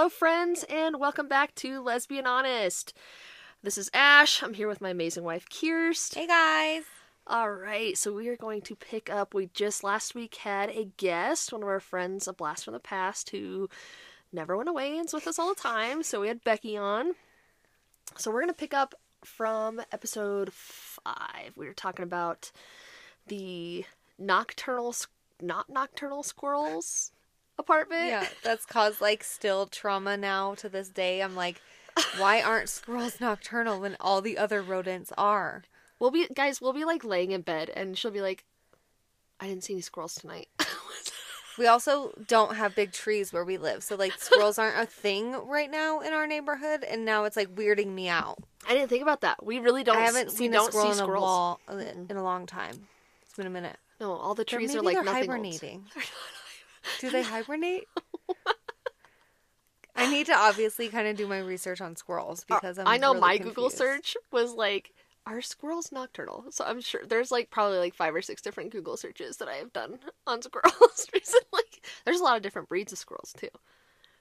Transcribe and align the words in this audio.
Hello, 0.00 0.08
friends, 0.08 0.64
and 0.70 0.98
welcome 0.98 1.28
back 1.28 1.54
to 1.56 1.82
Lesbian 1.82 2.26
Honest. 2.26 2.94
This 3.62 3.76
is 3.76 3.90
Ash. 3.92 4.42
I'm 4.42 4.54
here 4.54 4.66
with 4.66 4.80
my 4.80 4.88
amazing 4.88 5.24
wife, 5.24 5.46
Kirst. 5.50 6.14
Hey 6.14 6.26
guys. 6.26 6.84
All 7.26 7.50
right, 7.50 7.98
so 7.98 8.10
we 8.10 8.28
are 8.28 8.36
going 8.38 8.62
to 8.62 8.74
pick 8.74 9.10
up. 9.10 9.34
We 9.34 9.50
just 9.52 9.84
last 9.84 10.14
week 10.14 10.36
had 10.36 10.70
a 10.70 10.88
guest, 10.96 11.52
one 11.52 11.62
of 11.62 11.68
our 11.68 11.80
friends, 11.80 12.26
a 12.26 12.32
blast 12.32 12.64
from 12.64 12.72
the 12.72 12.80
past, 12.80 13.28
who 13.28 13.68
never 14.32 14.56
went 14.56 14.70
away 14.70 14.96
and's 14.96 15.12
with 15.12 15.26
us 15.26 15.38
all 15.38 15.54
the 15.54 15.60
time. 15.60 16.02
So 16.02 16.22
we 16.22 16.28
had 16.28 16.44
Becky 16.44 16.78
on. 16.78 17.12
So 18.16 18.30
we're 18.30 18.40
going 18.40 18.48
to 18.48 18.54
pick 18.54 18.72
up 18.72 18.94
from 19.22 19.82
episode 19.92 20.50
five. 20.54 21.52
We 21.56 21.66
were 21.66 21.74
talking 21.74 22.04
about 22.04 22.50
the 23.26 23.84
nocturnal, 24.18 24.94
not 25.42 25.68
nocturnal 25.68 26.22
squirrels 26.22 27.12
apartment. 27.60 28.08
Yeah, 28.08 28.26
that's 28.42 28.66
caused 28.66 29.00
like 29.00 29.22
still 29.22 29.66
trauma 29.66 30.16
now 30.16 30.54
to 30.56 30.68
this 30.68 30.88
day. 30.88 31.22
I'm 31.22 31.36
like, 31.36 31.60
why 32.18 32.42
aren't 32.42 32.68
squirrels 32.68 33.20
nocturnal 33.20 33.80
when 33.80 33.96
all 34.00 34.20
the 34.20 34.36
other 34.36 34.62
rodents 34.62 35.12
are? 35.16 35.62
We'll 35.98 36.10
be 36.10 36.26
guys. 36.34 36.60
We'll 36.60 36.72
be 36.72 36.84
like 36.84 37.04
laying 37.04 37.30
in 37.30 37.42
bed, 37.42 37.70
and 37.70 37.96
she'll 37.96 38.10
be 38.10 38.22
like, 38.22 38.44
"I 39.38 39.46
didn't 39.46 39.64
see 39.64 39.74
any 39.74 39.82
squirrels 39.82 40.14
tonight." 40.16 40.48
We 41.58 41.66
also 41.66 42.12
don't 42.26 42.56
have 42.56 42.74
big 42.74 42.90
trees 42.90 43.34
where 43.34 43.44
we 43.44 43.58
live. 43.58 43.82
So 43.82 43.94
like 43.94 44.18
squirrels 44.18 44.58
aren't 44.58 44.78
a 44.78 44.86
thing 44.86 45.32
right 45.46 45.70
now 45.70 46.00
in 46.00 46.14
our 46.14 46.26
neighborhood 46.26 46.84
and 46.84 47.04
now 47.04 47.24
it's 47.24 47.36
like 47.36 47.54
weirding 47.54 47.88
me 47.88 48.08
out. 48.08 48.38
I 48.66 48.72
didn't 48.72 48.88
think 48.88 49.02
about 49.02 49.20
that. 49.20 49.44
We 49.44 49.58
really 49.58 49.84
don't. 49.84 49.98
I 49.98 50.00
haven't 50.00 50.30
seen 50.30 50.52
a 50.52 50.54
don't 50.54 50.70
squirrel 50.72 50.86
see 50.86 50.92
in 50.92 51.02
a 51.02 51.04
squirrels. 51.04 51.22
wall 51.22 51.60
uh, 51.68 51.76
in 52.08 52.16
a 52.16 52.22
long 52.22 52.46
time. 52.46 52.86
It's 53.22 53.34
been 53.34 53.46
a 53.46 53.50
minute. 53.50 53.76
No, 54.00 54.12
all 54.12 54.34
the 54.34 54.44
trees 54.44 54.74
are 54.74 54.80
like 54.80 54.94
they're 54.94 55.04
nothing. 55.04 55.20
hibernating. 55.28 55.84
Do 56.98 57.10
they 57.10 57.22
hibernate? 57.22 57.88
I 59.96 60.10
need 60.10 60.26
to 60.26 60.34
obviously 60.34 60.88
kind 60.88 61.06
of 61.08 61.16
do 61.16 61.26
my 61.26 61.38
research 61.40 61.80
on 61.80 61.96
squirrels 61.96 62.44
because 62.44 62.78
I'm 62.78 62.86
Uh, 62.86 62.90
I 62.90 62.96
know 62.96 63.10
really 63.10 63.20
my 63.20 63.38
Google 63.38 63.68
search 63.70 64.16
was 64.32 64.52
like, 64.54 64.92
"Are 65.26 65.42
squirrels 65.42 65.92
nocturnal?" 65.92 66.46
So 66.50 66.64
I'm 66.64 66.80
sure 66.80 67.04
there's 67.04 67.30
like 67.30 67.50
probably 67.50 67.78
like 67.78 67.94
five 67.94 68.14
or 68.14 68.22
six 68.22 68.40
different 68.40 68.70
Google 68.70 68.96
searches 68.96 69.36
that 69.38 69.48
I 69.48 69.56
have 69.56 69.72
done 69.72 69.98
on 70.26 70.40
squirrels 70.42 71.06
recently. 71.14 71.62
There's 72.04 72.20
a 72.20 72.24
lot 72.24 72.36
of 72.36 72.42
different 72.42 72.68
breeds 72.68 72.92
of 72.92 72.98
squirrels 72.98 73.34
too. 73.36 73.48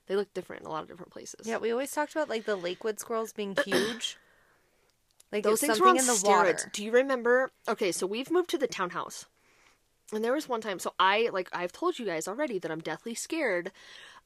They 0.07 0.15
look 0.15 0.33
different 0.33 0.63
in 0.63 0.67
a 0.67 0.71
lot 0.71 0.81
of 0.81 0.89
different 0.89 1.11
places. 1.11 1.45
Yeah, 1.45 1.57
we 1.57 1.71
always 1.71 1.91
talked 1.91 2.13
about 2.13 2.29
like 2.29 2.45
the 2.45 2.55
Lakewood 2.55 2.99
squirrels 2.99 3.31
being 3.31 3.55
huge. 3.65 4.17
Like 5.31 5.43
Those 5.43 5.61
things 5.61 5.79
were 5.79 5.87
on 5.87 5.97
in 5.99 6.07
the 6.07 6.13
steroids. 6.13 6.25
water. 6.25 6.69
Do 6.73 6.83
you 6.83 6.91
remember? 6.91 7.51
Okay, 7.67 7.91
so 7.91 8.07
we've 8.07 8.31
moved 8.31 8.49
to 8.49 8.57
the 8.57 8.67
townhouse. 8.67 9.27
And 10.11 10.23
there 10.23 10.33
was 10.33 10.49
one 10.49 10.61
time, 10.61 10.79
so 10.79 10.93
I, 10.99 11.29
like, 11.31 11.49
I've 11.53 11.71
told 11.71 11.99
you 11.99 12.05
guys 12.05 12.27
already 12.27 12.59
that 12.59 12.71
I'm 12.71 12.79
deathly 12.79 13.13
scared 13.15 13.71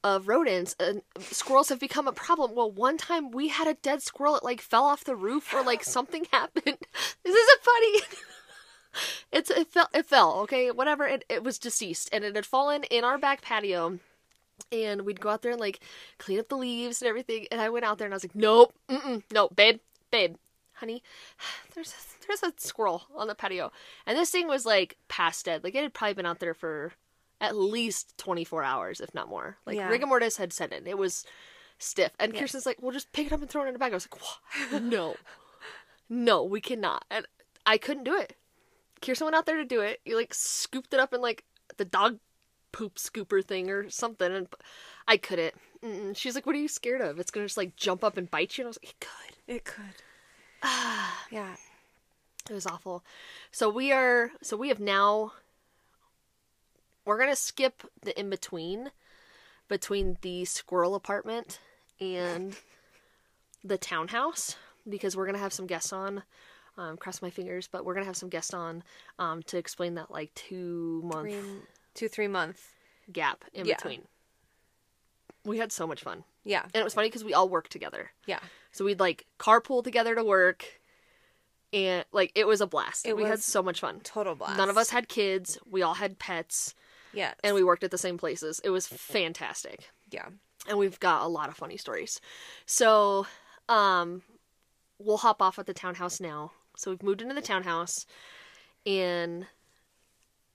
of 0.03 0.27
rodents, 0.27 0.75
and 0.79 1.01
squirrels 1.19 1.69
have 1.69 1.79
become 1.79 2.07
a 2.07 2.11
problem. 2.11 2.55
Well, 2.55 2.69
one 2.69 2.97
time 2.97 3.31
we 3.31 3.47
had 3.47 3.67
a 3.67 3.75
dead 3.75 4.01
squirrel, 4.01 4.35
it, 4.35 4.43
like, 4.43 4.61
fell 4.61 4.83
off 4.83 5.03
the 5.03 5.15
roof, 5.15 5.53
or, 5.53 5.63
like, 5.63 5.83
something 5.83 6.25
happened. 6.31 6.77
This 7.23 7.35
isn't 7.35 7.61
funny. 7.61 8.01
It's, 9.31 9.49
it 9.49 9.71
fell, 9.71 9.89
it 9.91 10.05
fell, 10.05 10.33
okay, 10.41 10.69
whatever, 10.69 11.07
it, 11.07 11.25
it 11.27 11.43
was 11.43 11.57
deceased, 11.57 12.09
and 12.13 12.23
it 12.23 12.35
had 12.35 12.45
fallen 12.45 12.83
in 12.83 13.03
our 13.03 13.17
back 13.17 13.41
patio. 13.41 13.97
And 14.71 15.01
we'd 15.01 15.19
go 15.19 15.29
out 15.29 15.41
there 15.41 15.51
and, 15.51 15.59
like, 15.59 15.79
clean 16.19 16.39
up 16.39 16.47
the 16.47 16.57
leaves 16.57 17.01
and 17.01 17.09
everything, 17.09 17.47
and 17.51 17.59
I 17.59 17.69
went 17.69 17.85
out 17.85 17.97
there 17.97 18.05
and 18.05 18.13
I 18.13 18.17
was 18.17 18.23
like, 18.23 18.35
nope, 18.35 18.71
no, 19.33 19.49
babe, 19.49 19.79
babe, 20.11 20.35
honey, 20.83 21.01
there's 21.75 21.91
a, 21.93 22.27
there's 22.27 22.43
a 22.43 22.53
squirrel 22.57 23.03
on 23.15 23.27
the 23.27 23.35
patio, 23.35 23.71
and 24.05 24.17
this 24.17 24.29
thing 24.31 24.47
was 24.47 24.65
like 24.65 24.97
past 25.07 25.45
dead. 25.45 25.63
Like 25.63 25.75
it 25.75 25.81
had 25.83 25.93
probably 25.93 26.13
been 26.15 26.25
out 26.25 26.39
there 26.39 26.53
for 26.53 26.91
at 27.39 27.55
least 27.55 28.17
24 28.17 28.63
hours, 28.63 28.99
if 29.01 29.13
not 29.13 29.29
more. 29.29 29.57
Like 29.65 29.77
Yeah. 29.77 29.89
rigor 29.89 30.05
mortis 30.07 30.37
had 30.37 30.51
set 30.53 30.73
in. 30.73 30.85
It 30.87 30.97
was 30.97 31.25
stiff, 31.77 32.11
and. 32.19 32.35
Kirsten's 32.35 32.65
like, 32.65 32.81
"Well, 32.81 32.91
just 32.91 33.11
pick 33.13 33.27
it 33.27 33.33
up 33.33 33.41
and 33.41 33.49
throw 33.49 33.63
it 33.63 33.69
in 33.69 33.75
a 33.75 33.79
bag." 33.79 33.93
I 33.93 33.95
was 33.95 34.07
like, 34.11 34.21
what? 34.21 34.81
"No, 34.83 35.15
no, 36.09 36.43
we 36.43 36.61
cannot," 36.61 37.05
and 37.09 37.25
I 37.65 37.77
couldn't 37.77 38.03
do 38.03 38.15
it. 38.17 38.35
Kirsten 39.01 39.25
went 39.25 39.35
out 39.35 39.45
there 39.45 39.57
to 39.57 39.65
do 39.65 39.81
it. 39.81 40.01
You 40.05 40.15
like 40.15 40.33
scooped 40.33 40.93
it 40.93 40.99
up 40.99 41.13
in 41.13 41.21
like 41.21 41.43
the 41.77 41.85
dog 41.85 42.19
poop 42.71 42.95
scooper 42.95 43.43
thing 43.43 43.69
or 43.69 43.89
something, 43.89 44.31
and 44.33 44.47
I 45.07 45.17
couldn't. 45.17 45.53
Mm-mm. 45.83 46.15
She's 46.15 46.35
like, 46.35 46.45
"What 46.45 46.55
are 46.55 46.59
you 46.59 46.69
scared 46.69 47.01
of? 47.01 47.19
It's 47.19 47.31
gonna 47.31 47.45
just 47.45 47.57
like 47.57 47.75
jump 47.75 48.03
up 48.03 48.15
and 48.17 48.31
bite 48.31 48.57
you." 48.57 48.63
And 48.63 48.67
I 48.67 48.69
was 48.69 48.79
like, 48.81 48.91
"It 48.91 48.99
could." 48.99 49.55
It 49.55 49.65
could. 49.65 50.03
yeah. 51.31 51.55
It 52.49 52.53
was 52.53 52.65
awful. 52.65 53.03
So 53.51 53.69
we 53.69 53.91
are 53.91 54.31
so 54.41 54.57
we 54.57 54.69
have 54.69 54.79
now 54.79 55.33
we're 57.05 57.19
gonna 57.19 57.35
skip 57.35 57.83
the 58.01 58.17
in 58.19 58.29
between 58.29 58.91
between 59.67 60.17
the 60.21 60.45
squirrel 60.45 60.95
apartment 60.95 61.59
and 61.99 62.55
the 63.63 63.77
townhouse 63.77 64.55
because 64.87 65.15
we're 65.15 65.25
gonna 65.25 65.37
have 65.37 65.53
some 65.53 65.67
guests 65.67 65.93
on. 65.93 66.23
Um, 66.75 66.97
cross 66.97 67.21
my 67.21 67.29
fingers, 67.29 67.67
but 67.67 67.85
we're 67.85 67.93
gonna 67.93 68.07
have 68.07 68.17
some 68.17 68.29
guests 68.29 68.51
on 68.53 68.83
um, 69.19 69.43
to 69.43 69.57
explain 69.57 69.93
that 69.95 70.09
like 70.09 70.33
two 70.33 71.01
month 71.05 71.29
Three, 71.29 71.41
two, 71.93 72.07
three 72.07 72.27
month 72.27 72.73
gap 73.11 73.45
in 73.53 73.65
Yeah. 73.67 73.75
between. 73.75 74.07
We 75.45 75.59
had 75.59 75.71
so 75.71 75.85
much 75.85 76.01
fun, 76.03 76.23
Yeah. 76.45 76.63
and 76.63 76.75
it 76.75 76.83
was 76.83 76.93
funny 76.93 77.07
because 77.07 77.23
we 77.23 77.33
all 77.33 77.47
worked 77.49 77.71
together. 77.71 78.11
Yeah. 78.25 78.39
So 78.71 78.83
we'd 78.85 78.99
like 78.99 79.25
carpool 79.39 79.83
together 79.83 80.15
to 80.15 80.23
work, 80.23 80.65
and 81.71 82.05
like 82.11 82.31
it 82.35 82.47
was 82.47 82.59
a 82.61 82.67
blast. 82.67 83.05
It 83.07 83.15
we 83.15 83.23
had 83.23 83.41
so 83.41 83.61
much 83.63 83.79
fun. 83.79 83.99
Total 84.01 84.35
blast. 84.35 84.57
None 84.57 84.69
of 84.69 84.77
us 84.77 84.89
had 84.89 85.07
kids. 85.07 85.57
We 85.69 85.81
all 85.81 85.93
had 85.95 86.19
pets, 86.19 86.73
Yeah. 87.13 87.33
and 87.43 87.55
we 87.55 87.63
worked 87.63 87.83
at 87.83 87.91
the 87.91 87.97
same 87.97 88.17
places. 88.17 88.59
It 88.63 88.69
was 88.71 88.87
fantastic, 88.87 89.89
yeah. 90.11 90.27
and 90.67 90.77
we've 90.77 90.99
got 90.99 91.23
a 91.23 91.27
lot 91.27 91.49
of 91.49 91.55
funny 91.55 91.77
stories. 91.77 92.19
So, 92.65 93.27
um, 93.69 94.23
we'll 94.99 95.17
hop 95.17 95.41
off 95.41 95.59
at 95.59 95.65
the 95.65 95.73
townhouse 95.73 96.19
now. 96.19 96.51
So 96.75 96.89
we've 96.91 97.03
moved 97.03 97.21
into 97.21 97.35
the 97.35 97.41
townhouse, 97.41 98.05
and 98.85 99.45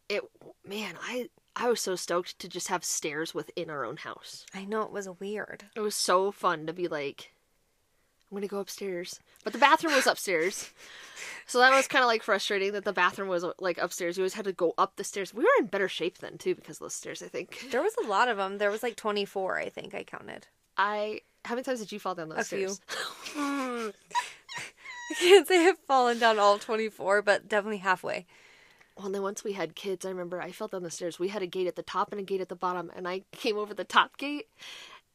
it 0.09 0.23
man, 0.65 0.97
I 1.03 1.29
I 1.61 1.69
was 1.69 1.81
so 1.81 1.97
stoked 1.97 2.39
to 2.39 2.49
just 2.49 2.69
have 2.69 2.85
stairs 2.85 3.35
within 3.35 3.69
our 3.69 3.85
own 3.85 3.97
house. 3.99 4.47
I 4.55 4.65
know 4.65 4.83
it 4.83 4.93
was 4.93 5.09
weird. 5.21 5.65
It 5.75 5.81
was 5.81 5.95
so 5.95 6.31
fun 6.31 6.67
to 6.67 6.73
be 6.73 6.87
like, 6.89 7.33
I'm 8.31 8.37
gonna 8.37 8.47
go 8.47 8.59
upstairs, 8.61 9.21
but 9.43 9.53
the 9.53 9.59
bathroom 9.59 9.95
was 9.95 10.07
upstairs, 10.07 10.71
so 11.47 11.59
that 11.59 11.73
was 11.73 11.89
kind 11.89 12.03
of 12.05 12.09
like 12.09 12.23
frustrating 12.23 12.73
that 12.73 12.85
the 12.85 12.93
bathroom 12.93 13.29
was 13.29 13.45
like 13.59 13.79
upstairs. 13.79 14.17
You 14.17 14.23
always 14.23 14.35
had 14.35 14.45
to 14.45 14.53
go 14.53 14.75
up 14.79 14.97
the 14.97 15.05
stairs. 15.05 15.33
We 15.35 15.43
were 15.45 15.51
in 15.59 15.67
better 15.67 15.89
shape 15.89 16.19
then 16.19 16.39
too 16.39 16.55
because 16.55 16.77
of 16.77 16.81
those 16.81 16.95
stairs. 16.95 17.23
I 17.23 17.29
think. 17.29 17.69
There 17.71 17.83
was 17.83 17.95
a 18.05 18.07
lot 18.07 18.29
of 18.29 18.37
them. 18.37 18.59
There 18.59 18.71
was 18.71 18.83
like 18.83 18.97
24, 18.97 19.59
I 19.59 19.69
think 19.71 19.95
I 19.95 20.05
counted. 20.05 20.47
I 20.77 21.23
how 21.45 21.55
many 21.55 21.65
times 21.65 21.81
did 21.81 21.91
you 21.91 21.99
fall 21.99 22.15
down 22.15 22.29
those 22.29 22.39
A 22.41 22.45
few. 22.45 22.69
stairs? 22.69 22.81
I 25.11 25.15
can't 25.19 25.49
say 25.49 25.67
I've 25.69 25.79
fallen 25.87 26.19
down 26.19 26.39
all 26.39 26.59
24, 26.59 27.23
but 27.23 27.49
definitely 27.49 27.79
halfway. 27.79 28.27
Well, 28.99 29.11
then 29.11 29.23
once 29.23 29.45
we 29.45 29.53
had 29.53 29.77
kids, 29.77 30.05
I 30.05 30.09
remember 30.09 30.41
I 30.41 30.51
fell 30.51 30.67
down 30.67 30.83
the 30.83 30.91
stairs. 30.91 31.21
We 31.21 31.29
had 31.29 31.43
a 31.43 31.47
gate 31.47 31.69
at 31.69 31.77
the 31.77 31.85
top 31.85 32.11
and 32.11 32.21
a 32.21 32.25
gate 32.25 32.41
at 32.41 32.49
the 32.49 32.57
bottom, 32.57 32.91
and 32.97 33.07
I 33.07 33.23
came 33.33 33.57
over 33.57 33.73
the 33.73 33.85
top 33.85 34.17
gate 34.17 34.49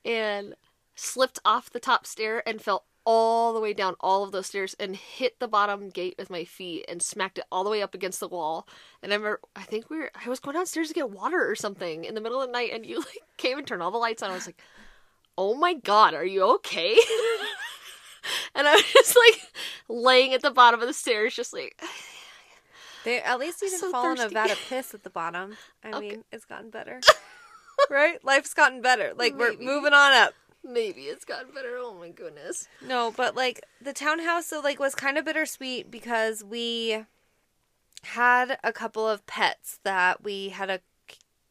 and 0.06 0.56
slipped 0.96 1.40
off 1.44 1.70
the 1.70 1.80
top 1.80 2.06
stair 2.06 2.48
and 2.48 2.62
fell 2.62 2.86
all 3.06 3.54
the 3.54 3.60
way 3.60 3.74
down 3.74 3.96
all 4.00 4.24
of 4.24 4.32
those 4.32 4.48
stairs 4.48 4.74
and 4.80 4.96
hit 4.96 5.38
the 5.40 5.48
bottom 5.48 5.90
gate 5.90 6.16
with 6.18 6.30
my 6.30 6.46
feet 6.46 6.86
and 6.88 7.02
smacked 7.02 7.38
it 7.38 7.44
all 7.52 7.66
the 7.66 7.70
way 7.70 7.82
up 7.82 7.94
against 7.94 8.22
the 8.22 8.28
wall. 8.30 8.66
And 9.02 9.12
I 9.12 9.18
remember, 9.18 9.42
I 9.58 9.64
think 9.64 9.90
we 9.90 9.98
were, 9.98 10.12
I 10.14 10.30
was 10.30 10.40
going 10.40 10.56
downstairs 10.56 10.88
to 10.88 10.94
get 10.94 11.10
water 11.10 11.50
or 11.50 11.56
something 11.56 12.06
in 12.06 12.16
the 12.16 12.22
middle 12.22 12.42
of 12.42 12.48
the 12.48 12.54
night, 12.54 12.72
and 12.74 12.86
you 12.86 12.98
like 13.00 13.24
came 13.36 13.58
and 13.58 13.68
turned 13.68 13.84
all 13.84 13.92
the 13.92 13.98
lights 13.98 14.24
on. 14.24 14.32
I 14.32 14.36
was 14.36 14.46
like, 14.46 14.62
"Oh 15.38 15.56
my 15.56 15.74
god, 15.74 16.14
are 16.14 16.26
you 16.26 16.44
okay?" 16.56 16.98
and 18.56 18.66
I 18.66 18.76
was 18.76 18.94
just 18.94 19.18
like 19.18 19.42
laying 19.90 20.34
at 20.34 20.42
the 20.42 20.52
bottom 20.52 20.80
of 20.80 20.88
the 20.88 20.94
stairs, 20.94 21.36
just 21.36 21.52
like. 21.52 21.82
They 23.04 23.22
at 23.22 23.40
least 23.40 23.62
you 23.62 23.70
didn't 23.70 23.82
So 23.82 23.92
fall 23.92 24.12
in 24.12 24.20
a 24.20 24.30
vat 24.30 24.52
of 24.52 24.60
piss 24.70 24.94
at 24.94 25.04
the 25.04 25.10
bottom. 25.10 25.56
I 25.84 25.90
Okay. 25.90 26.00
mean, 26.00 26.24
it's 26.32 26.46
gotten 26.46 26.70
better. 26.70 27.02
right? 27.90 28.24
Life's 28.24 28.54
gotten 28.54 28.82
better. 28.82 29.14
Like 29.16 29.38
we're 29.38 29.58
moving 29.58 29.94
on 29.94 30.14
up. 30.14 30.34
Maybe 30.64 31.02
it's 31.04 31.26
gotten 31.26 31.54
better. 31.54 31.76
Oh 31.78 31.94
my 32.00 32.10
goodness. 32.10 32.68
No, 32.82 33.12
but 33.16 33.36
like 33.36 33.62
the 33.82 33.92
townhouse 33.94 34.46
so 34.48 34.62
like 34.62 34.80
was 34.80 34.96
kind 34.96 35.18
of 35.18 35.26
bittersweet 35.26 35.92
because 35.92 36.44
we 36.44 37.04
had 38.04 38.58
a 38.64 38.72
couple 38.72 39.08
of 39.08 39.26
pets 39.26 39.80
that 39.84 40.24
we 40.24 40.50
had 40.50 40.82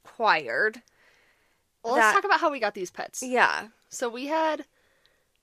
acquired. 0.05 0.83
Well, 1.85 1.95
let's 1.95 2.07
That- 2.07 2.13
talk 2.15 2.25
about 2.25 2.41
how 2.41 2.51
we 2.51 2.61
got 2.61 2.75
these 2.75 2.91
pets. 2.91 3.23
Yeah. 3.23 3.69
So 3.91 4.09
we 4.09 4.27
had 4.27 4.65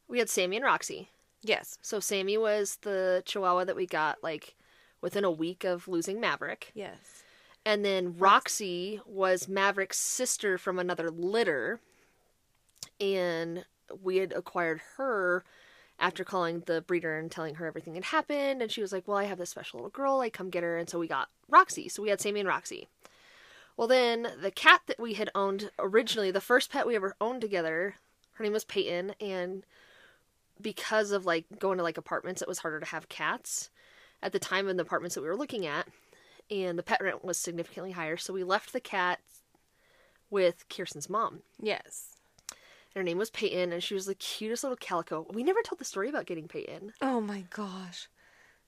we 0.08 0.20
had 0.20 0.30
Sammy 0.30 0.56
and 0.56 0.66
Roxy. 0.66 1.10
Yes. 1.42 1.78
So 1.82 2.00
Sammy 2.00 2.38
was 2.38 2.78
the 2.82 3.22
Chihuahua 3.26 3.66
that 3.66 3.76
we 3.76 3.86
got 3.86 4.24
like 4.24 4.56
within 5.02 5.24
a 5.24 5.32
week 5.32 5.64
of 5.64 5.88
losing 5.88 6.20
Maverick, 6.20 6.72
Yes. 6.74 7.24
and 7.66 7.84
then 7.86 8.18
Roxy 8.18 9.00
was 9.06 9.48
Maverick's 9.48 9.98
sister 9.98 10.58
from 10.58 10.80
another 10.80 11.10
litter, 11.10 11.80
and 13.00 13.66
we 14.02 14.18
had 14.18 14.34
acquired 14.34 14.82
her 14.98 15.44
after 16.00 16.24
calling 16.24 16.64
the 16.66 16.82
breeder 16.82 17.18
and 17.18 17.30
telling 17.32 17.56
her 17.56 17.66
everything 17.66 17.96
had 17.96 18.06
happened. 18.06 18.62
And 18.62 18.72
she 18.72 18.82
was 18.82 18.92
like 18.94 19.08
well 19.08 19.18
i 19.18 19.26
have 19.26 19.38
this 19.38 19.50
special 19.50 19.80
little 19.80 19.90
girl. 19.90 20.18
Like 20.18 20.34
come 20.34 20.50
get 20.50 20.64
her. 20.64 20.78
And 20.78 20.90
so 20.90 21.00
we 21.00 21.08
got 21.08 21.30
roxy. 21.50 21.90
So 21.90 22.02
we 22.02 22.10
had 22.10 22.22
sammy 22.22 22.40
and 22.40 22.48
roxy. 22.48 22.88
Well 23.76 23.88
then 23.88 24.28
the 24.42 24.52
cat 24.52 24.82
that 24.88 25.00
we 25.00 25.16
had 25.16 25.30
owned 25.36 25.72
originally 25.80 26.32
the 26.32 26.40
first 26.42 26.72
pet 26.72 26.88
we 26.88 26.96
ever 26.96 27.16
owned 27.20 27.42
together 27.42 27.96
her 28.34 28.44
name 28.44 28.54
was 28.54 28.64
Peyton, 28.64 29.14
and 29.20 29.66
because 30.62 31.12
of 31.12 31.26
like 31.26 31.44
going 31.60 31.78
to 31.78 31.84
like 31.84 31.98
apartments, 31.98 32.42
it 32.42 32.48
was 32.48 32.60
harder 32.60 32.80
to 32.80 32.86
have 32.86 33.10
cats 33.10 33.70
at 34.22 34.32
the 34.32 34.40
time 34.40 34.68
in 34.68 34.78
the 34.78 34.84
apartments 34.84 35.16
that 35.16 35.22
we 35.22 35.28
were 35.28 35.36
looking 35.36 35.66
at, 35.66 35.88
and 36.52 36.78
the 36.78 36.84
pet 36.84 37.02
rent 37.02 37.24
was 37.24 37.38
significantly 37.38 37.92
higher. 37.92 38.18
So 38.18 38.34
we 38.34 38.44
left 38.44 38.74
the 38.74 38.80
cat 38.80 39.20
with 40.30 40.66
Kirsten's 40.70 41.10
mom. 41.10 41.42
Yes. 41.62 42.16
And 42.50 43.02
her 43.02 43.04
name 43.04 43.18
was 43.18 43.30
Peyton, 43.30 43.72
and 43.72 43.84
she 43.84 43.94
was 43.94 44.06
the 44.06 44.16
cutest 44.16 44.64
little 44.64 44.78
calico. 44.78 45.28
We 45.32 45.44
never 45.44 45.62
told 45.62 45.80
the 45.80 45.86
story 45.86 46.10
about 46.10 46.26
getting 46.26 46.48
Peyton. 46.48 46.94
Oh 47.02 47.22
my 47.22 47.46
gosh. 47.50 48.10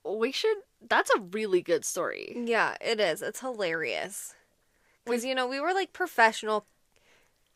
We 0.04 0.32
should. 0.32 0.58
That's 0.88 1.10
a 1.10 1.20
really 1.20 1.62
good 1.62 1.84
story. 1.84 2.36
Yeah, 2.36 2.76
it 2.80 2.98
is. 2.98 3.22
It's 3.22 3.40
hilarious. 3.40 4.34
Because, 5.04 5.24
you 5.24 5.34
know, 5.34 5.46
we 5.46 5.60
were 5.60 5.72
like 5.72 5.92
professional 5.92 6.66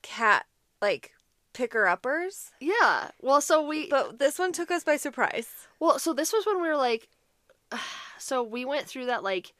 cat, 0.02 0.46
like, 0.82 1.12
picker 1.52 1.86
uppers. 1.86 2.50
Yeah. 2.60 3.10
Well, 3.20 3.40
so 3.40 3.66
we. 3.66 3.88
But 3.88 4.18
this 4.18 4.38
one 4.38 4.52
took 4.52 4.70
us 4.70 4.84
by 4.84 4.96
surprise. 4.96 5.48
Well, 5.80 5.98
so 5.98 6.12
this 6.12 6.32
was 6.32 6.46
when 6.46 6.60
we 6.60 6.68
were 6.68 6.76
like. 6.76 7.08
So 8.18 8.42
we 8.42 8.64
went 8.64 8.86
through 8.86 9.06
that 9.06 9.22
like 9.22 9.52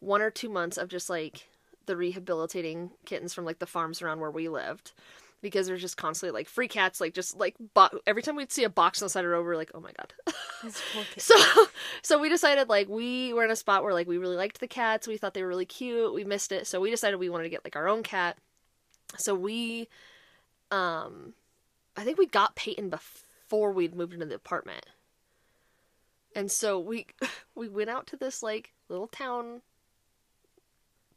one 0.00 0.20
or 0.20 0.28
two 0.28 0.48
months 0.48 0.76
of 0.76 0.88
just 0.88 1.08
like 1.08 1.46
the 1.86 1.96
rehabilitating 1.96 2.90
kittens 3.06 3.32
from 3.32 3.44
like 3.44 3.60
the 3.60 3.66
farms 3.66 4.02
around 4.02 4.18
where 4.20 4.30
we 4.30 4.48
lived 4.48 4.92
because 5.40 5.68
there's 5.68 5.80
just 5.80 5.96
constantly 5.96 6.36
like 6.36 6.48
free 6.48 6.66
cats 6.66 7.00
like 7.00 7.14
just 7.14 7.38
like 7.38 7.54
bo- 7.74 8.00
every 8.06 8.22
time 8.22 8.34
we'd 8.34 8.50
see 8.50 8.64
a 8.64 8.68
box 8.68 9.00
on 9.00 9.06
the 9.06 9.10
side 9.10 9.20
of 9.24 9.30
the 9.30 9.34
road 9.34 9.44
we 9.44 9.52
are 9.52 9.56
like 9.56 9.70
oh 9.72 9.80
my 9.80 9.92
god. 9.96 10.12
So 11.16 11.36
so 12.02 12.18
we 12.18 12.28
decided 12.28 12.68
like 12.68 12.88
we 12.88 13.32
were 13.32 13.44
in 13.44 13.50
a 13.52 13.56
spot 13.56 13.84
where 13.84 13.94
like 13.94 14.08
we 14.08 14.18
really 14.18 14.36
liked 14.36 14.58
the 14.58 14.66
cats. 14.66 15.06
We 15.06 15.16
thought 15.16 15.32
they 15.34 15.42
were 15.42 15.48
really 15.48 15.64
cute. 15.64 16.12
We 16.12 16.24
missed 16.24 16.50
it. 16.50 16.66
So 16.66 16.80
we 16.80 16.90
decided 16.90 17.18
we 17.18 17.28
wanted 17.28 17.44
to 17.44 17.50
get 17.50 17.64
like 17.64 17.76
our 17.76 17.88
own 17.88 18.02
cat. 18.02 18.36
So 19.16 19.34
we 19.34 19.88
um 20.72 21.34
i 21.96 22.02
think 22.02 22.18
we 22.18 22.26
got 22.26 22.56
peyton 22.56 22.90
before 22.90 23.70
we'd 23.70 23.94
moved 23.94 24.12
into 24.12 24.26
the 24.26 24.34
apartment 24.34 24.84
and 26.36 26.52
so 26.52 26.78
we 26.78 27.06
we 27.56 27.68
went 27.68 27.90
out 27.90 28.06
to 28.08 28.16
this 28.16 28.44
like 28.44 28.72
little 28.88 29.08
town 29.08 29.62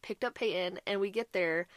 picked 0.01 0.24
up 0.24 0.33
Peyton, 0.36 0.80
and 0.88 1.00
we 1.00 1.12
get 1.12 1.33
there, 1.33 1.68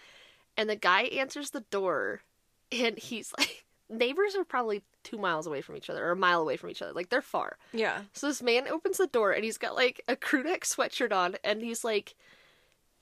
and 0.56 0.68
the 0.68 0.76
guy 0.76 1.02
answers 1.02 1.50
the 1.50 1.64
door, 1.70 2.22
and 2.70 2.98
he's 2.98 3.32
like, 3.38 3.64
neighbors 3.90 4.34
are 4.36 4.44
probably 4.44 4.82
two 5.02 5.18
miles 5.18 5.46
away 5.46 5.60
from 5.60 5.76
each 5.76 5.90
other, 5.90 6.06
or 6.06 6.12
a 6.12 6.16
mile 6.16 6.40
away 6.40 6.56
from 6.56 6.70
each 6.70 6.82
other. 6.82 6.92
Like, 6.92 7.08
they're 7.10 7.22
far. 7.22 7.58
Yeah. 7.72 8.02
So 8.12 8.28
this 8.28 8.42
man 8.42 8.68
opens 8.68 8.98
the 8.98 9.06
door, 9.06 9.32
and 9.32 9.44
he's 9.44 9.58
got 9.58 9.74
like 9.74 10.02
a 10.08 10.16
crew 10.16 10.42
neck 10.42 10.62
sweatshirt 10.62 11.12
on, 11.12 11.36
and 11.44 11.62
he's 11.62 11.84
like 11.84 12.14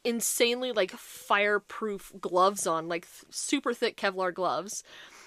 insanely 0.03 0.73
like 0.73 0.93
fireproof 0.93 2.13
gloves 2.21 2.67
on, 2.67 2.89
like 2.89 3.03
th- 3.03 3.35
super 3.35 3.75
thick 3.75 3.97
Kevlar 3.97 4.33
gloves. 4.33 4.83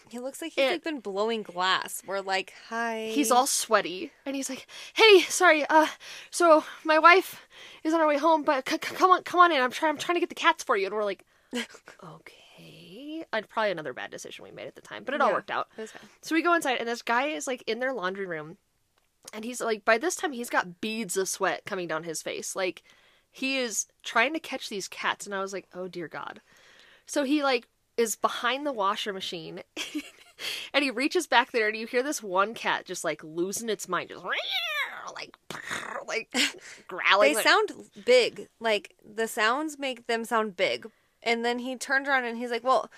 He 0.10 0.20
looks 0.20 0.42
like 0.42 0.54
he's 0.54 0.64
And- 0.64 0.72
like 0.74 0.84
been 0.84 1.00
blowing 1.00 1.42
glass. 1.44 2.02
We're 2.06 2.22
like, 2.22 2.54
hi. 2.70 3.10
He's 3.14 3.32
all 3.32 3.48
sweaty, 3.48 4.12
and 4.26 4.36
he's 4.36 4.50
like, 4.50 4.68
"Hey, 4.94 5.22
sorry, 5.22 5.66
uh, 5.68 5.88
so 6.30 6.64
my 6.84 7.00
wife 7.00 7.48
is 7.84 7.94
on 7.94 8.00
her 8.00 8.08
way 8.08 8.18
home, 8.18 8.44
but 8.44 8.68
c- 8.68 8.74
c- 8.76 8.96
come 8.96 9.10
on, 9.12 9.24
come 9.24 9.40
on 9.40 9.52
in. 9.52 9.62
I'm 9.62 9.72
trying, 9.72 9.90
I'm 9.92 9.98
trying 9.98 10.16
to 10.16 10.20
get 10.20 10.30
the 10.30 10.36
cats 10.36 10.64
for 10.64 10.78
you." 10.78 10.86
And 10.86 10.94
we're 10.96 11.04
like, 11.06 11.26
"Okay." 12.04 13.26
I'd 13.32 13.48
probably 13.50 13.72
another 13.72 13.94
bad 13.94 14.12
decision 14.12 14.44
we 14.44 14.52
made 14.52 14.68
at 14.68 14.76
the 14.76 14.82
time, 14.82 15.04
but 15.04 15.14
it 15.16 15.22
all 15.22 15.30
Yeah. 15.30 15.36
worked 15.36 15.50
out. 15.52 15.70
It 15.78 15.82
was 15.82 15.92
fine. 15.92 16.10
So 16.22 16.36
we 16.36 16.42
go 16.42 16.54
inside, 16.54 16.78
and 16.78 16.88
this 16.88 17.02
guy 17.02 17.28
is 17.28 17.48
like 17.48 17.64
in 17.68 17.80
their 17.80 17.94
laundry 17.94 18.26
room, 18.26 18.58
and 19.34 19.44
he's 19.46 19.62
like, 19.62 19.86
by 19.86 19.98
this 19.98 20.16
time, 20.16 20.34
he's 20.34 20.50
got 20.50 20.82
beads 20.82 21.16
of 21.18 21.30
sweat 21.30 21.64
coming 21.66 21.88
down 21.88 22.04
his 22.04 22.22
face. 22.22 22.56
Like, 22.56 22.84
he 23.32 23.58
is 23.58 23.88
trying 24.04 24.34
to 24.34 24.40
catch 24.40 24.70
these 24.70 24.88
cats, 24.88 25.26
and 25.26 25.34
I 25.34 25.40
was 25.40 25.54
like, 25.54 25.68
oh 25.74 25.88
dear 25.88 26.08
God. 26.08 26.42
So 27.06 27.24
he 27.24 27.42
like 27.44 27.68
is 27.98 28.16
behind 28.16 28.66
the 28.66 28.74
washer 28.74 29.14
machine, 29.14 29.62
and 30.74 30.84
he 30.84 30.92
reaches 30.92 31.28
back 31.28 31.52
there, 31.52 31.68
and 31.68 31.78
you 31.78 31.88
hear 31.88 32.04
this 32.04 32.24
one 32.24 32.54
cat 32.54 32.86
just 32.86 33.04
like 33.04 33.24
losing 33.24 33.70
its 33.70 33.88
mind, 33.88 34.10
just 34.10 34.24
like 35.16 35.38
like 36.08 36.36
growling. 36.88 37.30
They 37.30 37.36
like- 37.36 37.44
sound 37.44 37.72
big. 38.06 38.48
Like 38.60 38.96
the 39.04 39.28
sounds 39.28 39.78
make 39.80 40.08
them 40.08 40.26
sound 40.26 40.56
big. 40.56 40.90
And 41.22 41.46
then 41.46 41.60
he 41.60 41.76
turns 41.78 42.08
around 42.08 42.26
and 42.26 42.38
he's 42.38 42.52
like, 42.52 42.66
"Well, 42.66 42.92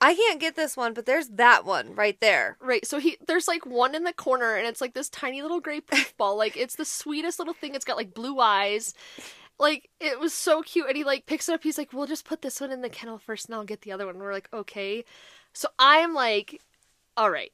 I 0.00 0.14
can't 0.14 0.38
get 0.38 0.54
this 0.54 0.76
one, 0.76 0.94
but 0.94 1.04
there's 1.06 1.28
that 1.30 1.64
one 1.64 1.94
right 1.96 2.18
there." 2.20 2.56
Right, 2.60 2.86
so 2.86 2.98
he 3.00 3.16
there's 3.26 3.48
like 3.48 3.66
one 3.66 3.94
in 3.94 4.04
the 4.04 4.12
corner, 4.12 4.54
and 4.54 4.66
it's 4.66 4.80
like 4.80 4.94
this 4.94 5.08
tiny 5.08 5.42
little 5.42 5.60
gray 5.60 5.80
poof 5.80 6.16
ball. 6.16 6.36
Like 6.36 6.56
it's 6.56 6.76
the 6.76 6.84
sweetest 6.84 7.38
little 7.40 7.54
thing. 7.54 7.74
It's 7.74 7.84
got 7.84 7.96
like 7.96 8.14
blue 8.14 8.38
eyes. 8.38 8.94
Like 9.58 9.88
it 10.00 10.20
was 10.20 10.34
so 10.34 10.62
cute, 10.62 10.86
and 10.88 10.96
he 10.96 11.04
like 11.04 11.26
picks 11.26 11.48
it 11.48 11.54
up. 11.54 11.62
He's 11.62 11.78
like, 11.78 11.92
"We'll 11.92 12.06
just 12.06 12.26
put 12.26 12.42
this 12.42 12.60
one 12.60 12.70
in 12.72 12.82
the 12.82 12.90
kennel 12.90 13.18
first, 13.18 13.46
and 13.46 13.54
I'll 13.54 13.64
get 13.64 13.82
the 13.82 13.92
other 13.92 14.06
one." 14.06 14.16
And 14.16 14.24
we're 14.24 14.32
like, 14.32 14.48
"Okay." 14.52 15.04
So 15.52 15.68
I'm 15.78 16.12
like, 16.14 16.60
"All 17.16 17.30
right, 17.30 17.52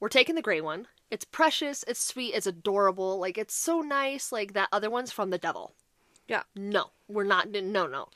we're 0.00 0.08
taking 0.08 0.34
the 0.34 0.42
gray 0.42 0.60
one. 0.60 0.88
It's 1.10 1.24
precious. 1.24 1.84
It's 1.86 2.02
sweet. 2.02 2.34
It's 2.34 2.46
adorable. 2.46 3.18
Like 3.18 3.38
it's 3.38 3.54
so 3.54 3.80
nice. 3.80 4.32
Like 4.32 4.54
that 4.54 4.68
other 4.72 4.90
one's 4.90 5.12
from 5.12 5.30
the 5.30 5.38
devil. 5.38 5.74
Yeah. 6.28 6.42
No, 6.54 6.90
we're 7.08 7.24
not. 7.24 7.50
No, 7.50 7.86
no. 7.86 8.08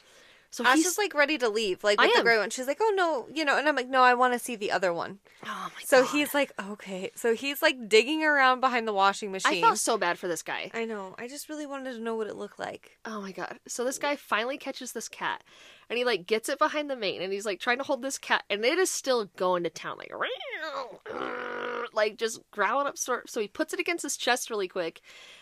So 0.55 0.65
I 0.65 0.77
was 0.77 0.85
just 0.85 0.99
like 0.99 1.15
ready 1.15 1.37
to 1.39 1.49
leave, 1.49 1.83
like 1.83 2.01
with 2.01 2.15
the 2.15 2.23
gray 2.23 2.39
one. 2.39 2.49
She's 2.49 2.69
like, 2.69 2.79
"Oh 2.81 2.93
no," 2.95 3.27
you 3.35 3.45
know, 3.45 3.59
and 3.59 3.69
I'm 3.69 3.75
like, 3.75 3.89
"No, 3.89 4.03
I 4.03 4.15
want 4.15 4.35
to 4.35 4.39
see 4.39 4.55
the 4.55 4.71
other 4.71 4.93
one." 4.93 5.19
oh 5.45 5.71
my 5.75 5.83
So 5.85 6.03
God. 6.03 6.07
So 6.07 6.17
he's 6.17 6.33
like, 6.33 6.53
"Okay." 6.61 7.11
So 7.17 7.35
he's 7.35 7.61
like 7.61 7.89
digging 7.89 8.23
around 8.23 8.61
behind 8.61 8.87
the 8.87 8.93
washing 8.93 9.33
machine. 9.33 9.59
I 9.59 9.61
felt 9.61 9.79
so 9.79 9.99
bad 9.99 10.17
for 10.17 10.29
this 10.29 10.43
guy. 10.43 10.71
I 10.73 10.85
know. 10.85 11.17
I 11.19 11.27
just 11.27 11.49
really 11.49 11.67
wanted 11.67 11.95
to 11.95 12.01
know 12.01 12.15
what 12.15 12.29
it 12.29 12.37
looked 12.37 12.61
like. 12.61 12.99
Oh 13.05 13.21
my 13.21 13.33
god. 13.33 13.59
So 13.67 13.85
this 13.85 13.99
guy 13.99 14.15
finally 14.15 14.57
catches 14.57 14.93
this 14.93 15.09
cat 15.09 15.43
and 15.91 15.99
he 15.99 16.05
like 16.05 16.25
gets 16.25 16.49
it 16.49 16.61
behind 16.61 16.89
the 16.89 16.97
mane 16.97 17.21
and 17.21 17.33
he's 17.33 17.47
like 17.47 17.59
trying 17.59 17.79
to 17.79 17.85
hold 17.85 18.03
this 18.03 18.19
cat 18.19 18.45
and 18.49 18.65
it 18.65 18.79
is 18.79 18.91
still 18.91 19.25
going 19.37 19.65
to 19.65 19.71
town 19.71 19.99
like 19.99 20.13
like 21.95 22.19
just 22.19 22.41
growling 22.51 22.87
up 22.87 22.99
sort 22.99 23.31
so 23.31 23.41
he 23.41 23.49
puts 23.49 23.73
it 23.73 23.81
against 23.81 24.03
his 24.03 24.17
chest 24.17 24.51
really 24.51 24.69
quick 24.69 25.01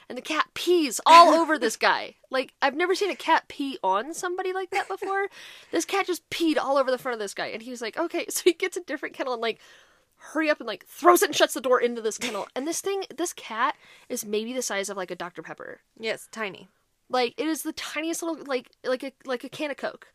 and 0.08 0.18
the 0.18 0.22
cat 0.22 0.48
pees 0.54 1.00
all 1.06 1.32
over 1.40 1.58
this 1.58 1.76
guy. 1.76 2.14
Like 2.30 2.54
I've 2.60 2.76
never 2.76 2.94
seen 2.94 3.10
a 3.10 3.16
cat 3.16 3.48
pee 3.48 3.78
on 3.82 4.14
somebody 4.14 4.52
like 4.52 4.70
that 4.70 4.88
before. 4.88 5.28
This 5.70 5.84
cat 5.84 6.06
just 6.06 6.28
peed 6.30 6.56
all 6.58 6.76
over 6.76 6.90
the 6.90 6.98
front 6.98 7.14
of 7.14 7.20
this 7.20 7.34
guy 7.34 7.46
and 7.46 7.62
he 7.62 7.70
was 7.70 7.82
like, 7.82 7.96
"Okay." 7.96 8.26
So 8.32 8.42
he 8.44 8.52
gets 8.52 8.76
a 8.76 8.82
different 8.82 9.14
kennel 9.14 9.34
and 9.34 9.42
like 9.42 9.60
hurry 10.16 10.48
up 10.48 10.60
and 10.60 10.66
like 10.66 10.86
throws 10.86 11.22
it 11.22 11.30
and 11.30 11.36
shuts 11.36 11.54
the 11.54 11.60
door 11.60 11.80
into 11.80 12.00
this 12.00 12.18
kennel. 12.18 12.46
And 12.54 12.66
this 12.66 12.80
thing, 12.80 13.04
this 13.16 13.32
cat 13.32 13.76
is 14.08 14.24
maybe 14.24 14.52
the 14.52 14.62
size 14.62 14.88
of 14.88 14.96
like 14.96 15.10
a 15.10 15.16
Dr 15.16 15.42
Pepper. 15.42 15.80
Yes, 15.98 16.28
tiny. 16.30 16.68
Like 17.08 17.34
it 17.36 17.46
is 17.46 17.62
the 17.62 17.72
tiniest 17.72 18.22
little 18.22 18.44
like 18.46 18.70
like 18.84 19.02
a 19.02 19.12
like 19.24 19.44
a 19.44 19.48
can 19.48 19.70
of 19.70 19.76
Coke. 19.76 20.08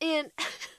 And 0.00 0.30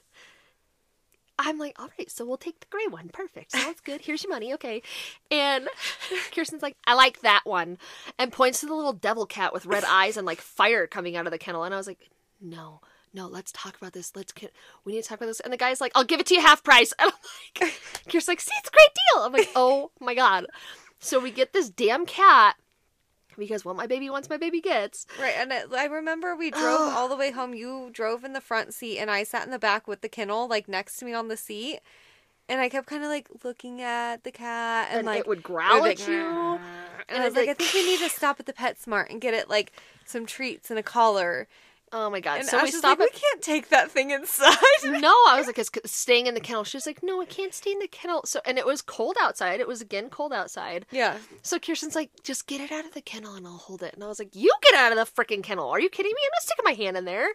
I'm 1.40 1.60
like, 1.60 1.80
all 1.80 1.90
right, 1.98 2.10
so 2.10 2.26
we'll 2.26 2.38
take 2.38 2.60
the 2.60 2.68
gray 2.70 2.88
one. 2.90 3.10
Perfect. 3.10 3.52
Sounds 3.52 3.80
good. 3.82 4.02
Here's 4.02 4.24
your 4.24 4.32
money. 4.32 4.54
Okay. 4.54 4.82
And 5.30 5.68
Kirsten's 6.36 6.64
like, 6.64 6.76
I 6.86 6.96
like 6.96 7.22
that 7.22 7.42
one. 7.44 7.78
And 8.18 8.32
points 8.32 8.62
to 8.62 8.66
the 8.66 8.74
little 8.74 8.94
devil 8.94 9.26
cat 9.26 9.54
with 9.54 9.66
red 9.66 9.84
eyes 9.84 10.18
and 10.18 10.26
like 10.26 10.42
fire 10.42 10.88
coming 10.88 11.16
out 11.16 11.28
of 11.28 11.32
the 11.32 11.38
kennel. 11.38 11.64
And 11.64 11.74
I 11.74 11.78
was 11.78 11.88
like, 11.88 12.10
no, 12.42 12.82
no, 13.14 13.28
let's 13.28 13.52
talk 13.52 13.78
about 13.78 13.94
this. 13.94 14.16
Let's 14.16 14.32
get, 14.32 14.52
we 14.84 14.94
need 14.94 15.04
to 15.04 15.10
talk 15.10 15.20
about 15.20 15.28
this. 15.28 15.40
And 15.40 15.54
the 15.54 15.58
guy's 15.58 15.82
like, 15.82 15.92
I'll 15.96 16.04
give 16.04 16.20
it 16.20 16.26
to 16.28 16.34
you 16.36 16.42
half 16.42 16.64
price. 16.64 16.94
And 17.00 17.12
I'm 17.12 17.68
like, 17.68 17.74
Kirsten's 18.06 18.28
like, 18.28 18.42
see, 18.42 18.54
it's 18.58 18.70
a 18.70 18.72
great 18.72 18.90
deal. 18.94 19.24
I'm 19.24 19.34
like, 19.34 19.50
oh 19.56 19.92
my 20.00 20.16
God. 20.16 20.48
So 21.00 21.20
we 21.20 21.32
get 21.32 21.54
this 21.54 21.70
damn 21.70 22.06
cat 22.06 22.56
because 23.38 23.64
what 23.66 23.76
my 23.76 23.88
baby 23.88 24.10
wants, 24.10 24.30
my 24.30 24.38
baby 24.38 24.62
gets. 24.62 25.06
Right, 25.20 25.36
and 25.38 25.54
I 25.54 25.86
remember 25.86 26.36
we 26.36 26.52
drove 26.52 26.64
all 26.96 27.08
the 27.08 27.16
way 27.16 27.32
home. 27.32 27.54
You 27.54 27.90
drove 27.92 28.24
in 28.24 28.34
the 28.34 28.42
front 28.42 28.74
seat, 28.74 29.00
and 29.00 29.10
I 29.12 29.24
sat 29.24 29.46
in 29.46 29.52
the 29.52 29.60
back 29.60 29.88
with 29.88 30.02
the 30.02 30.10
kennel, 30.10 30.48
like 30.48 30.68
next 30.68 30.98
to 30.98 31.06
me 31.06 31.14
on 31.14 31.28
the 31.28 31.38
seat. 31.38 31.80
And 32.50 32.62
I 32.62 32.70
kept 32.70 32.88
kind 32.88 33.04
of 33.04 33.10
like 33.10 33.28
looking 33.44 33.82
at 33.82 34.24
the 34.24 34.32
cat, 34.32 34.88
and, 34.90 35.00
and 35.00 35.08
like 35.08 35.20
it 35.20 35.28
would 35.28 35.44
growl 35.44 35.86
at 35.86 36.08
you. 36.08 36.16
And 36.16 36.62
And 37.10 37.22
I 37.22 37.26
was 37.26 37.36
like, 37.36 37.50
I 37.50 37.54
think 37.54 37.74
we 37.74 37.86
need 37.86 38.00
to 38.00 38.10
stop 38.10 38.40
at 38.40 38.46
the 38.46 38.54
PetSmart 38.54 39.10
and 39.10 39.20
get 39.20 39.34
it 39.34 39.50
like 39.50 39.74
some 40.06 40.26
treats 40.26 40.70
and 40.70 40.80
a 40.80 40.84
collar. 40.84 41.48
Oh 41.92 42.10
my 42.10 42.20
god! 42.20 42.40
And 42.40 42.48
so 42.48 42.58
Ash 42.58 42.64
we 42.64 42.72
stop 42.72 43.00
like, 43.00 43.10
at. 43.10 43.14
we 43.14 43.20
can't 43.20 43.42
take 43.42 43.70
that 43.70 43.92
thing 43.92 44.12
inside. 44.12 44.56
no, 44.84 45.10
I 45.28 45.36
was 45.38 45.48
like, 45.48 45.58
it's 45.58 45.72
staying 45.86 46.28
in 46.28 46.34
the 46.34 46.40
kennel. 46.40 46.64
She 46.64 46.78
was 46.78 46.86
like, 46.86 47.02
no, 47.04 47.22
it 47.22 47.30
can't 47.30 47.54
stay 47.54 47.72
in 47.72 47.80
the 47.80 47.88
kennel. 47.88 48.22
So, 48.26 48.40
and 48.46 48.58
it 48.58 48.66
was 48.66 48.82
cold 48.82 49.16
outside. 49.22 49.60
It 49.60 49.68
was 49.68 49.82
again 49.82 50.10
cold 50.10 50.34
outside. 50.34 50.86
yeah, 50.92 51.18
So 51.42 51.60
Kirsten's 51.60 51.96
like, 51.96 52.12
just 52.24 52.48
get 52.48 52.62
it 52.62 52.72
out 52.72 52.86
of 52.86 52.94
the 52.94 53.02
kennel 53.02 53.36
and 53.36 53.46
I'll 53.48 53.58
hold 53.58 53.84
it. 53.84 53.94
And 53.94 54.04
I 54.04 54.08
was 54.08 54.20
like, 54.20 54.36
you 54.36 54.52
get 54.62 54.76
out 54.76 54.92
of 54.92 54.98
the 54.98 55.24
freaking 55.24 55.44
kennel. 55.44 55.70
Are 55.70 55.80
you 55.80 55.90
kidding 55.90 56.12
me? 56.12 56.22
I'm 56.24 56.32
not 56.34 56.42
sticking 56.44 56.66
my 56.66 56.86
hand 56.86 56.98
in 56.98 57.06
there. 57.06 57.30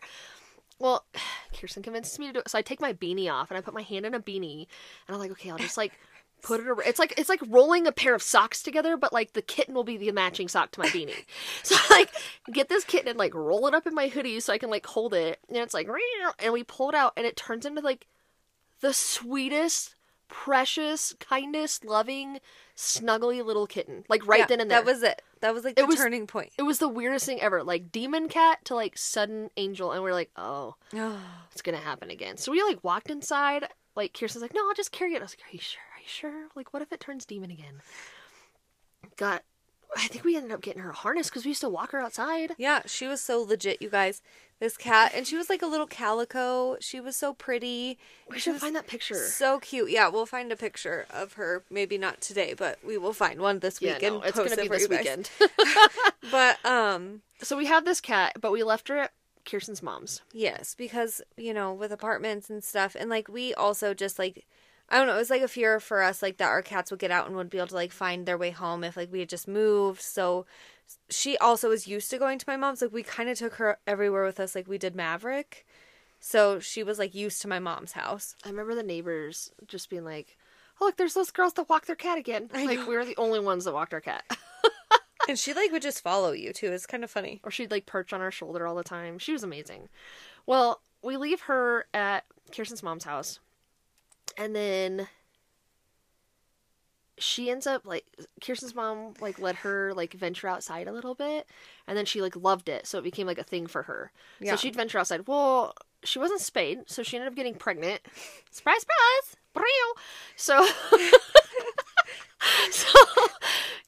Well, 0.78 1.04
Kirsten 1.58 1.82
convinces 1.82 2.18
me 2.18 2.26
to 2.26 2.32
do 2.32 2.38
it. 2.40 2.48
So 2.48 2.58
I 2.58 2.62
take 2.62 2.80
my 2.80 2.92
beanie 2.92 3.32
off 3.32 3.50
and 3.50 3.58
I 3.58 3.60
put 3.60 3.74
my 3.74 3.82
hand 3.82 4.06
in 4.06 4.14
a 4.14 4.20
beanie 4.20 4.66
and 5.06 5.14
I'm 5.14 5.18
like, 5.18 5.30
okay, 5.32 5.50
I'll 5.50 5.58
just 5.58 5.76
like 5.76 5.92
put 6.42 6.60
it 6.60 6.66
around. 6.66 6.82
It's 6.86 6.98
like 6.98 7.14
it's 7.18 7.28
like 7.28 7.40
rolling 7.48 7.86
a 7.86 7.92
pair 7.92 8.14
of 8.14 8.22
socks 8.22 8.62
together, 8.62 8.96
but 8.96 9.12
like 9.12 9.32
the 9.32 9.42
kitten 9.42 9.74
will 9.74 9.84
be 9.84 9.96
the 9.96 10.10
matching 10.12 10.48
sock 10.48 10.70
to 10.72 10.80
my 10.80 10.86
beanie. 10.88 11.24
so 11.62 11.76
like 11.90 12.10
get 12.52 12.68
this 12.68 12.84
kitten 12.84 13.08
and 13.08 13.18
like 13.18 13.34
roll 13.34 13.66
it 13.66 13.74
up 13.74 13.86
in 13.86 13.94
my 13.94 14.08
hoodie 14.08 14.40
so 14.40 14.52
I 14.52 14.58
can 14.58 14.70
like 14.70 14.86
hold 14.86 15.14
it. 15.14 15.38
And 15.48 15.56
it's 15.56 15.74
like 15.74 15.88
and 16.38 16.52
we 16.52 16.64
pull 16.64 16.88
it 16.90 16.94
out 16.94 17.12
and 17.16 17.24
it 17.26 17.36
turns 17.36 17.64
into 17.64 17.80
like 17.80 18.06
the 18.80 18.92
sweetest, 18.92 19.94
precious, 20.28 21.14
kindest, 21.20 21.84
loving, 21.84 22.38
snuggly 22.76 23.44
little 23.44 23.66
kitten. 23.66 24.04
Like 24.08 24.26
right 24.26 24.40
Yeah, 24.40 24.46
then 24.46 24.60
and 24.60 24.70
there. 24.70 24.80
That 24.80 24.86
was 24.86 25.02
it. 25.02 25.22
That 25.40 25.54
was 25.54 25.64
like 25.64 25.76
the 25.76 25.86
was- 25.86 25.96
turning 25.96 26.26
point. 26.26 26.50
it 26.58 26.62
was 26.62 26.78
the 26.78 26.88
weirdest 26.88 27.26
thing 27.26 27.40
ever. 27.40 27.62
Like 27.62 27.92
demon 27.92 28.28
cat 28.28 28.64
to 28.66 28.74
like 28.74 28.96
sudden 28.98 29.50
angel, 29.56 29.92
and 29.92 30.02
we're 30.02 30.12
like, 30.12 30.30
oh, 30.36 30.74
Oh, 30.94 31.20
it's 31.52 31.62
gonna 31.62 31.76
happen 31.78 32.10
again. 32.10 32.36
So 32.36 32.50
we 32.52 32.62
like 32.62 32.82
walked 32.82 33.10
inside. 33.10 33.66
Like 33.94 34.14
Kirsten's 34.18 34.42
like, 34.42 34.54
no, 34.54 34.66
I'll 34.66 34.74
just 34.74 34.90
carry 34.90 35.12
it. 35.14 35.18
I 35.18 35.22
was 35.22 35.32
like, 35.38 35.46
are 35.48 35.52
you 35.54 35.60
sure? 35.60 35.80
You 36.02 36.08
sure? 36.08 36.48
Like, 36.56 36.72
what 36.72 36.82
if 36.82 36.92
it 36.92 36.98
turns 36.98 37.24
demon 37.24 37.50
again? 37.52 37.80
Got. 39.16 39.44
I 39.94 40.08
think 40.08 40.24
we 40.24 40.36
ended 40.36 40.50
up 40.52 40.62
getting 40.62 40.82
her 40.82 40.90
a 40.90 40.94
harness 40.94 41.28
because 41.28 41.44
we 41.44 41.50
used 41.50 41.60
to 41.60 41.68
walk 41.68 41.92
her 41.92 42.00
outside. 42.00 42.54
Yeah, 42.56 42.80
she 42.86 43.06
was 43.06 43.20
so 43.20 43.42
legit, 43.42 43.80
you 43.82 43.88
guys. 43.90 44.20
This 44.58 44.76
cat, 44.76 45.12
and 45.14 45.26
she 45.26 45.36
was 45.36 45.48
like 45.50 45.60
a 45.62 45.66
little 45.66 45.86
calico. 45.86 46.76
She 46.80 46.98
was 46.98 47.14
so 47.14 47.34
pretty. 47.34 47.98
We 48.28 48.38
should 48.40 48.56
find 48.56 48.74
that 48.74 48.86
picture. 48.88 49.14
So 49.14 49.60
cute. 49.60 49.90
Yeah, 49.90 50.08
we'll 50.08 50.26
find 50.26 50.50
a 50.50 50.56
picture 50.56 51.06
of 51.10 51.34
her. 51.34 51.62
Maybe 51.70 51.98
not 51.98 52.20
today, 52.20 52.54
but 52.54 52.78
we 52.84 52.96
will 52.98 53.12
find 53.12 53.40
one 53.40 53.58
this 53.58 53.80
Yeah, 53.80 53.94
week 53.94 54.02
no, 54.02 54.22
it's 54.22 54.38
gonna 54.38 54.56
be 54.56 54.66
for 54.66 54.78
this 54.78 54.88
weekend. 54.88 55.30
But 56.30 56.64
um, 56.64 57.22
so 57.42 57.56
we 57.56 57.66
have 57.66 57.84
this 57.84 58.00
cat, 58.00 58.38
but 58.40 58.50
we 58.50 58.62
left 58.62 58.88
her 58.88 58.96
at 58.96 59.12
Kirsten's 59.44 59.82
mom's. 59.82 60.22
Yes, 60.32 60.74
because 60.74 61.20
you 61.36 61.52
know, 61.52 61.72
with 61.74 61.92
apartments 61.92 62.48
and 62.48 62.64
stuff, 62.64 62.96
and 62.98 63.10
like 63.10 63.28
we 63.28 63.52
also 63.52 63.92
just 63.92 64.18
like, 64.18 64.46
I 64.92 64.98
don't 64.98 65.06
know, 65.06 65.14
it 65.14 65.18
was 65.18 65.30
like 65.30 65.42
a 65.42 65.48
fear 65.48 65.80
for 65.80 66.02
us, 66.02 66.22
like 66.22 66.36
that 66.36 66.48
our 66.48 66.62
cats 66.62 66.90
would 66.90 67.00
get 67.00 67.10
out 67.10 67.26
and 67.26 67.34
would 67.34 67.50
be 67.50 67.58
able 67.58 67.68
to 67.68 67.74
like 67.74 67.90
find 67.92 68.26
their 68.26 68.38
way 68.38 68.50
home 68.50 68.84
if 68.84 68.96
like 68.96 69.10
we 69.10 69.20
had 69.20 69.28
just 69.28 69.48
moved. 69.48 70.02
So 70.02 70.46
she 71.08 71.36
also 71.38 71.68
was 71.70 71.88
used 71.88 72.10
to 72.10 72.18
going 72.18 72.38
to 72.38 72.44
my 72.46 72.56
mom's. 72.56 72.82
Like 72.82 72.92
we 72.92 73.02
kind 73.02 73.28
of 73.28 73.38
took 73.38 73.54
her 73.54 73.78
everywhere 73.86 74.24
with 74.24 74.38
us, 74.38 74.54
like 74.54 74.68
we 74.68 74.78
did 74.78 74.94
Maverick. 74.94 75.66
So 76.20 76.60
she 76.60 76.82
was 76.84 76.98
like 76.98 77.14
used 77.14 77.42
to 77.42 77.48
my 77.48 77.58
mom's 77.58 77.92
house. 77.92 78.36
I 78.44 78.50
remember 78.50 78.74
the 78.74 78.82
neighbors 78.82 79.50
just 79.66 79.90
being 79.90 80.04
like, 80.04 80.36
"Oh, 80.80 80.84
look, 80.84 80.96
there's 80.96 81.14
those 81.14 81.32
girls 81.32 81.54
that 81.54 81.68
walk 81.68 81.86
their 81.86 81.96
cat 81.96 82.18
again." 82.18 82.48
I 82.54 82.66
like 82.66 82.78
know. 82.80 82.86
we 82.86 82.94
were 82.94 83.04
the 83.04 83.16
only 83.16 83.40
ones 83.40 83.64
that 83.64 83.74
walked 83.74 83.94
our 83.94 84.00
cat. 84.00 84.24
And 85.28 85.38
she 85.38 85.54
like 85.54 85.70
would 85.70 85.82
just 85.82 86.02
follow 86.02 86.32
you 86.32 86.52
too. 86.52 86.72
It's 86.72 86.86
kind 86.86 87.04
of 87.04 87.10
funny. 87.10 87.40
or 87.44 87.50
she'd 87.50 87.70
like 87.70 87.86
perch 87.86 88.12
on 88.12 88.20
our 88.20 88.32
shoulder 88.32 88.66
all 88.66 88.74
the 88.74 88.82
time. 88.82 89.18
She 89.18 89.32
was 89.32 89.44
amazing. 89.44 89.88
Well, 90.46 90.80
we 91.02 91.16
leave 91.16 91.42
her 91.42 91.86
at 91.94 92.24
Kirsten's 92.54 92.82
mom's 92.82 93.04
house, 93.04 93.38
and 94.36 94.54
then 94.54 95.08
she 97.18 97.50
ends 97.50 97.66
up 97.66 97.86
like 97.86 98.04
Kirsten's 98.44 98.74
mom 98.74 99.14
like 99.20 99.38
let 99.38 99.56
her 99.56 99.92
like 99.94 100.14
venture 100.14 100.48
outside 100.48 100.88
a 100.88 100.92
little 100.92 101.14
bit, 101.14 101.46
and 101.86 101.96
then 101.96 102.04
she 102.04 102.20
like 102.20 102.36
loved 102.36 102.68
it, 102.68 102.86
so 102.86 102.98
it 102.98 103.04
became 103.04 103.26
like 103.26 103.38
a 103.38 103.44
thing 103.44 103.66
for 103.66 103.84
her. 103.84 104.12
Yeah. 104.40 104.52
So 104.52 104.56
she'd 104.56 104.76
venture 104.76 104.98
outside. 104.98 105.26
Well, 105.26 105.74
she 106.04 106.18
wasn't 106.18 106.40
spayed, 106.40 106.82
so 106.86 107.02
she 107.02 107.16
ended 107.16 107.28
up 107.28 107.36
getting 107.36 107.54
pregnant. 107.54 108.00
Surprise, 108.50 108.80
surprise! 108.80 109.36
So. 110.36 110.66
so 112.70 112.98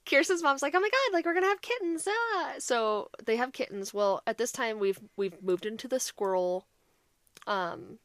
Kirsten's 0.06 0.42
mom's 0.42 0.62
like, 0.62 0.74
"Oh 0.74 0.80
my 0.80 0.88
god, 0.88 1.12
like 1.12 1.24
we're 1.24 1.34
gonna 1.34 1.46
have 1.46 1.62
kittens!" 1.62 2.06
Ah. 2.08 2.54
So 2.58 3.10
they 3.24 3.36
have 3.36 3.52
kittens. 3.52 3.92
Well, 3.92 4.22
at 4.26 4.38
this 4.38 4.52
time 4.52 4.78
we've 4.78 5.00
we've 5.16 5.42
moved 5.42 5.66
into 5.66 5.88
the 5.88 5.98
squirrel, 5.98 6.66
um, 7.46 7.98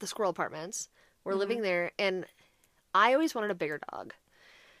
the 0.00 0.06
squirrel 0.06 0.30
apartments. 0.30 0.88
We're 1.26 1.34
living 1.34 1.62
there, 1.62 1.92
and 1.98 2.24
I 2.94 3.12
always 3.12 3.34
wanted 3.34 3.50
a 3.50 3.54
bigger 3.54 3.80
dog. 3.92 4.14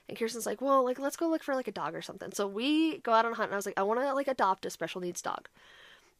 And 0.08 0.16
Kirsten's 0.16 0.46
like, 0.46 0.60
"Well, 0.60 0.84
like 0.84 0.98
let's 0.98 1.16
go 1.16 1.28
look 1.28 1.42
for 1.42 1.54
like 1.54 1.68
a 1.68 1.72
dog 1.72 1.94
or 1.94 2.02
something." 2.02 2.32
So 2.32 2.46
we 2.46 2.98
go 2.98 3.12
out 3.12 3.24
on 3.26 3.32
a 3.32 3.34
hunt, 3.34 3.48
and 3.48 3.54
I 3.54 3.56
was 3.56 3.66
like, 3.66 3.78
"I 3.78 3.82
want 3.82 4.00
to 4.00 4.14
like 4.14 4.28
adopt 4.28 4.64
a 4.64 4.70
special 4.70 5.00
needs 5.00 5.20
dog." 5.20 5.48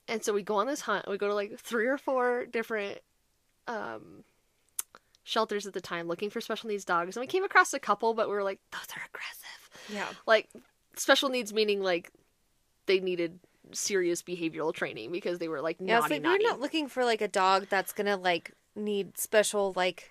And 0.09 0.23
so 0.25 0.33
we 0.33 0.43
go 0.43 0.57
on 0.57 0.67
this 0.67 0.83
hunt. 0.83 1.09
We 1.09 1.19
go 1.19 1.29
to 1.29 1.35
like 1.35 1.59
three 1.59 1.87
or 1.87 1.97
four 1.99 2.47
different 2.47 2.99
um 3.69 4.25
shelters 5.25 5.67
at 5.67 5.73
the 5.73 5.81
time 5.81 6.07
looking 6.07 6.31
for 6.31 6.41
special 6.41 6.69
needs 6.69 6.85
dogs 6.85 7.17
and 7.17 7.21
we 7.21 7.27
came 7.27 7.43
across 7.43 7.75
a 7.75 7.81
couple 7.81 8.15
but 8.15 8.29
we 8.29 8.35
were 8.37 8.45
like 8.45 8.61
those 8.71 8.87
are 8.97 9.03
aggressive 9.09 9.71
Yeah. 9.93 10.07
like 10.25 10.49
special 10.97 11.29
needs 11.31 11.53
meaning 11.53 11.83
like 11.83 12.13
they 12.87 13.01
needed 13.01 13.41
serious 13.73 14.23
behavioral 14.23 14.73
training 14.73 15.11
because 15.11 15.41
they 15.41 15.49
were 15.49 15.61
like 15.61 15.79
Yeah, 15.81 15.95
naughty 15.99 16.05
it's 16.05 16.11
like 16.13 16.23
naughty. 16.23 16.45
we're 16.45 16.51
not 16.51 16.61
looking 16.61 16.87
for 16.87 17.05
like 17.05 17.21
a 17.21 17.27
dog 17.27 17.67
that's 17.69 17.93
gonna 17.93 18.17
like 18.17 18.53
need 18.77 19.19
special 19.19 19.73
like 19.75 20.09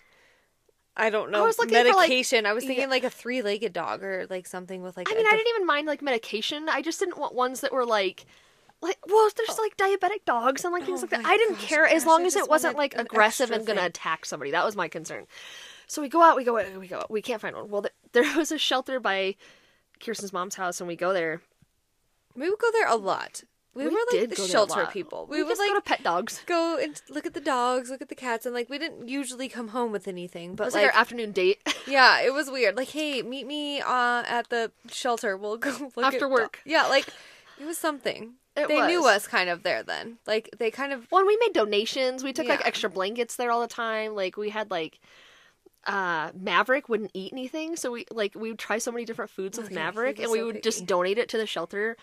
I 0.98 1.10
don't 1.10 1.30
know 1.30 1.44
I 1.44 1.46
was 1.46 1.60
looking 1.60 1.78
for, 1.78 1.84
like- 1.84 2.10
medication. 2.10 2.46
I 2.46 2.54
was 2.54 2.64
thinking 2.64 2.84
Yeah. 2.84 2.90
like 2.90 3.04
a 3.04 3.10
three 3.10 3.42
legged 3.42 3.74
dog 3.74 4.04
or 4.04 4.28
like 4.30 4.48
something 4.48 4.82
with 4.82 4.96
like. 4.96 5.12
I 5.12 5.16
mean, 5.16 5.26
I 5.26 5.32
diff- 5.32 5.40
didn't 5.40 5.56
even 5.56 5.68
mind 5.68 5.88
like 5.88 6.02
medication. 6.02 6.70
I 6.70 6.82
just 6.82 7.00
didn't 7.00 7.18
want 7.18 7.36
ones 7.36 7.62
that 7.62 7.74
were 7.74 7.86
like, 7.86 8.26
like 8.82 8.98
well, 9.08 9.30
there's 9.36 9.58
oh. 9.58 9.62
like 9.62 9.78
diabetic 9.78 10.26
dogs 10.26 10.64
and 10.64 10.74
like 10.74 10.86
things 10.86 11.02
Oh 11.02 11.08
like 11.12 11.22
that. 11.22 11.26
I 11.26 11.38
didn't 11.38 11.56
gosh, 11.56 11.66
care 11.66 11.86
as 11.86 12.06
long 12.06 12.24
I 12.24 12.26
as 12.26 12.36
it 12.36 12.50
wasn't 12.50 12.78
like 12.78 12.94
an 12.94 13.02
aggressive 13.02 13.52
and 13.52 13.66
gonna 13.66 13.86
attack 13.86 14.26
somebody. 14.26 14.52
That 14.52 14.66
was 14.66 14.76
my 14.76 14.88
concern. 14.88 15.28
So 15.88 16.02
we 16.02 16.10
go 16.10 16.22
out, 16.22 16.36
we 16.36 16.44
go, 16.44 16.80
we 16.80 16.88
go. 16.88 17.06
We 17.10 17.22
can't 17.22 17.42
find 17.42 17.56
one. 17.56 17.70
Well, 17.70 17.84
th- 17.84 17.94
there 18.14 18.38
was 18.38 18.52
a 18.52 18.58
shelter 18.58 19.00
by 19.00 19.36
Kirsten's 20.00 20.34
mom's 20.34 20.56
house, 20.56 20.80
and 20.80 20.88
we 20.88 20.96
go 20.96 21.14
there. 21.14 21.42
We 22.36 22.50
would 22.50 22.60
go 22.60 22.72
there 22.72 22.88
a 22.88 22.96
lot. 22.96 23.44
We, 23.76 23.84
We 23.84 23.90
were 23.94 24.00
like 24.12 24.30
the 24.30 24.36
go 24.36 24.36
there 24.38 24.46
a 24.46 24.50
shelter 24.50 24.86
people. 24.86 25.28
We, 25.30 25.38
We, 25.38 25.44
would 25.44 25.58
like 25.58 25.70
go 25.70 25.76
to 25.76 25.82
pet 25.82 26.02
dogs. 26.04 26.42
go 26.46 26.78
and 26.82 27.00
look 27.10 27.26
at 27.26 27.34
the 27.34 27.42
dogs, 27.42 27.90
look 27.90 28.02
at 28.02 28.10
the 28.10 28.16
cats, 28.16 28.46
and 28.46 28.56
like 28.56 28.70
we 28.70 28.78
didn't 28.78 29.08
usually 29.10 29.50
come 29.50 29.68
home 29.70 29.92
with 29.92 30.08
anything. 30.08 30.56
But 30.56 30.64
It 30.64 30.68
was 30.68 30.74
like, 30.76 30.86
like 30.86 30.96
our 30.96 31.02
afternoon 31.02 31.32
date. 31.34 31.60
yeah, 31.88 32.22
it 32.22 32.34
was 32.34 32.50
weird. 32.50 32.78
Like, 32.78 32.90
hey, 32.90 33.22
meet 33.22 33.46
me 33.46 33.82
uh, 33.82 34.24
at 34.28 34.50
the 34.50 34.72
shelter. 34.90 35.36
We'll 35.36 35.58
go 35.58 35.92
look 35.96 36.06
After 36.06 36.26
at 36.26 36.32
work. 36.32 36.62
do- 36.64 36.72
Yeah, 36.72 36.88
like 36.88 37.08
it 37.60 37.66
was 37.66 37.78
something. 37.78 38.36
It 38.56 38.70
they 38.70 38.88
knew 38.88 39.06
us 39.06 39.28
kind 39.28 39.50
of 39.50 39.64
there 39.64 39.84
then. 39.84 40.18
Like 40.26 40.50
they 40.58 40.72
kind 40.72 40.94
of 40.94 41.06
when 41.12 41.28
we 41.28 41.36
made 41.42 41.52
donations. 41.54 42.24
We 42.24 42.32
took 42.32 42.48
like 42.48 42.66
extra 42.66 42.90
blankets 42.90 43.36
there 43.36 43.52
all 43.52 43.60
the 43.60 43.68
time. 43.68 44.16
Like 44.16 44.38
we 44.38 44.50
had 44.50 44.72
like 44.72 45.02
uh 45.86 46.32
Maverick 46.40 46.90
wouldn't 46.90 47.12
eat 47.14 47.32
anything, 47.32 47.76
so 47.76 47.92
we 47.92 48.06
like 48.12 48.34
we 48.36 48.50
would 48.50 48.60
try 48.60 48.78
so 48.78 48.92
many 48.92 49.06
different 49.06 49.32
foods 49.32 49.58
with 49.58 49.68
Okay, 49.68 49.76
Maverick 49.76 50.20
and 50.20 50.32
we 50.32 50.40
so 50.40 50.46
would 50.48 50.64
just 50.64 50.86
donate 50.86 51.18
it 51.18 51.30
to 51.30 51.38
the 51.38 51.46
shelter 51.46 51.96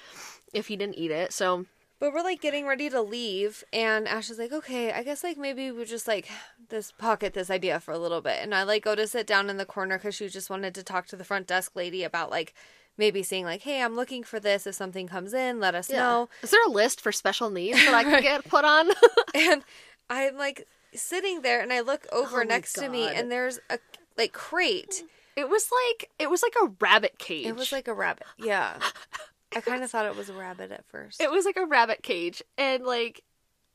if 0.53 0.69
he 0.69 0.77
didn't 0.77 0.99
eat 0.99 1.11
it. 1.11 1.33
So 1.33 1.67
But 1.99 2.13
we're 2.13 2.23
like 2.23 2.41
getting 2.41 2.67
ready 2.67 2.91
to 2.91 3.01
leave, 3.03 3.65
and 3.73 4.07
Ash 4.09 4.31
is 4.31 4.39
like, 4.39 4.53
"Okay, 4.53 4.93
I 4.93 5.03
guess 5.03 5.23
like 5.25 5.37
maybe 5.39 5.71
we 5.71 5.85
just 5.85 6.07
like 6.09 6.29
this 6.69 6.93
pocket 6.93 7.35
this 7.35 7.51
idea 7.51 7.81
for 7.81 7.93
a 7.93 7.99
little 7.99 8.21
bit." 8.21 8.39
And 8.41 8.55
I 8.55 8.63
like 8.65 8.85
go 8.85 8.95
to 8.95 9.07
sit 9.07 9.27
down 9.27 9.51
in 9.51 9.57
the 9.57 9.67
corner 9.67 9.99
because 9.99 10.15
she 10.15 10.29
just 10.29 10.51
wanted 10.51 10.75
to 10.75 10.83
talk 10.83 11.07
to 11.09 11.17
the 11.17 11.25
front 11.25 11.47
desk 11.47 11.73
lady 11.75 12.03
about 12.05 12.31
like 12.31 12.55
maybe 12.99 13.23
saying 13.23 13.45
like, 13.45 13.63
"Hey, 13.63 13.83
I'm 13.83 13.97
looking 13.97 14.23
for 14.23 14.39
this. 14.41 14.67
If 14.67 14.75
something 14.75 15.07
comes 15.09 15.33
in, 15.33 15.61
let 15.61 15.75
us 15.75 15.91
know." 15.91 16.29
Is 16.43 16.51
there 16.51 16.65
a 16.67 16.71
list 16.71 17.01
for 17.01 17.11
special 17.13 17.51
needs 17.51 17.79
that 17.85 17.95
I 17.95 18.05
could 18.05 18.23
get 18.31 18.45
put 18.49 18.65
on? 18.65 18.91
And 19.35 19.63
I'm 20.11 20.37
like 20.37 20.69
sitting 20.95 21.43
there, 21.43 21.61
and 21.61 21.73
I 21.73 21.81
look 21.81 22.07
over 22.13 22.41
Oh 22.41 22.45
next 22.45 22.75
to 22.75 22.89
me, 22.89 23.09
and 23.09 23.31
there's 23.31 23.59
a 23.71 23.79
like 24.17 24.33
crate. 24.33 25.05
it 25.37 25.49
was 25.49 25.69
like 25.89 26.11
it 26.19 26.31
was 26.31 26.43
like 26.43 26.55
a 26.63 26.73
rabbit 26.81 27.19
cage. 27.19 27.47
It 27.47 27.57
was 27.57 27.73
like 27.73 27.89
a 27.89 27.95
rabbit. 27.95 28.27
Yeah, 28.39 28.79
I 29.57 29.61
kind 29.61 29.83
of 29.83 29.91
thought 29.91 30.07
it 30.07 30.17
was 30.17 30.29
a 30.29 30.35
rabbit 30.35 30.71
at 30.73 30.85
first. 30.87 31.21
it 31.21 31.31
was 31.31 31.45
like 31.45 31.57
a 31.57 31.67
rabbit 31.67 32.03
cage 32.03 32.43
and 32.57 32.85
like 32.85 33.23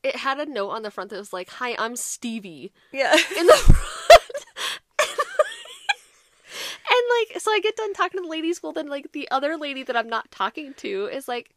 it 0.02 0.16
had 0.16 0.38
a 0.38 0.46
note 0.46 0.70
on 0.70 0.82
the 0.82 0.90
front 0.90 1.10
that 1.10 1.18
was 1.18 1.32
like, 1.32 1.50
"Hi, 1.50 1.74
I'm 1.78 1.96
Stevie." 1.96 2.72
yeah. 2.92 3.14
in 3.38 3.46
the 3.46 3.52
front. 3.54 3.78
and 6.90 7.02
like, 7.18 7.40
so 7.40 7.50
I 7.50 7.60
get 7.60 7.76
done 7.76 7.94
talking 7.94 8.18
to 8.18 8.22
the 8.22 8.30
ladies. 8.30 8.62
Well, 8.62 8.72
then 8.72 8.88
like 8.88 9.12
the 9.12 9.28
other 9.30 9.56
lady 9.56 9.82
that 9.82 9.96
I'm 9.96 10.08
not 10.08 10.30
talking 10.30 10.74
to 10.74 11.06
is 11.06 11.26
like, 11.28 11.50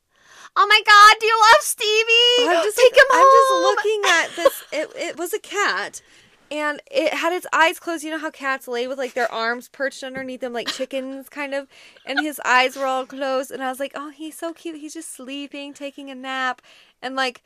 "Oh 0.56 0.68
my 0.68 0.82
god, 0.86 1.16
do 1.20 1.26
you 1.26 1.38
love 1.40 1.62
Stevie? 1.62 2.50
I'm 2.58 2.64
just 2.64 2.78
Take 2.78 2.96
him 2.96 3.04
I'm 3.12 3.20
home." 3.22 3.38
just 3.38 3.52
looking 3.68 4.02
at 4.08 4.30
this. 4.36 4.64
It 4.72 4.92
it 4.96 5.18
was 5.18 5.34
a 5.34 5.40
cat, 5.40 6.02
and 6.50 6.82
it 6.92 7.14
had 7.14 7.34
its 7.34 7.48
eyes 7.54 7.80
closed. 7.80 8.04
You 8.04 8.12
know 8.12 8.20
how 8.20 8.32
cats 8.32 8.68
lay 8.68 8.88
with 8.88 8.98
like 8.98 9.14
their 9.14 9.32
arms 9.32 9.70
perched 9.70 10.04
underneath 10.04 10.42
them, 10.42 10.54
like 10.54 10.68
chickens, 10.78 11.30
kind 11.30 11.54
of. 11.54 11.68
And 12.06 12.20
his 12.20 12.40
eyes 12.46 12.76
were 12.76 12.86
all 12.86 13.06
closed. 13.06 13.52
And 13.52 13.64
I 13.64 13.70
was 13.70 13.80
like, 13.80 13.94
oh, 13.96 14.10
he's 14.10 14.38
so 14.38 14.54
cute. 14.54 14.78
He's 14.78 14.94
just 14.94 15.14
sleeping, 15.16 15.74
taking 15.74 16.10
a 16.10 16.16
nap, 16.16 16.62
and 17.02 17.16
like, 17.16 17.42